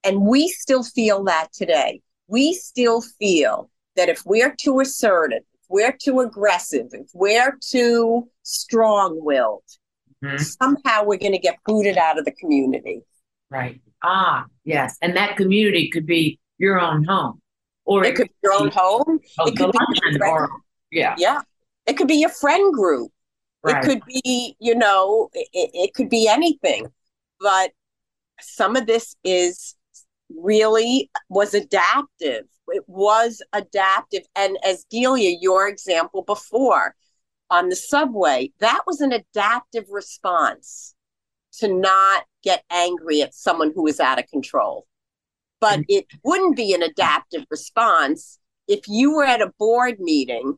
And 0.04 0.22
we 0.22 0.48
still 0.48 0.82
feel 0.82 1.24
that 1.24 1.52
today. 1.52 2.02
We 2.32 2.54
still 2.54 3.02
feel 3.02 3.68
that 3.96 4.08
if 4.08 4.22
we're 4.24 4.54
too 4.58 4.80
assertive, 4.80 5.42
if 5.52 5.66
we're 5.68 5.92
too 5.92 6.20
aggressive, 6.20 6.86
if 6.92 7.10
we're 7.12 7.58
too 7.60 8.26
strong 8.42 9.22
willed, 9.22 9.62
mm-hmm. 10.24 10.38
somehow 10.38 11.04
we're 11.04 11.18
going 11.18 11.32
to 11.32 11.38
get 11.38 11.58
booted 11.66 11.98
out 11.98 12.18
of 12.18 12.24
the 12.24 12.32
community. 12.32 13.02
Right. 13.50 13.82
Ah, 14.02 14.46
yes. 14.64 14.96
And 15.02 15.14
that 15.14 15.36
community 15.36 15.90
could 15.90 16.06
be 16.06 16.40
your 16.56 16.80
own 16.80 17.04
home. 17.04 17.42
Or 17.84 18.02
it, 18.02 18.08
it 18.08 18.16
could 18.16 18.28
be 18.28 18.34
your 18.44 18.54
own 18.54 18.70
home. 18.70 19.20
It 19.40 19.56
could 19.58 19.72
be 19.72 20.18
or, 20.22 20.48
yeah. 20.90 21.14
Yeah. 21.18 21.40
It 21.86 21.98
could 21.98 22.08
be 22.08 22.14
your 22.14 22.30
friend 22.30 22.72
group. 22.72 23.12
Right. 23.62 23.84
It 23.84 23.86
could 23.86 24.00
be, 24.06 24.56
you 24.58 24.74
know, 24.74 25.28
it, 25.34 25.48
it 25.52 25.94
could 25.94 26.08
be 26.08 26.28
anything. 26.28 26.86
But 27.40 27.72
some 28.40 28.74
of 28.74 28.86
this 28.86 29.16
is 29.22 29.76
really 30.36 31.10
was 31.28 31.54
adaptive. 31.54 32.44
It 32.68 32.84
was 32.86 33.42
adaptive. 33.52 34.22
And 34.34 34.58
as 34.64 34.84
Delia, 34.90 35.36
your 35.40 35.68
example 35.68 36.22
before 36.22 36.94
on 37.50 37.68
the 37.68 37.76
subway, 37.76 38.52
that 38.60 38.82
was 38.86 39.00
an 39.00 39.12
adaptive 39.12 39.84
response 39.90 40.94
to 41.58 41.68
not 41.68 42.24
get 42.42 42.64
angry 42.70 43.22
at 43.22 43.34
someone 43.34 43.72
who 43.74 43.82
was 43.82 44.00
out 44.00 44.18
of 44.18 44.26
control. 44.28 44.86
But 45.60 45.80
mm-hmm. 45.80 45.84
it 45.88 46.06
wouldn't 46.24 46.56
be 46.56 46.74
an 46.74 46.82
adaptive 46.82 47.44
response 47.50 48.38
if 48.68 48.88
you 48.88 49.14
were 49.14 49.24
at 49.24 49.42
a 49.42 49.52
board 49.58 50.00
meeting 50.00 50.56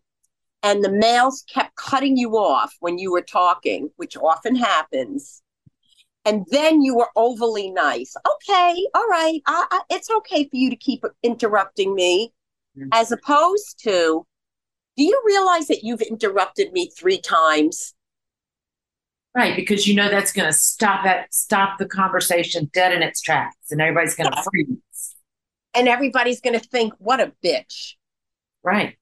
and 0.63 0.83
the 0.83 0.91
males 0.91 1.45
kept 1.53 1.77
cutting 1.77 2.17
you 2.17 2.39
off 2.39 2.75
when 2.81 2.99
you 2.99 3.13
were 3.13 3.23
talking, 3.23 3.91
which 3.97 4.17
often 4.17 4.57
happens. 4.57 5.43
And 6.25 6.47
then 6.51 6.83
you 6.83 6.97
were 6.97 7.09
overly 7.17 7.71
nice. 7.71 8.15
Okay, 8.17 8.87
all 8.95 9.07
right, 9.09 9.41
I, 9.47 9.67
I, 9.71 9.81
it's 9.91 10.11
okay 10.11 10.45
for 10.45 10.57
you 10.57 10.71
to 10.71 10.77
keep 10.77 11.05
interrupting 11.23 11.95
me, 11.95 12.33
mm-hmm. 12.79 12.89
as 12.93 13.13
opposed 13.13 13.83
to, 13.85 14.27
do 14.97 15.03
you 15.03 15.21
realize 15.25 15.67
that 15.67 15.83
you've 15.83 16.01
interrupted 16.01 16.73
me 16.73 16.91
three 16.97 17.21
times? 17.21 17.95
Right, 19.35 19.57
because 19.57 19.87
you 19.87 19.95
know 19.95 20.09
that's 20.09 20.33
going 20.33 20.49
to 20.49 20.57
stop 20.57 21.05
that 21.05 21.35
stop 21.35 21.79
the 21.79 21.87
conversation 21.87 22.71
dead 22.73 22.93
in 22.93 23.03
its 23.03 23.21
tracks, 23.21 23.71
and 23.71 23.81
everybody's 23.81 24.15
going 24.15 24.31
to 24.31 24.43
freeze. 24.43 25.17
And 25.75 25.89
everybody's 25.89 26.41
going 26.41 26.59
to 26.59 26.65
think, 26.65 26.95
"What 26.99 27.21
a 27.21 27.33
bitch!" 27.43 27.95
Right 28.63 28.97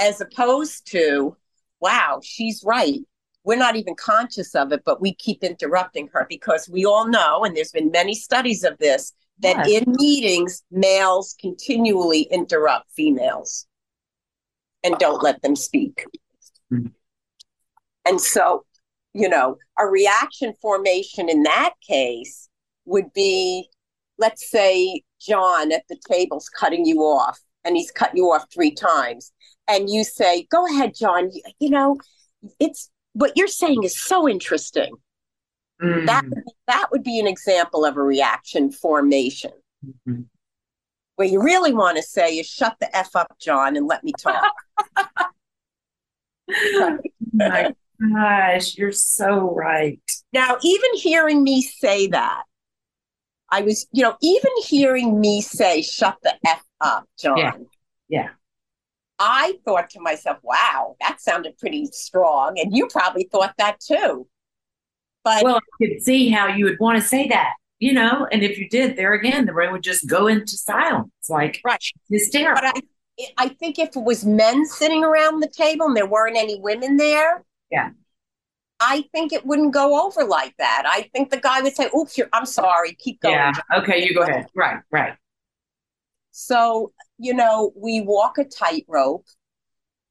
as 0.00 0.20
opposed 0.20 0.90
to, 0.90 1.36
wow, 1.78 2.20
she's 2.24 2.64
right. 2.64 3.00
We're 3.44 3.56
not 3.56 3.76
even 3.76 3.94
conscious 3.94 4.54
of 4.54 4.72
it, 4.72 4.82
but 4.84 5.00
we 5.00 5.14
keep 5.14 5.42
interrupting 5.42 6.08
her 6.12 6.26
because 6.28 6.68
we 6.68 6.84
all 6.84 7.08
know, 7.08 7.44
and 7.44 7.56
there's 7.56 7.72
been 7.72 7.90
many 7.90 8.14
studies 8.14 8.64
of 8.64 8.76
this, 8.78 9.12
that 9.40 9.66
yes. 9.66 9.82
in 9.82 9.94
meetings, 9.98 10.62
males 10.70 11.34
continually 11.40 12.22
interrupt 12.30 12.92
females 12.92 13.66
and 14.84 14.96
don't 14.98 15.22
let 15.22 15.40
them 15.42 15.56
speak. 15.56 16.04
Mm-hmm. 16.72 16.88
And 18.06 18.20
so, 18.20 18.64
you 19.14 19.28
know, 19.28 19.56
a 19.78 19.86
reaction 19.86 20.54
formation 20.60 21.28
in 21.28 21.42
that 21.44 21.72
case 21.86 22.48
would 22.84 23.12
be 23.12 23.68
let's 24.20 24.50
say 24.50 25.02
John 25.20 25.72
at 25.72 25.84
the 25.88 25.96
table's 26.08 26.48
cutting 26.48 26.84
you 26.84 27.00
off 27.00 27.40
and 27.64 27.76
he's 27.76 27.90
cut 27.90 28.12
you 28.14 28.30
off 28.30 28.46
three 28.52 28.70
times 28.70 29.32
and 29.66 29.88
you 29.90 30.04
say, 30.04 30.46
"Go 30.50 30.66
ahead, 30.66 30.94
John. 30.94 31.30
You, 31.32 31.42
you 31.58 31.70
know, 31.70 31.96
it's 32.58 32.89
what 33.12 33.32
you're 33.36 33.48
saying 33.48 33.84
is 33.84 33.98
so 33.98 34.28
interesting. 34.28 34.94
Mm. 35.82 36.06
That 36.06 36.24
that 36.66 36.88
would 36.90 37.02
be 37.02 37.18
an 37.18 37.26
example 37.26 37.84
of 37.84 37.96
a 37.96 38.02
reaction 38.02 38.70
formation. 38.70 39.52
Mm-hmm. 39.84 40.22
What 41.16 41.30
you 41.30 41.42
really 41.42 41.72
want 41.72 41.96
to 41.96 42.02
say 42.02 42.38
is 42.38 42.46
shut 42.46 42.76
the 42.80 42.94
F 42.96 43.14
up, 43.14 43.36
John, 43.40 43.76
and 43.76 43.86
let 43.86 44.04
me 44.04 44.12
talk. 44.18 44.42
My 47.32 47.74
gosh, 48.00 48.76
you're 48.76 48.92
so 48.92 49.54
right. 49.54 50.00
Now, 50.32 50.56
even 50.62 50.90
hearing 50.94 51.42
me 51.42 51.62
say 51.62 52.08
that, 52.08 52.42
I 53.50 53.62
was, 53.62 53.86
you 53.92 54.02
know, 54.02 54.16
even 54.22 54.50
hearing 54.64 55.20
me 55.20 55.40
say, 55.40 55.82
shut 55.82 56.16
the 56.22 56.34
F 56.46 56.64
up, 56.80 57.04
John. 57.18 57.38
Yeah. 57.38 57.52
yeah. 58.08 58.28
I 59.20 59.58
thought 59.66 59.90
to 59.90 60.00
myself, 60.00 60.38
wow, 60.42 60.96
that 61.00 61.20
sounded 61.20 61.58
pretty 61.58 61.86
strong. 61.92 62.58
And 62.58 62.74
you 62.74 62.88
probably 62.88 63.28
thought 63.30 63.54
that 63.58 63.78
too. 63.78 64.26
But 65.22 65.44
well, 65.44 65.56
I 65.56 65.86
could 65.86 66.02
see 66.02 66.30
how 66.30 66.46
you 66.48 66.64
would 66.64 66.78
want 66.80 67.00
to 67.00 67.06
say 67.06 67.28
that, 67.28 67.52
you 67.78 67.92
know, 67.92 68.26
and 68.32 68.42
if 68.42 68.58
you 68.58 68.68
did, 68.70 68.96
there 68.96 69.12
again, 69.12 69.44
the 69.44 69.52
room 69.52 69.72
would 69.72 69.82
just 69.82 70.08
go 70.08 70.26
into 70.26 70.56
silence, 70.56 71.10
like 71.28 71.60
right. 71.62 71.84
hysterical. 72.08 72.62
But 72.62 72.82
I, 73.18 73.44
I 73.44 73.48
think 73.48 73.78
if 73.78 73.94
it 73.94 74.02
was 74.02 74.24
men 74.24 74.64
sitting 74.64 75.04
around 75.04 75.40
the 75.40 75.48
table 75.48 75.86
and 75.86 75.96
there 75.96 76.06
weren't 76.06 76.38
any 76.38 76.58
women 76.58 76.96
there, 76.96 77.44
yeah, 77.70 77.90
I 78.80 79.04
think 79.12 79.34
it 79.34 79.44
wouldn't 79.44 79.74
go 79.74 80.06
over 80.06 80.24
like 80.24 80.56
that. 80.56 80.84
I 80.86 81.10
think 81.12 81.28
the 81.28 81.38
guy 81.38 81.60
would 81.60 81.76
say, 81.76 81.90
"Oops, 81.94 82.18
I'm 82.32 82.46
sorry. 82.46 82.94
Keep 82.94 83.20
going." 83.20 83.34
Yeah. 83.34 83.52
Okay, 83.76 84.02
you 84.02 84.14
go 84.14 84.22
ahead. 84.22 84.46
Right. 84.54 84.80
Right. 84.90 85.12
So 86.30 86.92
you 87.20 87.34
know, 87.34 87.72
we 87.76 88.00
walk 88.00 88.38
a 88.38 88.44
tightrope. 88.44 89.26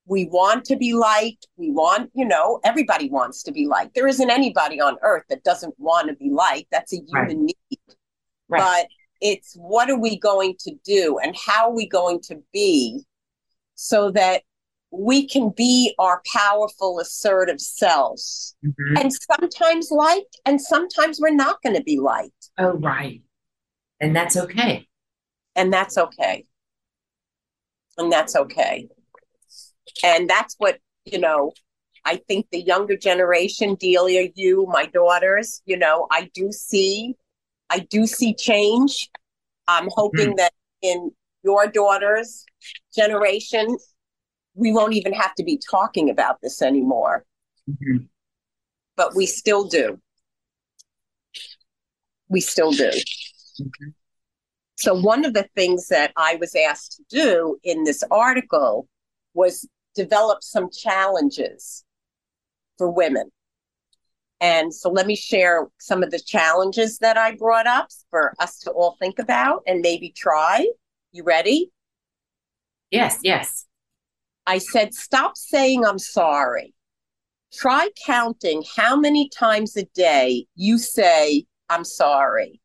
We 0.05 0.25
want 0.25 0.63
to 0.65 0.75
be 0.75 0.93
liked. 0.93 1.47
We 1.57 1.71
want, 1.71 2.11
you 2.13 2.25
know, 2.25 2.59
everybody 2.63 3.09
wants 3.09 3.43
to 3.43 3.51
be 3.51 3.67
liked. 3.67 3.95
There 3.95 4.07
isn't 4.07 4.29
anybody 4.29 4.79
on 4.79 4.97
earth 5.01 5.23
that 5.29 5.43
doesn't 5.43 5.73
want 5.77 6.07
to 6.07 6.15
be 6.15 6.29
liked. 6.29 6.67
That's 6.71 6.93
a 6.93 6.97
human 6.97 7.45
right. 7.45 7.55
need. 7.69 7.79
Right. 8.47 8.59
But 8.59 8.87
it's 9.21 9.53
what 9.55 9.89
are 9.89 9.99
we 9.99 10.17
going 10.17 10.55
to 10.61 10.73
do 10.85 11.19
and 11.21 11.35
how 11.35 11.69
are 11.69 11.75
we 11.75 11.87
going 11.87 12.21
to 12.21 12.37
be 12.53 13.03
so 13.75 14.11
that 14.11 14.43
we 14.91 15.27
can 15.27 15.51
be 15.55 15.93
our 15.99 16.21
powerful, 16.35 16.99
assertive 16.99 17.61
selves. 17.61 18.55
Mm-hmm. 18.65 18.97
And 18.97 19.13
sometimes 19.13 19.91
liked, 19.91 20.39
and 20.45 20.59
sometimes 20.59 21.19
we're 21.21 21.35
not 21.35 21.61
going 21.61 21.75
to 21.75 21.83
be 21.83 21.99
liked. 21.99 22.49
Oh, 22.57 22.73
right. 22.73 23.21
And 23.99 24.15
that's 24.15 24.37
okay. 24.37 24.88
And 25.55 25.73
that's 25.73 25.97
okay. 25.97 26.45
And 27.97 28.11
that's 28.11 28.35
okay. 28.35 28.87
And 30.03 30.29
that's 30.29 30.55
what, 30.57 30.79
you 31.05 31.19
know, 31.19 31.51
I 32.05 32.17
think 32.27 32.47
the 32.51 32.61
younger 32.61 32.95
generation, 32.95 33.75
Delia, 33.75 34.29
you, 34.35 34.65
my 34.69 34.85
daughters, 34.85 35.61
you 35.65 35.77
know, 35.77 36.07
I 36.11 36.29
do 36.33 36.51
see, 36.51 37.15
I 37.69 37.79
do 37.79 38.07
see 38.07 38.33
change. 38.33 39.09
I'm 39.67 39.89
hoping 39.91 40.33
mm. 40.33 40.37
that 40.37 40.53
in 40.81 41.11
your 41.43 41.67
daughter's 41.67 42.45
generation, 42.95 43.77
we 44.53 44.71
won't 44.71 44.93
even 44.93 45.13
have 45.13 45.35
to 45.35 45.43
be 45.43 45.59
talking 45.69 46.09
about 46.09 46.41
this 46.41 46.61
anymore. 46.61 47.25
Mm-hmm. 47.69 48.05
But 48.95 49.15
we 49.15 49.25
still 49.25 49.65
do. 49.65 49.99
We 52.27 52.41
still 52.41 52.71
do. 52.71 52.89
Mm-hmm. 52.89 53.89
So, 54.79 54.93
one 54.93 55.25
of 55.25 55.33
the 55.33 55.45
things 55.57 55.89
that 55.89 56.13
I 56.15 56.37
was 56.37 56.55
asked 56.55 56.95
to 56.95 57.03
do 57.09 57.57
in 57.65 57.83
this 57.83 58.01
article 58.09 58.87
was 59.33 59.67
develop 59.93 60.41
some 60.41 60.69
challenges 60.71 61.83
for 62.77 62.89
women. 62.89 63.29
And 64.39 64.73
so, 64.73 64.89
let 64.89 65.05
me 65.05 65.17
share 65.17 65.67
some 65.79 66.01
of 66.01 66.11
the 66.11 66.19
challenges 66.19 66.97
that 66.99 67.17
I 67.17 67.35
brought 67.35 67.67
up 67.67 67.89
for 68.09 68.33
us 68.39 68.57
to 68.59 68.71
all 68.71 68.95
think 69.01 69.19
about 69.19 69.63
and 69.67 69.81
maybe 69.81 70.13
try. 70.15 70.65
You 71.11 71.25
ready? 71.25 71.71
Yes, 72.89 73.19
yes. 73.21 73.65
I 74.47 74.59
said, 74.59 74.93
stop 74.93 75.35
saying 75.35 75.83
I'm 75.83 75.99
sorry. 75.99 76.73
Try 77.51 77.89
counting 78.05 78.63
how 78.77 78.95
many 78.95 79.27
times 79.27 79.75
a 79.75 79.83
day 79.93 80.45
you 80.55 80.77
say, 80.77 81.43
I'm 81.69 81.83
sorry. 81.83 82.61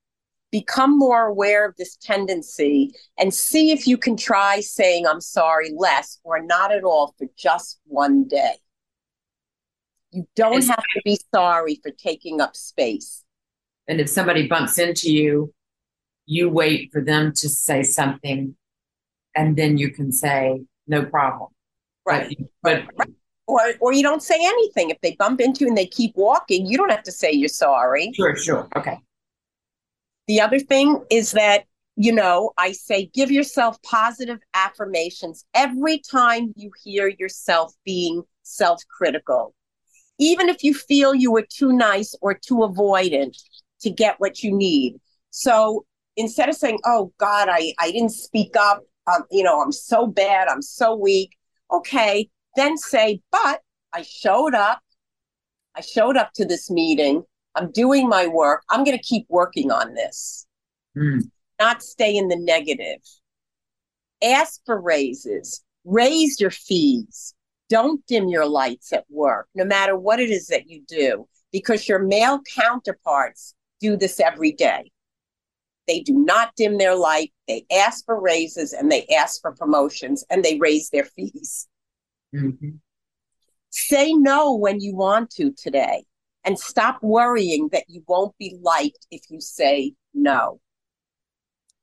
Become 0.55 0.97
more 0.97 1.27
aware 1.27 1.69
of 1.69 1.75
this 1.79 1.97
tendency 1.97 2.95
and 3.19 3.35
see 3.35 3.73
if 3.73 3.89
you 3.89 3.99
can 3.99 4.17
try 4.17 4.61
saying, 4.61 5.05
I'm 5.05 5.21
sorry 5.21 5.73
less 5.77 6.21
or 6.23 6.41
not 6.41 6.71
at 6.71 6.85
all 6.85 7.13
for 7.19 7.27
just 7.37 7.81
one 7.87 8.29
day. 8.29 8.55
You 10.13 10.29
don't 10.37 10.65
have 10.65 10.85
to 10.95 11.03
be 11.05 11.19
sorry 11.35 11.81
for 11.83 11.91
taking 11.91 12.41
up 12.41 12.55
space. 12.55 13.25
And 13.89 14.01
if 14.01 14.09
somebody 14.09 14.47
bumps 14.47 14.79
into 14.79 15.13
you, 15.13 15.53
you 16.27 16.49
wait 16.49 16.93
for 16.93 17.01
them 17.01 17.33
to 17.33 17.49
say 17.49 17.83
something 17.83 18.55
and 19.35 19.57
then 19.57 19.77
you 19.77 19.91
can 19.91 20.13
say, 20.13 20.63
no 20.87 21.05
problem. 21.05 21.51
Right. 22.07 22.39
But, 22.63 22.85
right. 22.97 23.11
Or, 23.49 23.61
or 23.81 23.93
you 23.93 24.05
don't 24.05 24.23
say 24.23 24.39
anything. 24.41 24.91
If 24.91 25.01
they 25.01 25.17
bump 25.19 25.41
into 25.41 25.65
you 25.65 25.69
and 25.69 25.77
they 25.77 25.87
keep 25.87 26.13
walking, 26.15 26.65
you 26.65 26.77
don't 26.77 26.93
have 26.93 27.03
to 27.03 27.13
say 27.13 27.33
you're 27.33 27.49
sorry. 27.49 28.13
Sure, 28.15 28.37
sure. 28.37 28.69
Okay. 28.77 29.01
The 30.27 30.41
other 30.41 30.59
thing 30.59 31.05
is 31.11 31.33
that, 31.33 31.64
you 31.97 32.12
know, 32.12 32.53
I 32.57 32.72
say 32.72 33.11
give 33.14 33.31
yourself 33.31 33.81
positive 33.83 34.39
affirmations 34.55 35.45
every 35.55 35.99
time 35.99 36.53
you 36.57 36.70
hear 36.83 37.09
yourself 37.09 37.72
being 37.85 38.22
self 38.43 38.83
critical. 38.89 39.55
Even 40.18 40.49
if 40.49 40.62
you 40.62 40.75
feel 40.75 41.14
you 41.14 41.33
were 41.33 41.47
too 41.49 41.72
nice 41.72 42.14
or 42.20 42.35
too 42.35 42.57
avoidant 42.57 43.37
to 43.81 43.91
get 43.91 44.18
what 44.18 44.43
you 44.43 44.57
need. 44.57 44.97
So 45.31 45.85
instead 46.16 46.49
of 46.49 46.55
saying, 46.55 46.79
oh 46.85 47.12
God, 47.18 47.49
I, 47.51 47.75
I 47.81 47.91
didn't 47.91 48.12
speak 48.12 48.57
up, 48.57 48.83
um, 49.12 49.25
you 49.31 49.43
know, 49.43 49.61
I'm 49.61 49.72
so 49.72 50.07
bad, 50.07 50.49
I'm 50.49 50.62
so 50.62 50.95
weak, 50.95 51.37
Okay, 51.75 52.29
then 52.57 52.77
say, 52.77 53.20
but 53.33 53.61
I 53.93 54.03
showed 54.03 54.55
up. 54.55 54.81
I 55.75 55.81
showed 55.81 56.16
up 56.16 56.33
to 56.35 56.45
this 56.45 56.70
meeting. 56.70 57.25
I'm 57.55 57.71
doing 57.71 58.09
my 58.09 58.27
work. 58.27 58.63
I'm 58.69 58.85
going 58.85 58.97
to 58.97 59.03
keep 59.03 59.27
working 59.29 59.71
on 59.71 59.95
this. 59.95 60.47
Mm. 60.97 61.23
Not 61.61 61.83
stay 61.83 62.17
in 62.17 62.29
the 62.29 62.37
negative. 62.37 63.01
Ask 64.23 64.61
for 64.67 64.81
raises. 64.81 65.63
Raise 65.85 66.41
your 66.41 66.51
fees. 66.51 67.35
Don't 67.71 68.05
dim 68.07 68.29
your 68.29 68.47
lights 68.47 68.93
at 68.93 69.05
work, 69.09 69.49
no 69.55 69.65
matter 69.65 69.97
what 69.97 70.21
it 70.21 70.31
is 70.31 70.49
that 70.49 70.69
you 70.69 70.83
do, 70.87 71.27
because 71.53 71.89
your 71.89 71.99
male 71.99 72.41
counterparts 72.57 73.55
do 73.81 73.97
this 73.97 74.21
every 74.21 74.53
day. 74.53 74.91
They 75.87 76.01
do 76.01 76.15
not 76.15 76.55
dim 76.57 76.79
their 76.79 76.97
light. 76.97 77.33
They 77.47 77.67
ask 77.71 78.05
for 78.05 78.21
raises 78.21 78.73
and 78.73 78.91
they 78.91 79.07
ask 79.07 79.41
for 79.41 79.53
promotions 79.53 80.25
and 80.31 80.43
they 80.43 80.59
raise 80.59 80.91
their 80.91 81.05
fees. 81.05 81.69
Mm-hmm. 82.35 82.71
Say 83.71 84.13
no 84.15 84.55
when 84.55 84.81
you 84.81 84.95
want 84.95 85.31
to 85.31 85.53
today 85.53 86.05
and 86.45 86.59
stop 86.59 86.99
worrying 87.03 87.68
that 87.72 87.84
you 87.88 88.03
won't 88.07 88.36
be 88.38 88.57
liked 88.62 89.07
if 89.11 89.22
you 89.30 89.40
say 89.40 89.95
no. 90.12 90.61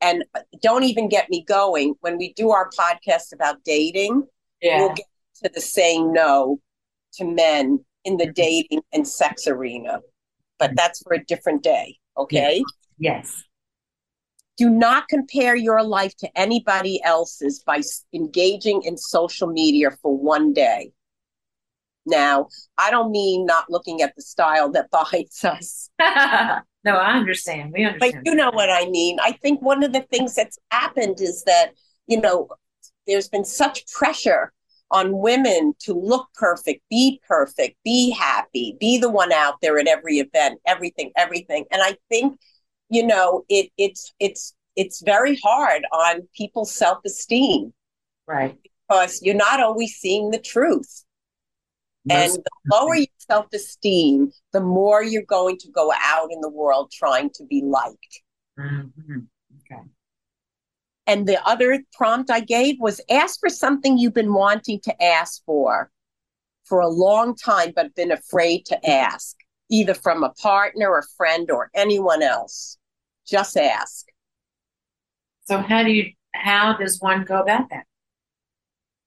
And 0.02 0.24
don't 0.62 0.84
even 0.84 1.10
get 1.10 1.30
me 1.30 1.44
going. 1.44 1.96
When 2.02 2.18
we 2.18 2.34
do 2.34 2.52
our 2.52 2.70
podcast 2.78 3.34
about 3.34 3.64
dating, 3.64 4.24
yeah. 4.62 4.80
we'll 4.80 4.94
get 4.94 5.06
to 5.44 5.52
the 5.54 5.62
saying 5.62 6.12
no 6.12 6.60
to 7.14 7.26
men 7.26 7.84
in 8.04 8.18
the 8.18 8.32
dating 8.32 8.82
and 8.94 9.08
sex 9.08 9.48
arena. 9.48 10.00
But 10.58 10.76
that's 10.76 11.02
for 11.02 11.14
a 11.14 11.24
different 11.24 11.64
day. 11.64 11.98
Okay. 12.18 12.64
Yes. 12.98 13.44
Do 14.58 14.70
not 14.70 15.08
compare 15.08 15.56
your 15.56 15.84
life 15.84 16.16
to 16.18 16.30
anybody 16.36 17.02
else's 17.04 17.64
by 17.64 17.82
engaging 18.14 18.84
in 18.84 18.98
social 18.98 19.48
media 19.48 19.90
for 20.02 20.16
one 20.16 20.54
day. 20.54 20.92
Now, 22.12 22.48
I 22.78 22.92
don't 22.92 23.12
mean 23.12 23.46
not 23.46 23.66
looking 23.70 24.02
at 24.02 24.14
the 24.16 24.22
style 24.22 24.72
that 24.74 24.92
binds 24.92 25.44
us. 25.44 25.90
no, 26.00 26.96
I 26.96 27.14
understand. 27.14 27.72
We 27.74 27.86
understand. 27.86 28.24
But 28.24 28.30
you 28.30 28.36
know 28.36 28.52
what 28.52 28.70
I 28.70 28.88
mean. 28.90 29.18
I 29.22 29.32
think 29.32 29.62
one 29.62 29.84
of 29.84 29.94
the 29.94 30.02
things 30.02 30.36
that's 30.36 30.60
happened 30.70 31.22
is 31.22 31.44
that, 31.46 31.72
you 32.08 32.22
know, 32.22 32.50
there's 33.08 33.30
been 33.30 33.46
such 33.46 33.88
pressure 33.92 34.52
on 34.92 35.18
women 35.18 35.74
to 35.80 35.94
look 35.94 36.28
perfect, 36.36 36.84
be 36.90 37.20
perfect, 37.28 37.78
be 37.84 38.12
happy, 38.12 38.76
be 38.80 38.98
the 38.98 39.10
one 39.10 39.32
out 39.32 39.56
there 39.62 39.80
at 39.80 39.88
every 39.88 40.18
event, 40.18 40.60
everything, 40.68 41.12
everything. 41.16 41.66
And 41.72 41.82
I 41.82 41.96
think 42.10 42.38
you 42.92 43.08
know 43.08 43.44
it 43.50 43.72
it's 43.78 44.14
it's 44.20 44.54
it's 44.76 45.02
very 45.02 45.40
hard 45.44 45.84
on 45.92 46.28
people's 46.36 46.74
self-esteem 46.74 47.74
right 48.28 48.56
because 48.88 49.22
you're 49.24 49.34
not 49.34 49.60
always 49.60 49.94
seeing 49.94 50.30
the 50.30 50.40
truth 50.40 51.04
and 52.10 52.34
the 52.34 52.52
lower 52.72 52.96
your 52.96 53.08
self-esteem 53.20 54.32
the 54.54 54.62
more 54.62 55.04
you're 55.04 55.24
going 55.24 55.58
to 55.58 55.70
go 55.72 55.92
out 56.02 56.30
in 56.32 56.42
the 56.42 56.50
world 56.50 56.92
trying 56.92 57.30
to 57.30 57.46
be 57.46 57.62
liked 57.64 58.22
mm-hmm. 58.60 59.20
okay 59.60 59.82
and 61.06 61.28
the 61.28 61.48
other 61.48 61.80
prompt 61.94 62.32
i 62.32 62.40
gave 62.40 62.76
was 62.80 63.00
ask 63.10 63.40
for 63.40 63.50
something 63.50 63.98
you've 63.98 64.14
been 64.14 64.34
wanting 64.34 64.80
to 64.80 65.04
ask 65.04 65.44
for 65.46 65.92
for 66.72 66.80
a 66.80 66.88
long 66.88 67.36
time, 67.36 67.74
but 67.76 67.94
been 67.96 68.14
afraid 68.14 68.66
to 68.66 68.90
ask, 68.90 69.36
either 69.70 69.94
from 69.94 70.24
a 70.24 70.30
partner, 70.30 70.98
a 70.98 71.04
friend, 71.18 71.52
or 71.52 71.70
anyone 71.74 72.24
else. 72.24 72.78
Just 73.28 73.58
ask. 73.58 74.06
So 75.44 75.58
how 75.58 75.84
do 75.84 75.92
you 75.92 76.14
how 76.34 76.78
does 76.78 77.02
one 77.02 77.26
go 77.26 77.42
about 77.42 77.70
that? 77.72 77.84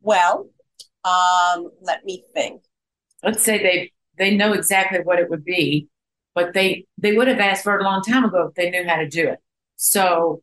Well, 0.02 0.50
um, 1.06 1.70
let 1.80 2.04
me 2.04 2.22
think. 2.34 2.60
Let's 3.24 3.42
say 3.42 3.62
they 3.62 3.92
they 4.18 4.36
know 4.36 4.52
exactly 4.52 5.00
what 5.00 5.18
it 5.18 5.30
would 5.30 5.44
be, 5.44 5.88
but 6.34 6.54
they 6.54 6.86
they 6.98 7.12
would 7.12 7.28
have 7.28 7.40
asked 7.40 7.64
for 7.64 7.74
it 7.76 7.80
a 7.80 7.84
long 7.84 8.02
time 8.02 8.24
ago 8.24 8.48
if 8.48 8.54
they 8.54 8.70
knew 8.70 8.86
how 8.86 8.96
to 8.96 9.08
do 9.08 9.28
it. 9.28 9.38
So 9.76 10.42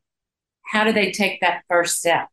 how 0.63 0.83
do 0.83 0.91
they 0.91 1.11
take 1.11 1.41
that 1.41 1.63
first 1.69 1.99
step? 1.99 2.27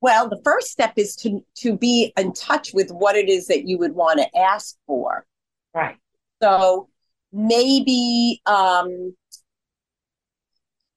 Well, 0.00 0.28
the 0.28 0.40
first 0.44 0.68
step 0.68 0.94
is 0.96 1.14
to 1.16 1.44
to 1.58 1.76
be 1.76 2.12
in 2.16 2.32
touch 2.32 2.72
with 2.74 2.90
what 2.90 3.16
it 3.16 3.28
is 3.28 3.46
that 3.46 3.68
you 3.68 3.78
would 3.78 3.92
want 3.92 4.18
to 4.18 4.38
ask 4.38 4.76
for. 4.86 5.24
Right. 5.74 5.96
So 6.42 6.88
maybe 7.32 8.42
um, 8.46 9.14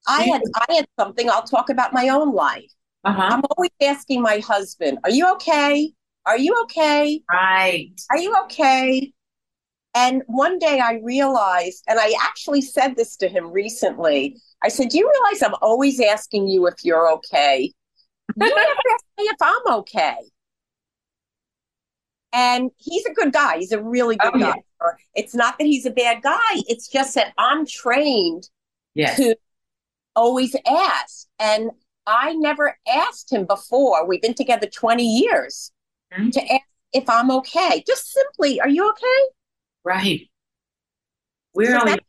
I 0.08 0.24
had 0.24 0.42
I 0.56 0.74
had 0.74 0.88
something. 1.00 1.30
I'll 1.30 1.44
talk 1.44 1.70
about 1.70 1.94
my 1.94 2.10
own 2.10 2.34
life. 2.34 2.72
Uh-huh. 3.04 3.22
I'm 3.22 3.42
always 3.56 3.72
asking 3.82 4.22
my 4.22 4.40
husband, 4.40 4.98
"Are 5.04 5.12
you 5.12 5.32
okay? 5.34 5.94
Are 6.26 6.38
you 6.38 6.56
okay? 6.64 7.22
Right. 7.32 7.92
Are 8.10 8.18
you 8.18 8.36
okay?" 8.46 9.12
And 9.94 10.24
one 10.28 10.60
day 10.60 10.80
I 10.82 11.00
realized, 11.04 11.84
and 11.88 11.98
I 12.00 12.14
actually 12.22 12.62
said 12.62 12.96
this 12.98 13.16
to 13.18 13.30
him 13.30 13.52
recently. 13.52 14.38
I 14.64 14.70
said, 14.70 14.90
"Do 14.90 14.98
you 14.98 15.10
realize 15.10 15.42
I'm 15.42 15.56
always 15.62 16.00
asking 16.02 16.48
you 16.50 16.68
if 16.68 16.76
you're 16.84 17.12
okay? 17.14 17.72
You 18.38 18.50
never 18.50 18.60
ask 18.60 19.06
me 19.18 19.24
if 19.26 19.38
I'm 19.42 19.74
okay." 19.80 20.18
And 22.34 22.72
he's 22.78 23.06
a 23.06 23.14
good 23.14 23.32
guy. 23.32 23.60
He's 23.60 23.72
a 23.72 23.82
really 23.82 24.18
good 24.18 24.34
Oh, 24.36 24.40
guy. 24.40 24.62
It's 25.14 25.34
not 25.34 25.58
that 25.58 25.64
he's 25.66 25.86
a 25.86 25.92
bad 25.92 26.22
guy. 26.22 26.40
It's 26.68 26.90
just 26.90 27.16
that 27.16 27.34
I'm 27.38 27.66
trained 27.66 28.50
Yes. 28.94 29.16
to 29.18 29.38
always 30.18 30.54
ask. 30.68 31.28
And 31.40 31.72
I 32.06 32.34
never 32.34 32.78
asked 32.88 33.32
him 33.32 33.46
before. 33.46 34.06
We've 34.06 34.22
been 34.22 34.34
together 34.34 34.68
20 34.68 35.04
years 35.04 35.72
Mhm. 36.18 36.32
to 36.34 36.42
ask 36.54 36.64
if 36.94 37.10
I'm 37.10 37.32
okay. 37.32 37.84
Just 37.88 38.12
simply, 38.14 38.60
are 38.62 38.70
you 38.70 38.90
okay? 38.90 39.30
Right. 39.84 40.30
We're 41.54 41.72
So 41.74 41.80
only 41.80 41.94
that- 41.94 42.04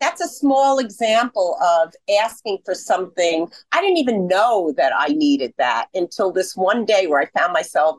that's 0.00 0.20
a 0.20 0.28
small 0.28 0.78
example 0.78 1.56
of 1.62 1.94
asking 2.20 2.58
for 2.64 2.74
something. 2.74 3.50
I 3.72 3.80
didn't 3.80 3.98
even 3.98 4.26
know 4.26 4.72
that 4.76 4.92
I 4.94 5.08
needed 5.08 5.54
that 5.58 5.88
until 5.94 6.30
this 6.32 6.56
one 6.56 6.84
day 6.84 7.06
where 7.06 7.20
I 7.20 7.26
found 7.38 7.52
myself 7.52 7.98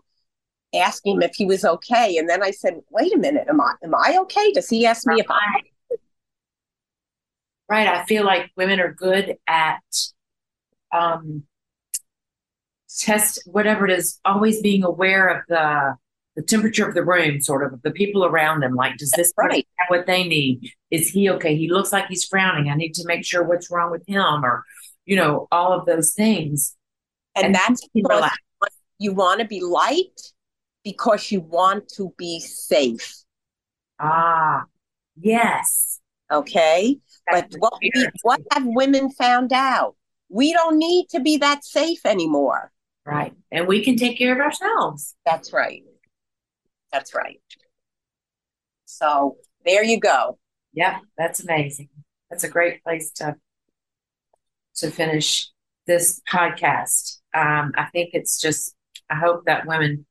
asking 0.74 1.16
him 1.16 1.22
if 1.24 1.36
he 1.36 1.46
was 1.46 1.66
okay. 1.66 2.18
And 2.18 2.30
then 2.30 2.44
I 2.44 2.52
said, 2.52 2.82
wait 2.92 3.14
a 3.14 3.18
minute, 3.18 3.48
am 3.50 3.62
I 3.62 3.74
am 3.84 3.96
I 3.96 4.18
okay? 4.22 4.52
Does 4.52 4.70
he 4.70 4.86
ask 4.86 5.08
me 5.08 5.20
if 5.20 5.30
I'm 5.30 5.40
right. 5.54 5.72
Right. 7.68 7.88
I 7.88 8.06
feel 8.06 8.24
like 8.26 8.52
women 8.56 8.80
are 8.80 8.94
good 8.94 9.38
at 9.48 9.82
um 10.92 11.44
test 13.00 13.42
whatever 13.46 13.86
it 13.86 13.92
is, 13.98 14.20
always 14.26 14.62
being 14.62 14.84
aware 14.84 15.28
of 15.28 15.44
the 15.48 15.96
the 16.36 16.42
temperature 16.42 16.86
of 16.86 16.94
the 16.94 17.04
room, 17.04 17.40
sort 17.40 17.64
of 17.64 17.82
the 17.82 17.92
people 17.92 18.26
around 18.26 18.60
them. 18.60 18.76
Like, 18.76 18.98
does 18.98 19.12
this 19.12 19.32
right? 19.38 19.66
have 19.78 19.88
what 19.88 20.06
they 20.06 20.28
need? 20.28 20.70
Is 20.92 21.08
he 21.10 21.30
okay? 21.30 21.56
He 21.56 21.72
looks 21.72 21.94
like 21.94 22.08
he's 22.08 22.26
frowning. 22.26 22.70
I 22.70 22.76
need 22.76 22.94
to 22.96 23.08
make 23.08 23.24
sure 23.26 23.44
what's 23.44 23.72
wrong 23.72 23.90
with 23.92 24.04
him, 24.08 24.44
or 24.44 24.64
you 25.06 25.16
know, 25.16 25.48
all 25.52 25.72
of 25.72 25.86
those 25.86 26.14
things. 26.14 26.76
And, 27.36 27.48
And 27.48 27.56
that's 27.56 27.82
you 27.94 28.04
because 28.04 28.18
relax. 28.18 28.38
you 29.00 29.14
want 29.14 29.40
to 29.42 29.48
be 29.48 29.62
light 29.62 30.20
because 30.84 31.32
you 31.32 31.40
want 31.42 31.88
to 31.96 32.14
be 32.18 32.40
safe. 32.40 33.16
Ah, 34.00 34.64
yes. 35.20 36.00
Okay. 36.32 36.98
But 37.30 37.48
what 37.60 37.74
we, 37.82 37.92
what 38.24 38.42
have 38.52 38.64
women 38.66 39.10
found 39.12 39.52
out? 39.54 39.96
We 40.30 40.54
don't 40.54 40.78
need 40.78 41.08
to 41.10 41.20
be 41.20 41.38
that 41.38 41.64
safe 41.64 42.06
anymore. 42.06 42.72
Right. 43.06 43.34
And 43.52 43.68
we 43.68 43.84
can 43.84 43.98
take 43.98 44.18
care 44.18 44.34
of 44.34 44.40
ourselves. 44.40 45.16
That's 45.26 45.54
right. 45.54 45.84
That's 46.92 47.14
right. 47.14 47.40
So 48.86 49.38
there 49.66 49.84
you 49.84 50.00
go. 50.00 50.38
Yeah, 50.74 51.00
that's 51.18 51.40
amazing. 51.44 51.90
That's 52.30 52.44
a 52.44 52.50
great 52.50 52.84
place 52.84 53.12
to 53.14 53.36
to 54.78 54.92
finish 54.92 55.48
this 55.88 56.22
podcast. 56.32 57.20
Um, 57.34 57.72
I 57.78 57.86
think 57.94 58.10
it's 58.14 58.40
just 58.42 58.76
I 59.10 59.16
hope 59.16 59.46
that 59.46 59.66
women 59.68 60.06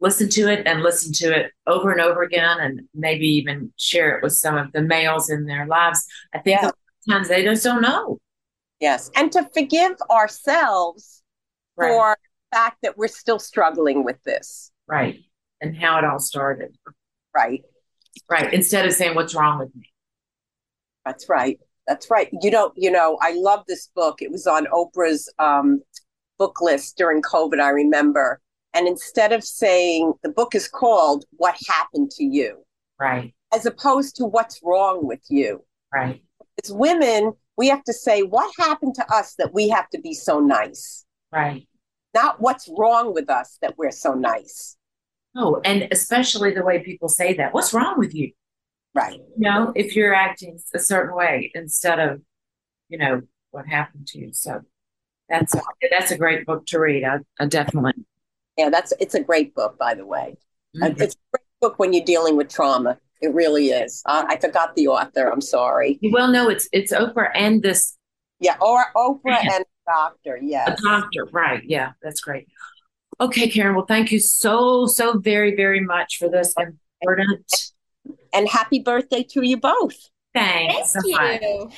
listen 0.00 0.28
to 0.30 0.48
it 0.48 0.66
and 0.66 0.80
listen 0.82 1.12
to 1.12 1.36
it 1.36 1.52
over 1.66 1.90
and 1.90 2.00
over 2.00 2.22
again 2.22 2.58
and 2.60 2.82
maybe 2.94 3.26
even 3.26 3.72
share 3.76 4.16
it 4.16 4.22
with 4.22 4.32
some 4.32 4.56
of 4.56 4.72
the 4.72 4.80
males 4.80 5.28
in 5.28 5.44
their 5.46 5.66
lives. 5.66 6.04
I 6.32 6.38
think 6.38 6.62
Yeah. 6.62 6.70
sometimes 7.00 7.28
they 7.28 7.42
just 7.44 7.64
don't 7.64 7.82
know. 7.82 8.18
Yes. 8.80 9.10
And 9.16 9.30
to 9.32 9.48
forgive 9.52 9.96
ourselves 10.10 11.22
Right. 11.76 11.90
for 11.90 12.16
fact 12.52 12.78
that 12.82 12.96
we're 12.96 13.08
still 13.08 13.38
struggling 13.38 14.04
with 14.04 14.22
this. 14.24 14.70
Right. 14.86 15.20
And 15.60 15.76
how 15.76 15.98
it 15.98 16.04
all 16.04 16.18
started. 16.18 16.76
Right. 17.34 17.62
Right. 18.30 18.52
Instead 18.52 18.86
of 18.86 18.92
saying 18.92 19.14
what's 19.14 19.34
wrong 19.34 19.58
with 19.58 19.74
me. 19.74 19.90
That's 21.04 21.28
right. 21.28 21.58
That's 21.86 22.10
right. 22.10 22.28
You 22.42 22.50
don't, 22.50 22.72
you 22.76 22.90
know, 22.90 23.18
I 23.22 23.32
love 23.34 23.64
this 23.66 23.88
book. 23.94 24.20
It 24.20 24.30
was 24.30 24.46
on 24.46 24.66
Oprah's 24.66 25.32
um, 25.38 25.80
book 26.38 26.60
list 26.60 26.96
during 26.96 27.22
COVID, 27.22 27.60
I 27.60 27.70
remember. 27.70 28.40
And 28.74 28.86
instead 28.86 29.32
of 29.32 29.42
saying 29.42 30.12
the 30.22 30.28
book 30.28 30.54
is 30.54 30.68
called 30.68 31.24
What 31.32 31.56
Happened 31.66 32.10
to 32.12 32.24
You, 32.24 32.64
Right. 33.00 33.34
as 33.54 33.64
opposed 33.64 34.16
to 34.16 34.24
What's 34.24 34.60
Wrong 34.62 35.06
with 35.06 35.20
You. 35.28 35.64
Right. 35.94 36.22
As 36.62 36.72
women, 36.72 37.32
we 37.56 37.68
have 37.68 37.84
to 37.84 37.92
say, 37.92 38.22
What 38.22 38.52
happened 38.58 38.94
to 38.96 39.14
us 39.14 39.34
that 39.36 39.54
we 39.54 39.68
have 39.68 39.88
to 39.90 40.00
be 40.00 40.12
so 40.14 40.40
nice? 40.40 41.06
Right. 41.32 41.67
Not 42.14 42.40
what's 42.40 42.68
wrong 42.76 43.14
with 43.14 43.28
us 43.30 43.58
that 43.62 43.76
we're 43.76 43.90
so 43.90 44.14
nice. 44.14 44.76
Oh, 45.36 45.60
and 45.64 45.88
especially 45.92 46.54
the 46.54 46.64
way 46.64 46.80
people 46.80 47.08
say 47.08 47.34
that. 47.34 47.52
What's 47.54 47.72
wrong 47.74 47.98
with 47.98 48.14
you? 48.14 48.32
Right. 48.94 49.20
you 49.20 49.24
know, 49.36 49.72
if 49.76 49.94
you're 49.94 50.14
acting 50.14 50.58
a 50.74 50.78
certain 50.78 51.14
way 51.14 51.52
instead 51.54 52.00
of, 52.00 52.20
you 52.88 52.98
know, 52.98 53.22
what 53.50 53.66
happened 53.66 54.06
to 54.08 54.18
you. 54.18 54.32
So 54.32 54.62
that's 55.28 55.54
a, 55.54 55.60
that's 55.90 56.10
a 56.10 56.18
great 56.18 56.46
book 56.46 56.66
to 56.66 56.80
read. 56.80 57.04
I, 57.04 57.18
I 57.38 57.46
definitely. 57.46 57.92
Yeah, 58.56 58.70
that's 58.70 58.92
it's 58.98 59.14
a 59.14 59.22
great 59.22 59.54
book, 59.54 59.78
by 59.78 59.94
the 59.94 60.06
way. 60.06 60.36
Mhm. 60.76 61.00
It's 61.00 61.14
a 61.14 61.18
great 61.32 61.44
book 61.60 61.78
when 61.78 61.92
you're 61.92 62.04
dealing 62.04 62.36
with 62.36 62.48
trauma. 62.48 62.98
It 63.20 63.34
really 63.34 63.68
is. 63.70 64.02
Uh, 64.06 64.24
I 64.28 64.36
forgot 64.38 64.74
the 64.74 64.88
author. 64.88 65.30
I'm 65.30 65.40
sorry. 65.40 65.98
Well, 66.10 66.28
no, 66.28 66.48
it's 66.48 66.68
it's 66.72 66.92
Oprah 66.92 67.30
and 67.34 67.62
this 67.62 67.96
Yeah, 68.40 68.56
or 68.60 68.86
Oprah 68.96 69.20
Yeah. 69.26 69.42
and 69.56 69.64
Doctor. 69.88 70.38
a 70.66 70.76
doctor, 70.76 71.26
right? 71.32 71.62
Yeah, 71.64 71.92
that's 72.02 72.20
great. 72.20 72.46
Okay, 73.20 73.48
Karen. 73.48 73.74
Well, 73.74 73.86
thank 73.86 74.12
you 74.12 74.20
so 74.20 74.86
so 74.86 75.18
very 75.18 75.56
very 75.56 75.80
much 75.80 76.18
for 76.18 76.28
this 76.28 76.54
important. 76.58 77.72
And 78.32 78.48
happy 78.48 78.80
birthday 78.80 79.22
to 79.30 79.42
you 79.42 79.56
both. 79.56 79.96
Thanks 80.34 80.92
so 80.92 81.00
you. 81.04 81.70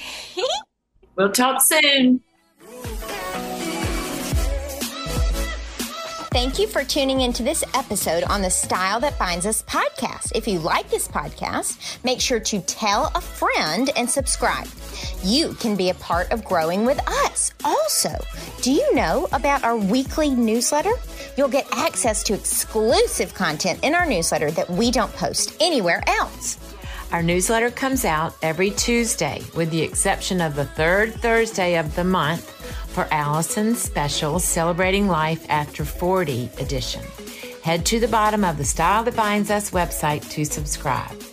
We'll 1.16 1.32
talk 1.32 1.62
soon. 1.62 2.20
Thank 6.32 6.60
you 6.60 6.68
for 6.68 6.84
tuning 6.84 7.22
into 7.22 7.42
this 7.42 7.64
episode 7.74 8.22
on 8.22 8.40
the 8.40 8.50
Style 8.50 9.00
That 9.00 9.18
Binds 9.18 9.46
Us 9.46 9.64
podcast. 9.64 10.30
If 10.32 10.46
you 10.46 10.60
like 10.60 10.88
this 10.88 11.08
podcast, 11.08 11.98
make 12.04 12.20
sure 12.20 12.38
to 12.38 12.60
tell 12.60 13.10
a 13.16 13.20
friend 13.20 13.90
and 13.96 14.08
subscribe. 14.08 14.68
You 15.24 15.54
can 15.54 15.74
be 15.74 15.90
a 15.90 15.94
part 15.94 16.30
of 16.30 16.44
growing 16.44 16.84
with 16.84 17.00
us. 17.08 17.52
Also, 17.64 18.10
do 18.62 18.70
you 18.70 18.94
know 18.94 19.26
about 19.32 19.64
our 19.64 19.76
weekly 19.76 20.30
newsletter? 20.30 20.92
You'll 21.36 21.48
get 21.48 21.66
access 21.72 22.22
to 22.24 22.34
exclusive 22.34 23.34
content 23.34 23.82
in 23.82 23.96
our 23.96 24.06
newsletter 24.06 24.52
that 24.52 24.70
we 24.70 24.92
don't 24.92 25.12
post 25.14 25.56
anywhere 25.58 26.00
else. 26.06 26.58
Our 27.10 27.24
newsletter 27.24 27.72
comes 27.72 28.04
out 28.04 28.36
every 28.40 28.70
Tuesday, 28.70 29.42
with 29.56 29.72
the 29.72 29.82
exception 29.82 30.40
of 30.40 30.54
the 30.54 30.64
third 30.64 31.12
Thursday 31.14 31.76
of 31.76 31.96
the 31.96 32.04
month 32.04 32.56
for 32.90 33.06
Allison's 33.12 33.78
special 33.78 34.38
Celebrating 34.38 35.06
Life 35.06 35.46
After 35.48 35.84
40 35.84 36.50
edition. 36.58 37.02
Head 37.62 37.86
to 37.86 38.00
the 38.00 38.08
bottom 38.08 38.44
of 38.44 38.58
the 38.58 38.64
Style 38.64 39.04
That 39.04 39.16
Binds 39.16 39.50
Us 39.50 39.70
website 39.70 40.28
to 40.30 40.44
subscribe. 40.44 41.29